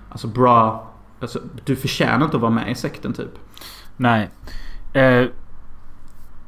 [0.09, 0.91] Alltså bra.
[1.21, 3.39] Alltså, du förtjänar inte att vara med i sekten typ.
[3.97, 4.31] Nej.
[4.93, 5.25] Eh,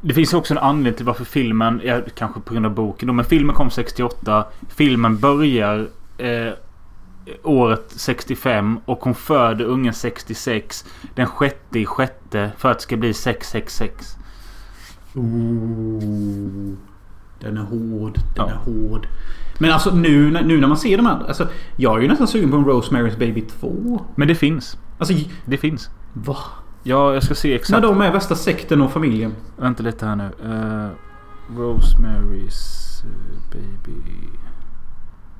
[0.06, 3.12] det finns också en anledning till varför filmen, ja, kanske på grund av boken då,
[3.12, 4.44] men filmen kom 68.
[4.68, 5.86] Filmen börjar
[6.18, 6.52] eh,
[7.42, 10.84] året 65 och hon föder ungen 66.
[11.14, 14.16] Den sjätte i sjätte för att det ska bli 666.
[15.14, 16.74] Ooh,
[17.40, 18.14] den är hård.
[18.36, 18.50] Den Ja.
[18.50, 19.06] är hård.
[19.58, 21.24] Men alltså nu, nu när man ser de här.
[21.28, 24.00] Alltså, jag är ju nästan sugen på en Rosemary's Baby 2.
[24.14, 24.78] Men det finns.
[24.98, 25.14] Alltså,
[25.46, 25.90] Det finns.
[26.12, 26.36] va?
[26.86, 27.82] Ja, jag ska se När exakt.
[27.82, 29.34] de är värsta sekten och familjen.
[29.56, 30.24] Vänta lite här nu.
[30.24, 30.90] Uh,
[31.58, 34.28] Rosemary's eh, baby.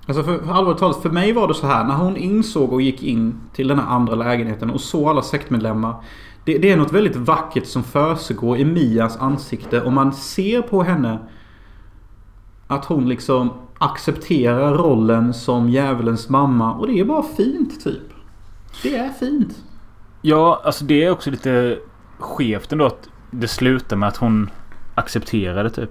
[0.07, 1.85] Alltså för, för allvarligt talat, för mig var det så här.
[1.85, 5.97] När hon insåg och gick in till den här andra lägenheten och såg alla sektmedlemmar.
[6.45, 9.83] Det, det är något väldigt vackert som försiggår i Mias ansikte.
[9.83, 11.19] Och man ser på henne
[12.67, 16.75] att hon liksom accepterar rollen som djävulens mamma.
[16.75, 18.13] Och det är bara fint typ.
[18.83, 19.65] Det är fint.
[20.27, 21.79] Ja, alltså det är också lite
[22.19, 24.51] skevt ändå att det slutar med att hon
[24.95, 25.91] accepterar det typ.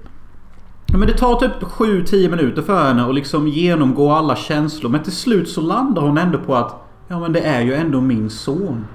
[0.86, 4.90] Ja, men det tar typ 7-10 minuter för henne att liksom genomgå alla känslor.
[4.90, 6.76] Men till slut så landar hon ändå på att
[7.08, 8.86] Ja men det är ju ändå min son.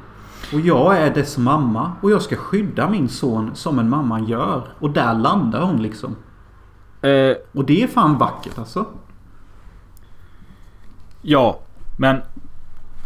[0.53, 1.93] Och jag är dess mamma.
[2.01, 4.63] Och jag ska skydda min son som en mamma gör.
[4.79, 6.17] Och där landar hon liksom.
[7.03, 8.85] Eh, Och det är fan vackert alltså.
[11.23, 11.61] ja,
[11.99, 12.17] men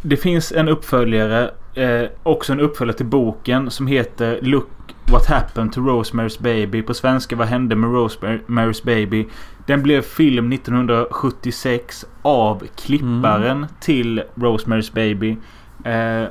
[0.03, 1.51] det finns en uppföljare.
[1.75, 4.69] Eh, också en uppföljare till boken som heter Look
[5.13, 6.83] What Happened to Rosemary's Baby.
[6.83, 9.29] På svenska Vad hände med Rosemary's Baby?
[9.67, 15.37] Den blev film 1976 av klipparen till Rosemary's Baby.
[15.85, 16.29] Eh,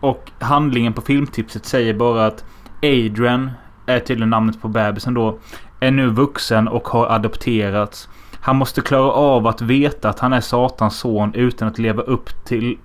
[0.00, 2.44] och handlingen på filmtipset säger bara att
[2.82, 3.50] Adrian,
[3.86, 5.38] är tydligen namnet på bebisen då,
[5.80, 8.08] är nu vuxen och har adopterats.
[8.40, 12.44] Han måste klara av att veta att han är Satans son utan att leva upp
[12.44, 12.78] till...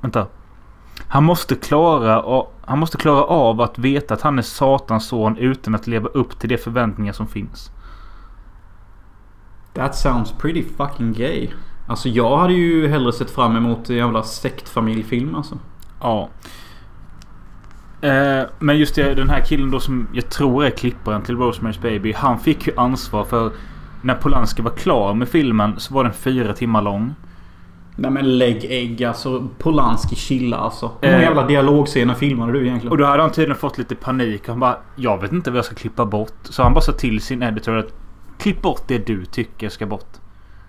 [0.00, 0.26] Vänta.
[1.08, 5.36] Han måste klara, och, han måste klara av att veta att han är Satans son
[5.36, 7.70] utan att leva upp till de förväntningar som finns.
[9.74, 11.48] That sounds pretty fucking gay.
[11.86, 15.58] Alltså jag hade ju hellre sett fram emot en jävla sektfamiljfilm alltså.
[16.00, 16.28] Ja.
[18.00, 21.82] Eh, men just det, den här killen då som jag tror är klipparen till Rosemary's
[21.82, 22.12] Baby.
[22.12, 23.52] Han fick ju ansvar för
[24.02, 27.14] när Polanski var klar med filmen så var den fyra timmar lång.
[28.00, 29.48] Nej men lägg ägg alltså.
[29.58, 30.90] Polanski chilla alltså.
[31.00, 31.24] Hur många Eh.
[31.24, 32.90] jävla dialogscener filmade du egentligen?
[32.92, 34.48] Och då hade han tydligen fått lite panik.
[34.48, 36.32] Han bara Jag vet inte vad jag ska klippa bort.
[36.42, 37.92] Så han bara sa till sin editor att
[38.38, 40.06] Klipp bort det du tycker ska bort.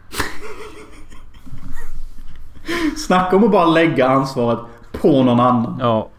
[2.98, 4.60] Snacka om att bara lägga ansvaret
[5.02, 5.78] på någon annan.
[5.80, 6.10] Ja.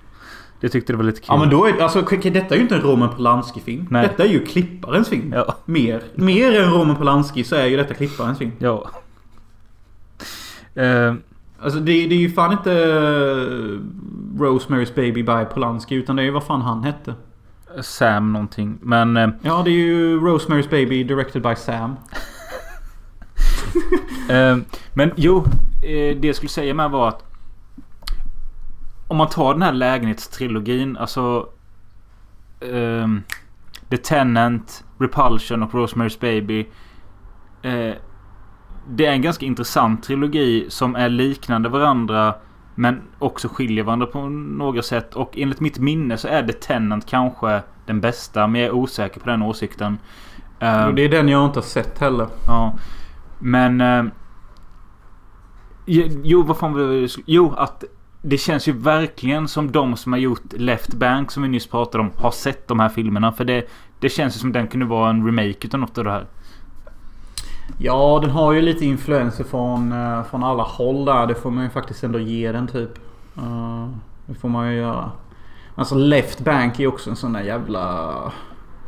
[0.61, 1.27] Det tyckte det var lite kul.
[1.29, 3.87] Ja men då är alltså detta är ju inte en Roman Polanski-film.
[3.91, 5.33] Detta är ju klipparens film.
[5.37, 5.55] Ja.
[5.65, 8.53] Mer, mer än Roman Polanski så är ju detta klipparens film.
[8.59, 8.91] Ja.
[10.85, 11.15] Eh,
[11.63, 13.79] Alltså det, det är ju fan inte eh,
[14.41, 17.15] Rosemary's Baby by Polanski utan det är ju vad fan han hette.
[17.83, 18.79] Sam någonting.
[18.83, 19.17] Men...
[19.17, 21.97] Eh, Ja det är ju Rosemary's Baby directed by Sam.
[24.31, 24.57] Eh,
[24.95, 25.45] men jo,
[25.83, 27.25] eh, det jag skulle säga med var att
[29.09, 31.49] om man tar den här lägenhetstrilogin, alltså
[33.91, 36.67] The Tenant, Repulsion och Rosemary's Baby.
[38.93, 42.35] Det är en ganska intressant trilogi som är liknande varandra
[42.75, 45.15] men också skiljer varandra på några sätt.
[45.15, 49.21] Och enligt mitt minne så är The Tenant kanske den bästa, men jag är osäker
[49.21, 49.99] på den åsikten.
[50.89, 52.27] Och det är den jag inte har sett heller.
[52.47, 52.75] Ja.
[53.39, 53.81] Men...
[53.81, 54.05] Eh,
[56.23, 57.09] jo- vad fan var det?
[57.27, 57.85] Jo, att
[58.23, 62.05] det känns ju verkligen som de som har gjort Left Bank som vi nyss pratade
[62.05, 63.33] om har sett de här filmerna.
[63.33, 63.71] För det,
[64.01, 66.27] det känns ju som den kunde vara en remake utav något av det här.
[67.83, 71.27] Ja, den har ju lite influenser från, eh, från alla håll där.
[71.27, 72.99] Det får man ju faktiskt ändå ge den typ.
[73.37, 73.89] Eh,
[74.27, 75.11] det får man ju göra.
[75.75, 78.15] Alltså Left Bank är också en sån där jävla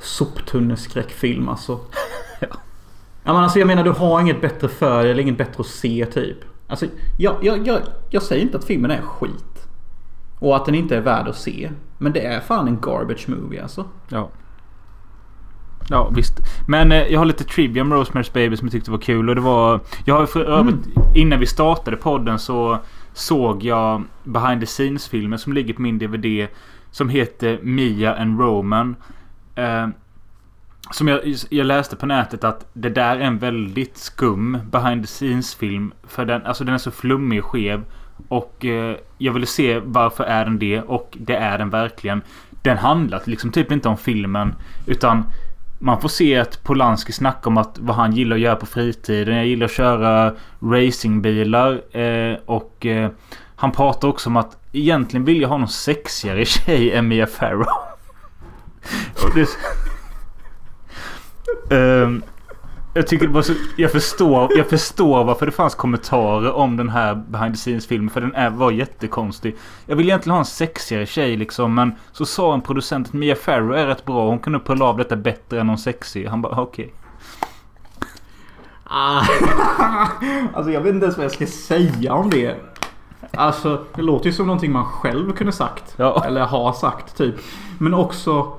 [0.00, 1.78] soptunneskräckfilm alltså.
[2.40, 2.48] Ja.
[3.24, 5.66] Ja men alltså jag menar du har inget bättre för dig eller inget bättre att
[5.66, 6.38] se typ.
[6.66, 6.86] Alltså
[7.18, 7.80] jag, jag, jag,
[8.10, 9.66] jag säger inte att filmen är skit.
[10.38, 11.70] Och att den inte är värd att se.
[11.98, 13.84] Men det är fan en garbage movie alltså.
[14.08, 14.28] Ja.
[15.92, 16.40] Ja, visst.
[16.66, 19.28] Men eh, jag har lite trivia om Rosemary's Baby som jag tyckte var kul.
[19.28, 19.80] Och det var...
[20.04, 20.76] Jag har för övrigt...
[21.14, 22.78] Innan vi startade podden så
[23.12, 26.48] såg jag behind the scenes-filmen som ligger på min DVD.
[26.90, 28.96] Som heter Mia and Roman.
[29.54, 29.88] Eh,
[30.90, 31.20] som jag,
[31.50, 35.92] jag läste på nätet att det där är en väldigt skum behind the scenes-film.
[36.08, 37.84] För den, alltså den är så flummig och skev.
[38.28, 40.80] Och eh, jag ville se varför är den det.
[40.80, 42.22] Och det är den verkligen.
[42.62, 44.54] Den handlar liksom typ inte om filmen.
[44.86, 45.24] Utan
[45.82, 49.36] man får se att Polanski snackar om att vad han gillar att göra på fritiden.
[49.36, 51.96] Jag gillar att köra racingbilar.
[51.96, 53.10] Eh, och eh,
[53.56, 57.66] han pratar också om att egentligen vill jag ha någon sexigare tjej än Mia Farrow.
[61.70, 62.22] Ehm,
[62.94, 66.88] Jag tycker det var så, jag förstår, jag förstår varför det fanns kommentarer om den
[66.88, 68.10] här behind the scenes filmen.
[68.10, 69.56] För den är, var jättekonstig.
[69.86, 71.74] Jag vill egentligen ha en sexigare tjej liksom.
[71.74, 74.28] Men så sa en producent att Mia Farrow är rätt bra.
[74.28, 76.26] Hon kunde pulla av detta bättre än någon sexig.
[76.26, 76.92] Han bara okej.
[78.84, 79.22] Ah.
[80.54, 82.56] alltså jag vet inte ens vad jag ska säga om det.
[83.30, 85.94] Alltså det låter ju som någonting man själv kunde sagt.
[85.96, 86.24] Ja.
[86.26, 87.34] Eller har sagt typ.
[87.78, 88.52] Men också...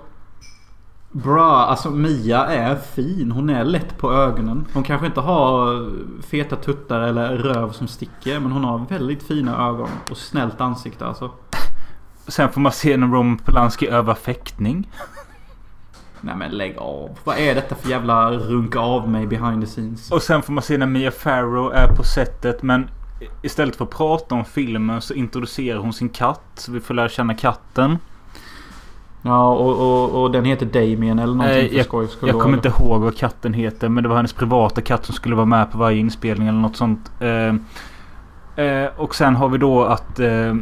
[1.16, 3.32] Bra, alltså Mia är fin.
[3.32, 4.66] Hon är lätt på ögonen.
[4.74, 5.90] Hon kanske inte har
[6.22, 8.40] feta tuttar eller röv som sticker.
[8.40, 9.90] Men hon har väldigt fina ögon.
[10.12, 11.32] Och snällt ansikte alltså.
[12.28, 14.90] Sen får man se när Roman Polanski övar fäktning.
[16.22, 17.10] Nej men lägg av.
[17.24, 20.12] Vad är detta för jävla runka av mig behind the scenes?
[20.12, 22.64] Och sen får man se när Mia Farrow är på sättet.
[22.64, 22.90] Men
[23.42, 26.42] istället för att prata om filmen så introducerar hon sin katt.
[26.56, 27.98] Så vi får lära känna katten.
[29.26, 32.58] Ja och, och, och den heter Damien eller någonting för jag, skojs skull jag kommer
[32.58, 33.90] inte ihåg vad katten heter.
[33.90, 36.76] Men det var hennes privata katt som skulle vara med på varje inspelning eller något
[36.76, 37.12] sånt.
[37.20, 40.56] Eh, eh, och sen har vi då att eh,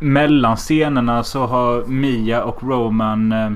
[0.00, 3.50] mellan scenerna så har Mia och Roman eh,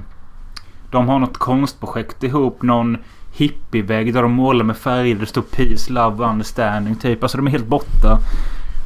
[0.91, 2.63] De har något konstprojekt ihop.
[2.63, 2.97] Någon
[3.33, 5.15] hippievägg där de målar med färger.
[5.15, 7.23] Det står Peace, Love, Understanding typ.
[7.23, 8.19] Alltså de är helt borta.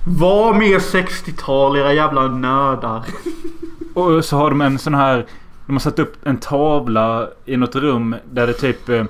[0.07, 3.05] Var mer 60-tal era jävla nördar.
[3.97, 5.27] Och så har de en sån här...
[5.67, 8.89] De har satt upp en tavla i något rum där det typ...
[8.89, 9.05] eh,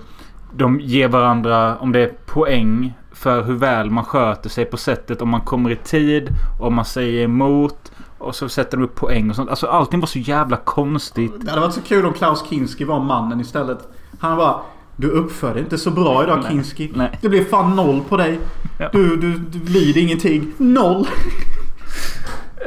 [0.53, 5.23] De ger varandra, om det är poäng för hur väl man sköter sig på sättet.
[5.23, 6.29] Om man kommer i tid,
[6.61, 7.93] om man säger emot.
[8.19, 9.51] Och så sätter de upp poäng och sånt.
[9.51, 11.33] Alltså allting var så jävla konstigt.
[11.41, 13.79] Det hade varit så kul om Klaus Kinski var mannen istället.
[14.21, 14.57] Han bara
[14.97, 16.51] Du uppför dig inte så bra idag Nej.
[16.51, 16.93] Kinski.
[16.95, 17.19] Nej.
[17.23, 18.39] Det blir fan noll på dig.
[18.79, 18.89] Ja.
[18.93, 20.53] Du, du, du lider ingenting.
[20.57, 21.07] Noll.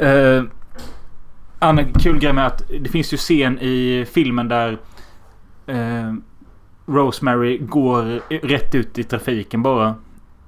[0.02, 0.42] Uh,
[1.60, 4.78] annan kul grej med att det finns ju scen i filmen där
[5.66, 6.14] eh,
[6.86, 9.94] Rosemary går rätt ut i trafiken bara.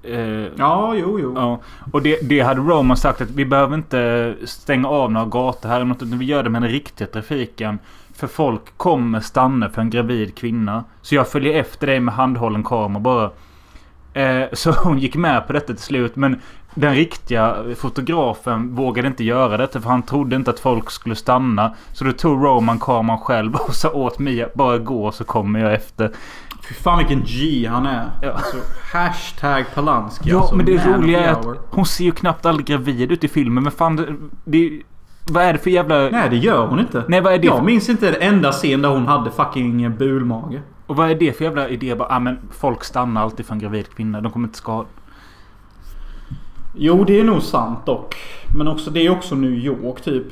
[0.03, 1.33] Eh, Ja, jo, jo.
[1.37, 1.61] Ja,
[1.93, 5.91] och det, det hade Roman sagt att vi behöver inte stänga av några gator här
[5.93, 7.79] utan vi gör det med den riktiga trafiken.
[8.15, 10.85] För folk kommer stanna för en gravid kvinna.
[11.03, 13.31] Så jag följer efter dig med handhållen kamera bara.
[14.15, 16.17] Eh, så hon gick med på detta till slut.
[16.17, 16.41] Men
[16.75, 21.75] den riktiga fotografen vågade inte göra detta för han trodde inte att folk skulle stanna.
[21.93, 25.75] Så då tog Roman kameran själv och sa åt Mia bara gå så kommer jag
[25.75, 26.11] efter.
[26.69, 28.11] Fy fan vilken G han är.
[28.23, 28.33] Ja.
[28.33, 28.57] Alltså,
[28.93, 30.31] hashtag Polanski.
[30.31, 33.29] Ja, alltså, men det roliga är att hon ser ju knappt aldrig gravid ut i
[33.29, 33.63] filmen.
[33.63, 34.07] Men fan, det,
[34.45, 34.83] det,
[35.31, 36.09] vad är det för jävla...
[36.09, 37.05] Nej, det gör hon inte.
[37.09, 39.97] Nej, vad är det Jag för- minns inte en enda scen där hon hade fucking
[39.97, 40.61] bulmage.
[40.87, 41.95] Och vad är det för jävla idé?
[41.95, 44.21] Bara, ah, men folk stannar alltid för en gravid kvinna.
[44.21, 44.89] De kommer inte skada.
[46.75, 48.17] Jo, det är nog sant dock.
[48.57, 50.27] Men också, det är också New York typ.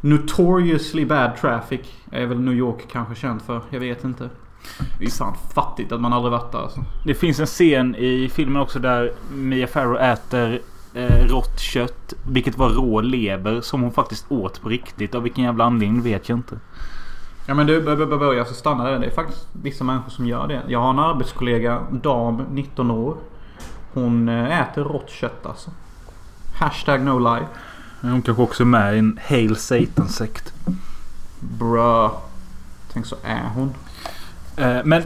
[0.00, 1.80] Notoriously bad traffic
[2.12, 3.60] är väl New York kanske känt för.
[3.70, 4.28] Jag vet inte.
[4.98, 6.80] Det är fan fattigt att man aldrig varit där alltså.
[7.04, 10.60] Det finns en scen i filmen också där Mia Farrow äter
[10.94, 12.14] eh, rått kött.
[12.28, 15.14] Vilket var rå lever som hon faktiskt åt på riktigt.
[15.14, 16.58] Av vilken jävla anledning vet jag inte.
[17.46, 18.98] Ja men du, bör- bör- bör- börja alltså stanna där.
[18.98, 20.62] Det är faktiskt vissa människor som gör det.
[20.68, 23.16] Jag har en arbetskollega, dam, 19 år.
[23.92, 25.70] Hon eh, äter rått kött alltså.
[26.54, 27.46] Hashtag no lie.
[28.00, 30.52] Hon kanske också är med i en Hail Satan-sekt.
[31.40, 32.10] Bruh.
[32.92, 33.74] Tänk så är hon.
[34.56, 35.02] Eh, men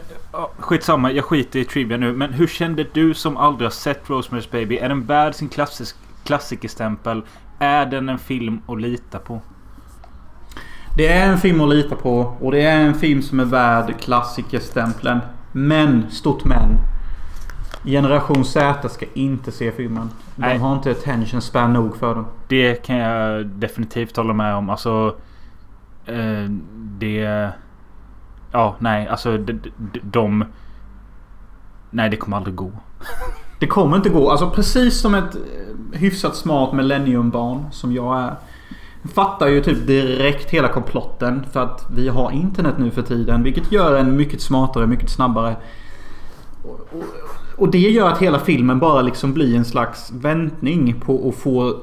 [0.57, 2.13] skitsamma, jag skiter i trivia nu.
[2.13, 4.77] Men hur kände du som aldrig har sett Rosemary's Baby?
[4.77, 7.23] Är den värd sin klassisk, klassikerstämpel?
[7.59, 9.41] Är den en film att lita på?
[10.97, 13.99] Det är en film att lita på och det är en film som är värd
[13.99, 15.19] klassikerstämpeln.
[15.51, 16.77] Men, stort men.
[17.83, 20.09] Generation Z ska inte se filmen.
[20.35, 20.57] De Nej.
[20.57, 22.25] har inte attention span nog för den.
[22.47, 24.69] Det kan jag definitivt hålla med om.
[24.69, 25.15] Alltså...
[26.05, 27.49] Eh, det...
[28.51, 29.07] Ja, nej.
[29.07, 30.45] Alltså de, de, de...
[31.89, 32.71] Nej, det kommer aldrig gå.
[33.59, 34.29] Det kommer inte gå.
[34.29, 38.35] Alltså precis som ett eh, hyfsat smart millenniumbarn som jag är.
[39.13, 41.45] Fattar ju typ direkt hela komplotten.
[41.51, 43.43] För att vi har internet nu för tiden.
[43.43, 45.55] Vilket gör en mycket smartare, mycket snabbare.
[46.63, 47.03] Och, och,
[47.59, 51.75] och det gör att hela filmen bara liksom blir en slags väntning på att få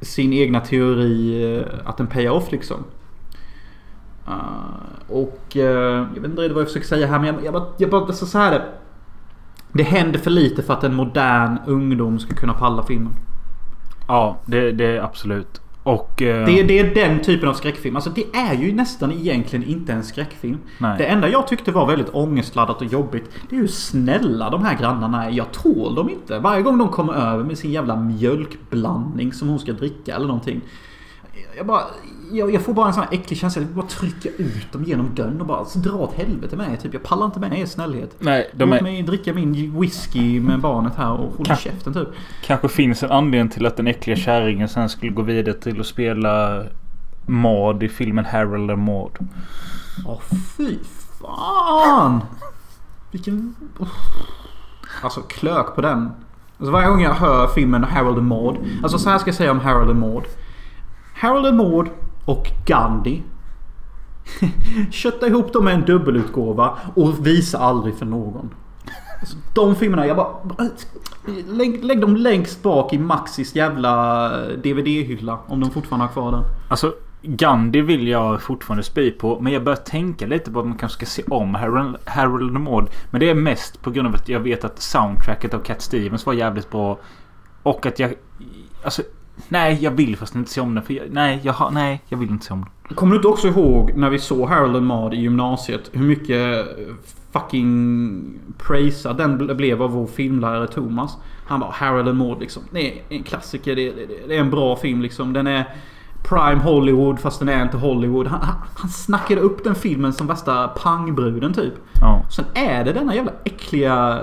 [0.00, 2.84] sin egna teori eh, att den pay off liksom.
[4.28, 7.52] Uh, och uh, jag vet inte riktigt vad jag försöker säga här men jag, jag,
[7.52, 8.64] bara, jag bara alltså så här är det.
[9.72, 13.12] Det händer för lite för att en modern ungdom ska kunna palla filmen.
[14.08, 15.60] Ja, det, det är absolut.
[15.84, 16.22] Och...
[16.22, 17.96] eh, Det, är- det är den typen av skräckfilm.
[17.96, 20.58] Alltså det är ju nästan egentligen inte en skräckfilm.
[20.78, 20.94] Nej.
[20.98, 23.30] Det enda jag tyckte var väldigt ångestladdat och jobbigt.
[23.50, 25.30] Det är hur snälla de här grannarna är.
[25.30, 26.38] Jag tål dem inte.
[26.38, 30.60] Varje gång de kommer över med sin jävla mjölkblandning som hon ska dricka eller någonting.
[31.56, 31.82] Jag, bara,
[32.32, 33.62] jag, jag får bara en sån här äcklig känsla.
[33.62, 36.76] Jag vill bara trycka ut dem genom dörren och bara dra åt helvete med er.
[36.76, 36.92] Typ.
[36.94, 38.16] Jag pallar inte med er snällhet.
[38.18, 41.94] Nej, de Låt är, mig dricka min whisky med barnet här och hålla Kan- käften
[41.94, 42.08] typ.
[42.44, 45.86] kanske finns en anledning till att den äckliga kärringen sen skulle gå vidare till att
[45.86, 46.62] spela
[47.26, 49.12] Maud i filmen Harold and Maud.
[50.06, 50.20] Åh
[50.56, 50.78] fy
[51.20, 52.20] fan!
[53.10, 53.54] Vilken...
[55.02, 56.10] Alltså klök på den.
[56.58, 58.56] Alltså varje gång jag hör filmen Harold and Maud.
[58.82, 60.24] Alltså så här ska jag säga om Harold and Maud.
[61.24, 61.88] Harold and Maud
[62.24, 63.22] och Gandhi.
[64.90, 68.54] Kötta ihop dem med en dubbelutgåva och visa aldrig för någon.
[69.20, 70.36] Alltså, de filmerna, jag bara...
[71.48, 75.38] Lägg, lägg dem längst bak i Maxis jävla eh, DVD-hylla.
[75.46, 76.42] Om de fortfarande har kvar den.
[76.68, 79.40] Alltså Gandhi vill jag fortfarande spy på.
[79.40, 82.64] Men jag börjar tänka lite på att man kanske ska se om Harold, Harold and
[82.64, 82.88] Maud.
[83.10, 86.26] Men det är mest på grund av att jag vet att soundtracket av Cat Stevens
[86.26, 86.98] var jävligt bra.
[87.62, 88.14] Och att jag...
[88.84, 89.02] Alltså...
[89.48, 90.84] Nej, jag vill fast inte se om den.
[90.84, 92.96] För jag, nej, jag har, nej, jag vill inte se om den.
[92.96, 96.66] Kommer du inte också ihåg när vi såg Harold and Maude i gymnasiet hur mycket
[97.32, 98.22] fucking
[98.58, 101.16] praisad den ble- blev av vår filmlärare Thomas?
[101.46, 102.62] Han bara Harold and Maude liksom.
[102.70, 103.76] Det är en klassiker.
[103.76, 103.92] Det är,
[104.28, 105.32] det är en bra film liksom.
[105.32, 105.64] Den är
[106.28, 108.26] Prime Hollywood fast den är inte Hollywood.
[108.26, 111.74] Han, han, han snackade upp den filmen som värsta pangbruden typ.
[112.00, 112.22] Ja.
[112.30, 114.20] Sen är det denna jävla äckliga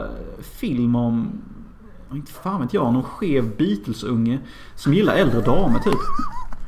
[0.60, 1.32] film om...
[2.14, 2.94] Inte fan vet jag.
[2.94, 4.40] Någon skev Beatles-unge
[4.76, 6.00] som gillar äldre damer typ.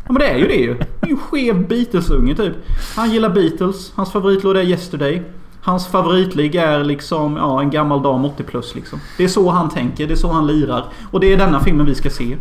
[0.05, 0.73] Ja men det är ju det ju.
[0.73, 2.53] Det är ju en skev Beatles-unge typ.
[2.95, 3.91] Han gillar Beatles.
[3.95, 5.23] Hans favoritlåt är Yesterday.
[5.61, 8.99] Hans favoritligg är liksom ja, en gammal dam 80 plus liksom.
[9.17, 10.07] Det är så han tänker.
[10.07, 10.85] Det är så han lirar.
[11.11, 12.37] Och det är denna filmen vi ska se.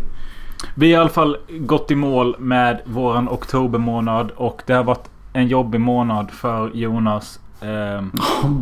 [0.75, 4.31] Vi har i alla fall gått i mål med våran oktobermånad.
[4.37, 7.41] Och det har varit en jobbig månad för Jonas.
[7.61, 8.13] Ehm,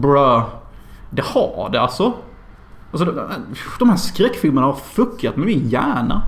[0.00, 0.42] Bruh.
[1.10, 2.12] Det har det alltså.
[2.90, 3.12] Alltså
[3.78, 6.22] de, här skräckfilmerna har fuckat med min hjärna.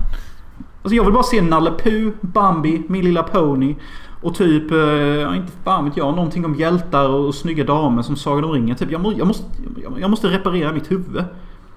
[0.83, 3.75] Alltså jag vill bara se Nalle Puh, Bambi, Min Lilla Pony.
[4.21, 8.43] Och typ, eh, inte fan vet jag, någonting om hjältar och snygga damer som Sagan
[8.43, 8.75] om ringen.
[8.75, 9.45] Typ, jag, må, jag, måste,
[9.99, 11.23] jag, måste reparera mitt huvud.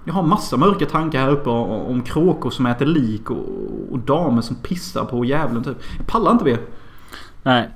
[0.04, 3.46] Jag har massa mörka tankar här uppe om, om kråkor som äter lik och,
[3.90, 5.76] och damer som pissar på djävulen typ.
[5.98, 6.58] Jag pallar inte mer.
[7.42, 7.68] Nej.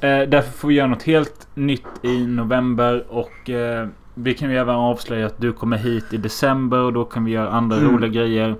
[0.00, 3.04] Eh, därför får vi göra något helt nytt i november.
[3.08, 3.88] Och eh,
[4.22, 6.78] vi kan ju även avslöja att du kommer hit i december.
[6.78, 7.90] Och då kan vi göra andra Mm.
[7.92, 8.56] roliga grejer.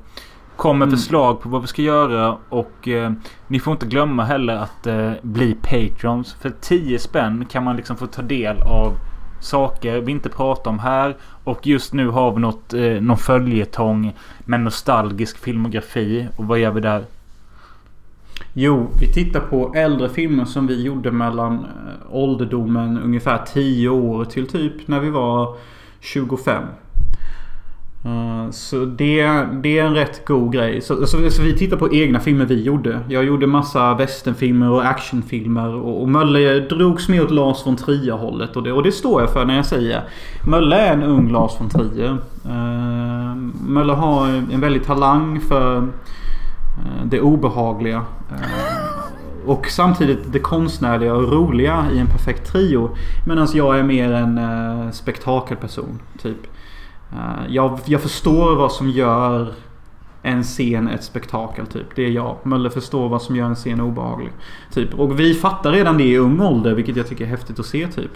[0.56, 0.98] Kom med Mm.
[0.98, 2.36] förslag på vad vi ska göra.
[2.48, 3.12] Och eh,
[3.46, 6.34] ni får inte glömma heller att eh, bli patrons.
[6.40, 8.92] För 10 spänn kan man liksom få ta del av
[9.40, 11.16] saker vi inte pratar om här.
[11.44, 14.12] Och just nu har vi något, eh, någon följetong
[14.44, 16.28] med nostalgisk filmografi.
[16.36, 17.04] Och vad gör vi där?
[18.52, 24.24] Jo, vi tittar på äldre filmer som vi gjorde mellan eh, ålderdomen ungefär 10 år
[24.24, 25.56] till typ när vi var
[26.00, 26.62] 25.
[28.04, 30.80] Eh, så det, det är en rätt god grej.
[30.80, 33.00] Så, så, så vi tittar på egna filmer vi gjorde.
[33.08, 35.74] Jag gjorde massa westernfilmer och actionfilmer.
[35.74, 38.56] Och, och Mölle drogs med åt Lars von Trier hållet.
[38.56, 40.02] Och det, och det står jag för när jag säger.
[40.46, 42.16] Mölle är en ung Lars von Trier.
[42.44, 43.36] Eh,
[43.68, 45.88] Mölle har en väldig talang för
[47.04, 48.04] det obehagliga.
[48.30, 48.38] Eh,
[49.46, 52.90] Och samtidigt det konstnärliga och roliga i en perfekt trio.
[53.26, 56.00] Medan jag är mer en eh, spektakelperson.
[56.22, 56.36] Typ.
[57.12, 59.52] Eh, jag, jag förstår vad som gör
[60.22, 61.66] en scen ett spektakel.
[61.66, 61.86] Typ.
[61.94, 62.36] Det är jag.
[62.42, 64.32] Mölle förstår vad som gör en scen obehaglig.
[64.72, 64.94] Typ.
[64.94, 66.74] Och vi fattar redan det i ung ålder.
[66.74, 67.86] Vilket jag tycker är häftigt att se.
[67.86, 68.12] Typ.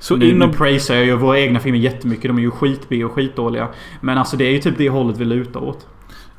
[0.00, 2.28] Så nu, inom nu praisar jag ju våra egna filmer jättemycket.
[2.28, 3.68] De är ju skit och skitdåliga.
[4.00, 5.86] Men alltså det är ju typ det hållet vi lutar åt.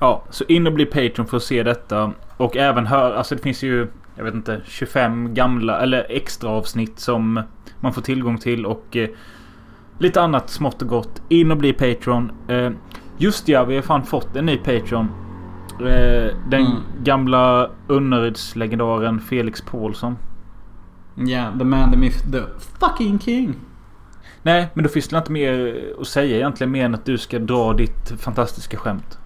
[0.04, 2.12] Ja, så in och bli Patreon för att se detta.
[2.38, 7.00] Och även hör, alltså det finns ju, jag vet inte, 25 gamla eller extra avsnitt
[7.00, 7.42] som
[7.80, 9.10] man får tillgång till och eh,
[10.00, 11.22] lite annat smått och gott.
[11.30, 12.32] In och bli Patreon.
[12.48, 12.72] Eh,
[13.18, 15.08] just ja, vi har fan fått en ny Patreon.
[15.80, 16.78] Eh, den Mm.
[17.04, 20.18] gamla Unneryds-legendaren Felix Paulsson.
[21.16, 22.42] Ja, yeah, the man, the myth, the
[22.80, 23.56] fucking king.
[24.42, 27.40] Nej, men då finns det inte mer att säga egentligen mer än att du ska
[27.40, 29.18] dra ditt fantastiska skämt.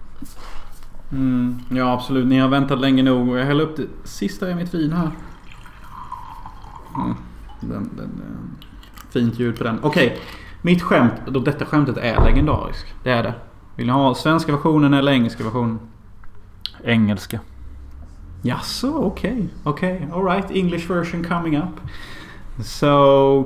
[1.12, 2.26] Mm, ja absolut.
[2.26, 3.38] Ni har väntat länge nog.
[3.38, 5.10] Jag häller upp det sista i mitt vin här.
[6.96, 7.14] Mm,
[7.60, 8.66] den, den, eh,
[9.10, 9.78] fint ljud på den.
[9.82, 10.18] Okej.
[10.62, 11.12] Mitt skämt.
[11.26, 12.94] Då detta skämtet är legendariskt.
[13.04, 13.34] Det är det.
[13.76, 15.78] Vill ni ha svenska versionen eller engelska versionen?
[16.84, 17.40] Engelska.
[18.42, 19.48] Jaså, okej.
[19.64, 20.08] Okej.
[20.12, 20.50] Alright.
[20.50, 21.80] English version coming up.
[22.64, 23.38] So...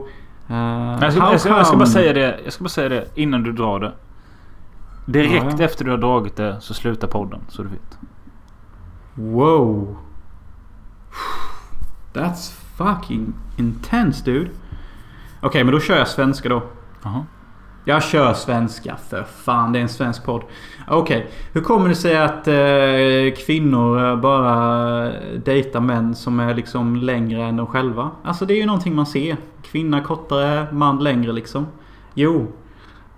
[0.51, 0.57] Uh,
[1.01, 2.41] Jag ska, jag, ska, jag ska bara säga det.
[2.45, 3.93] Jag ska bara säga det innan du drar det.
[5.05, 7.41] Direkt Ja, efter du har dragit det så slutar podden.
[7.49, 7.99] Så du vet.
[9.15, 9.97] Wow.
[12.13, 14.51] That's fucking intense dude.
[15.41, 16.63] Okej, men då kör jag svenska då.
[17.03, 17.25] Jaha.
[17.85, 19.73] Jag kör svenska för fan.
[19.73, 20.43] Det är en svensk podd.
[20.89, 21.31] Okej.
[21.53, 25.05] Hur kommer det sig att eh, kvinnor eh, bara
[25.45, 28.11] dejtar män som är liksom längre än de själva?
[28.25, 29.37] Alltså det är ju någonting man ser.
[29.63, 31.67] Kvinna kortare, man längre liksom.
[32.15, 32.47] Jo.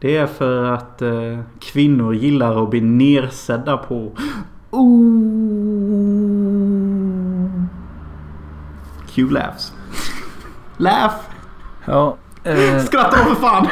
[0.05, 4.13] Det är för att eh, kvinnor gillar att bli nersedda på.
[4.71, 6.05] Ooh.
[9.09, 9.73] Q laughs.
[10.77, 11.15] Laugh!
[11.85, 12.17] Ja.
[12.45, 13.67] Eh, Skratta då för fan!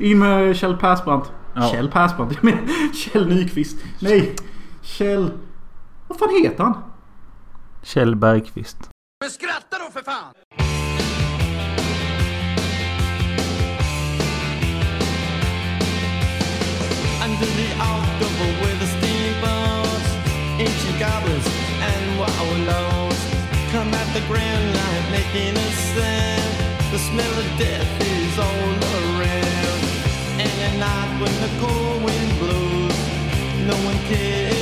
[0.00, 1.32] In med Kjell Persbrandt.
[1.54, 1.62] Ja.
[1.72, 2.34] Kjell Persbrandt?
[2.34, 3.76] Jag menar Kjell Nyqvist.
[4.00, 4.36] Nej.
[4.82, 5.30] Kjell...
[6.08, 6.74] Vad fan heter han?
[7.82, 8.90] Kjell Bergqvist.
[9.20, 10.65] Men skratta då för fan!
[17.38, 20.08] Under the October with the steamboats,
[20.58, 21.46] ancient goblins
[21.84, 23.20] and wallows
[23.72, 26.92] come at the grand line making a sound.
[26.92, 29.82] The smell of death is all around.
[30.40, 32.96] And at night when the cold wind blows,
[33.66, 34.55] no one cares.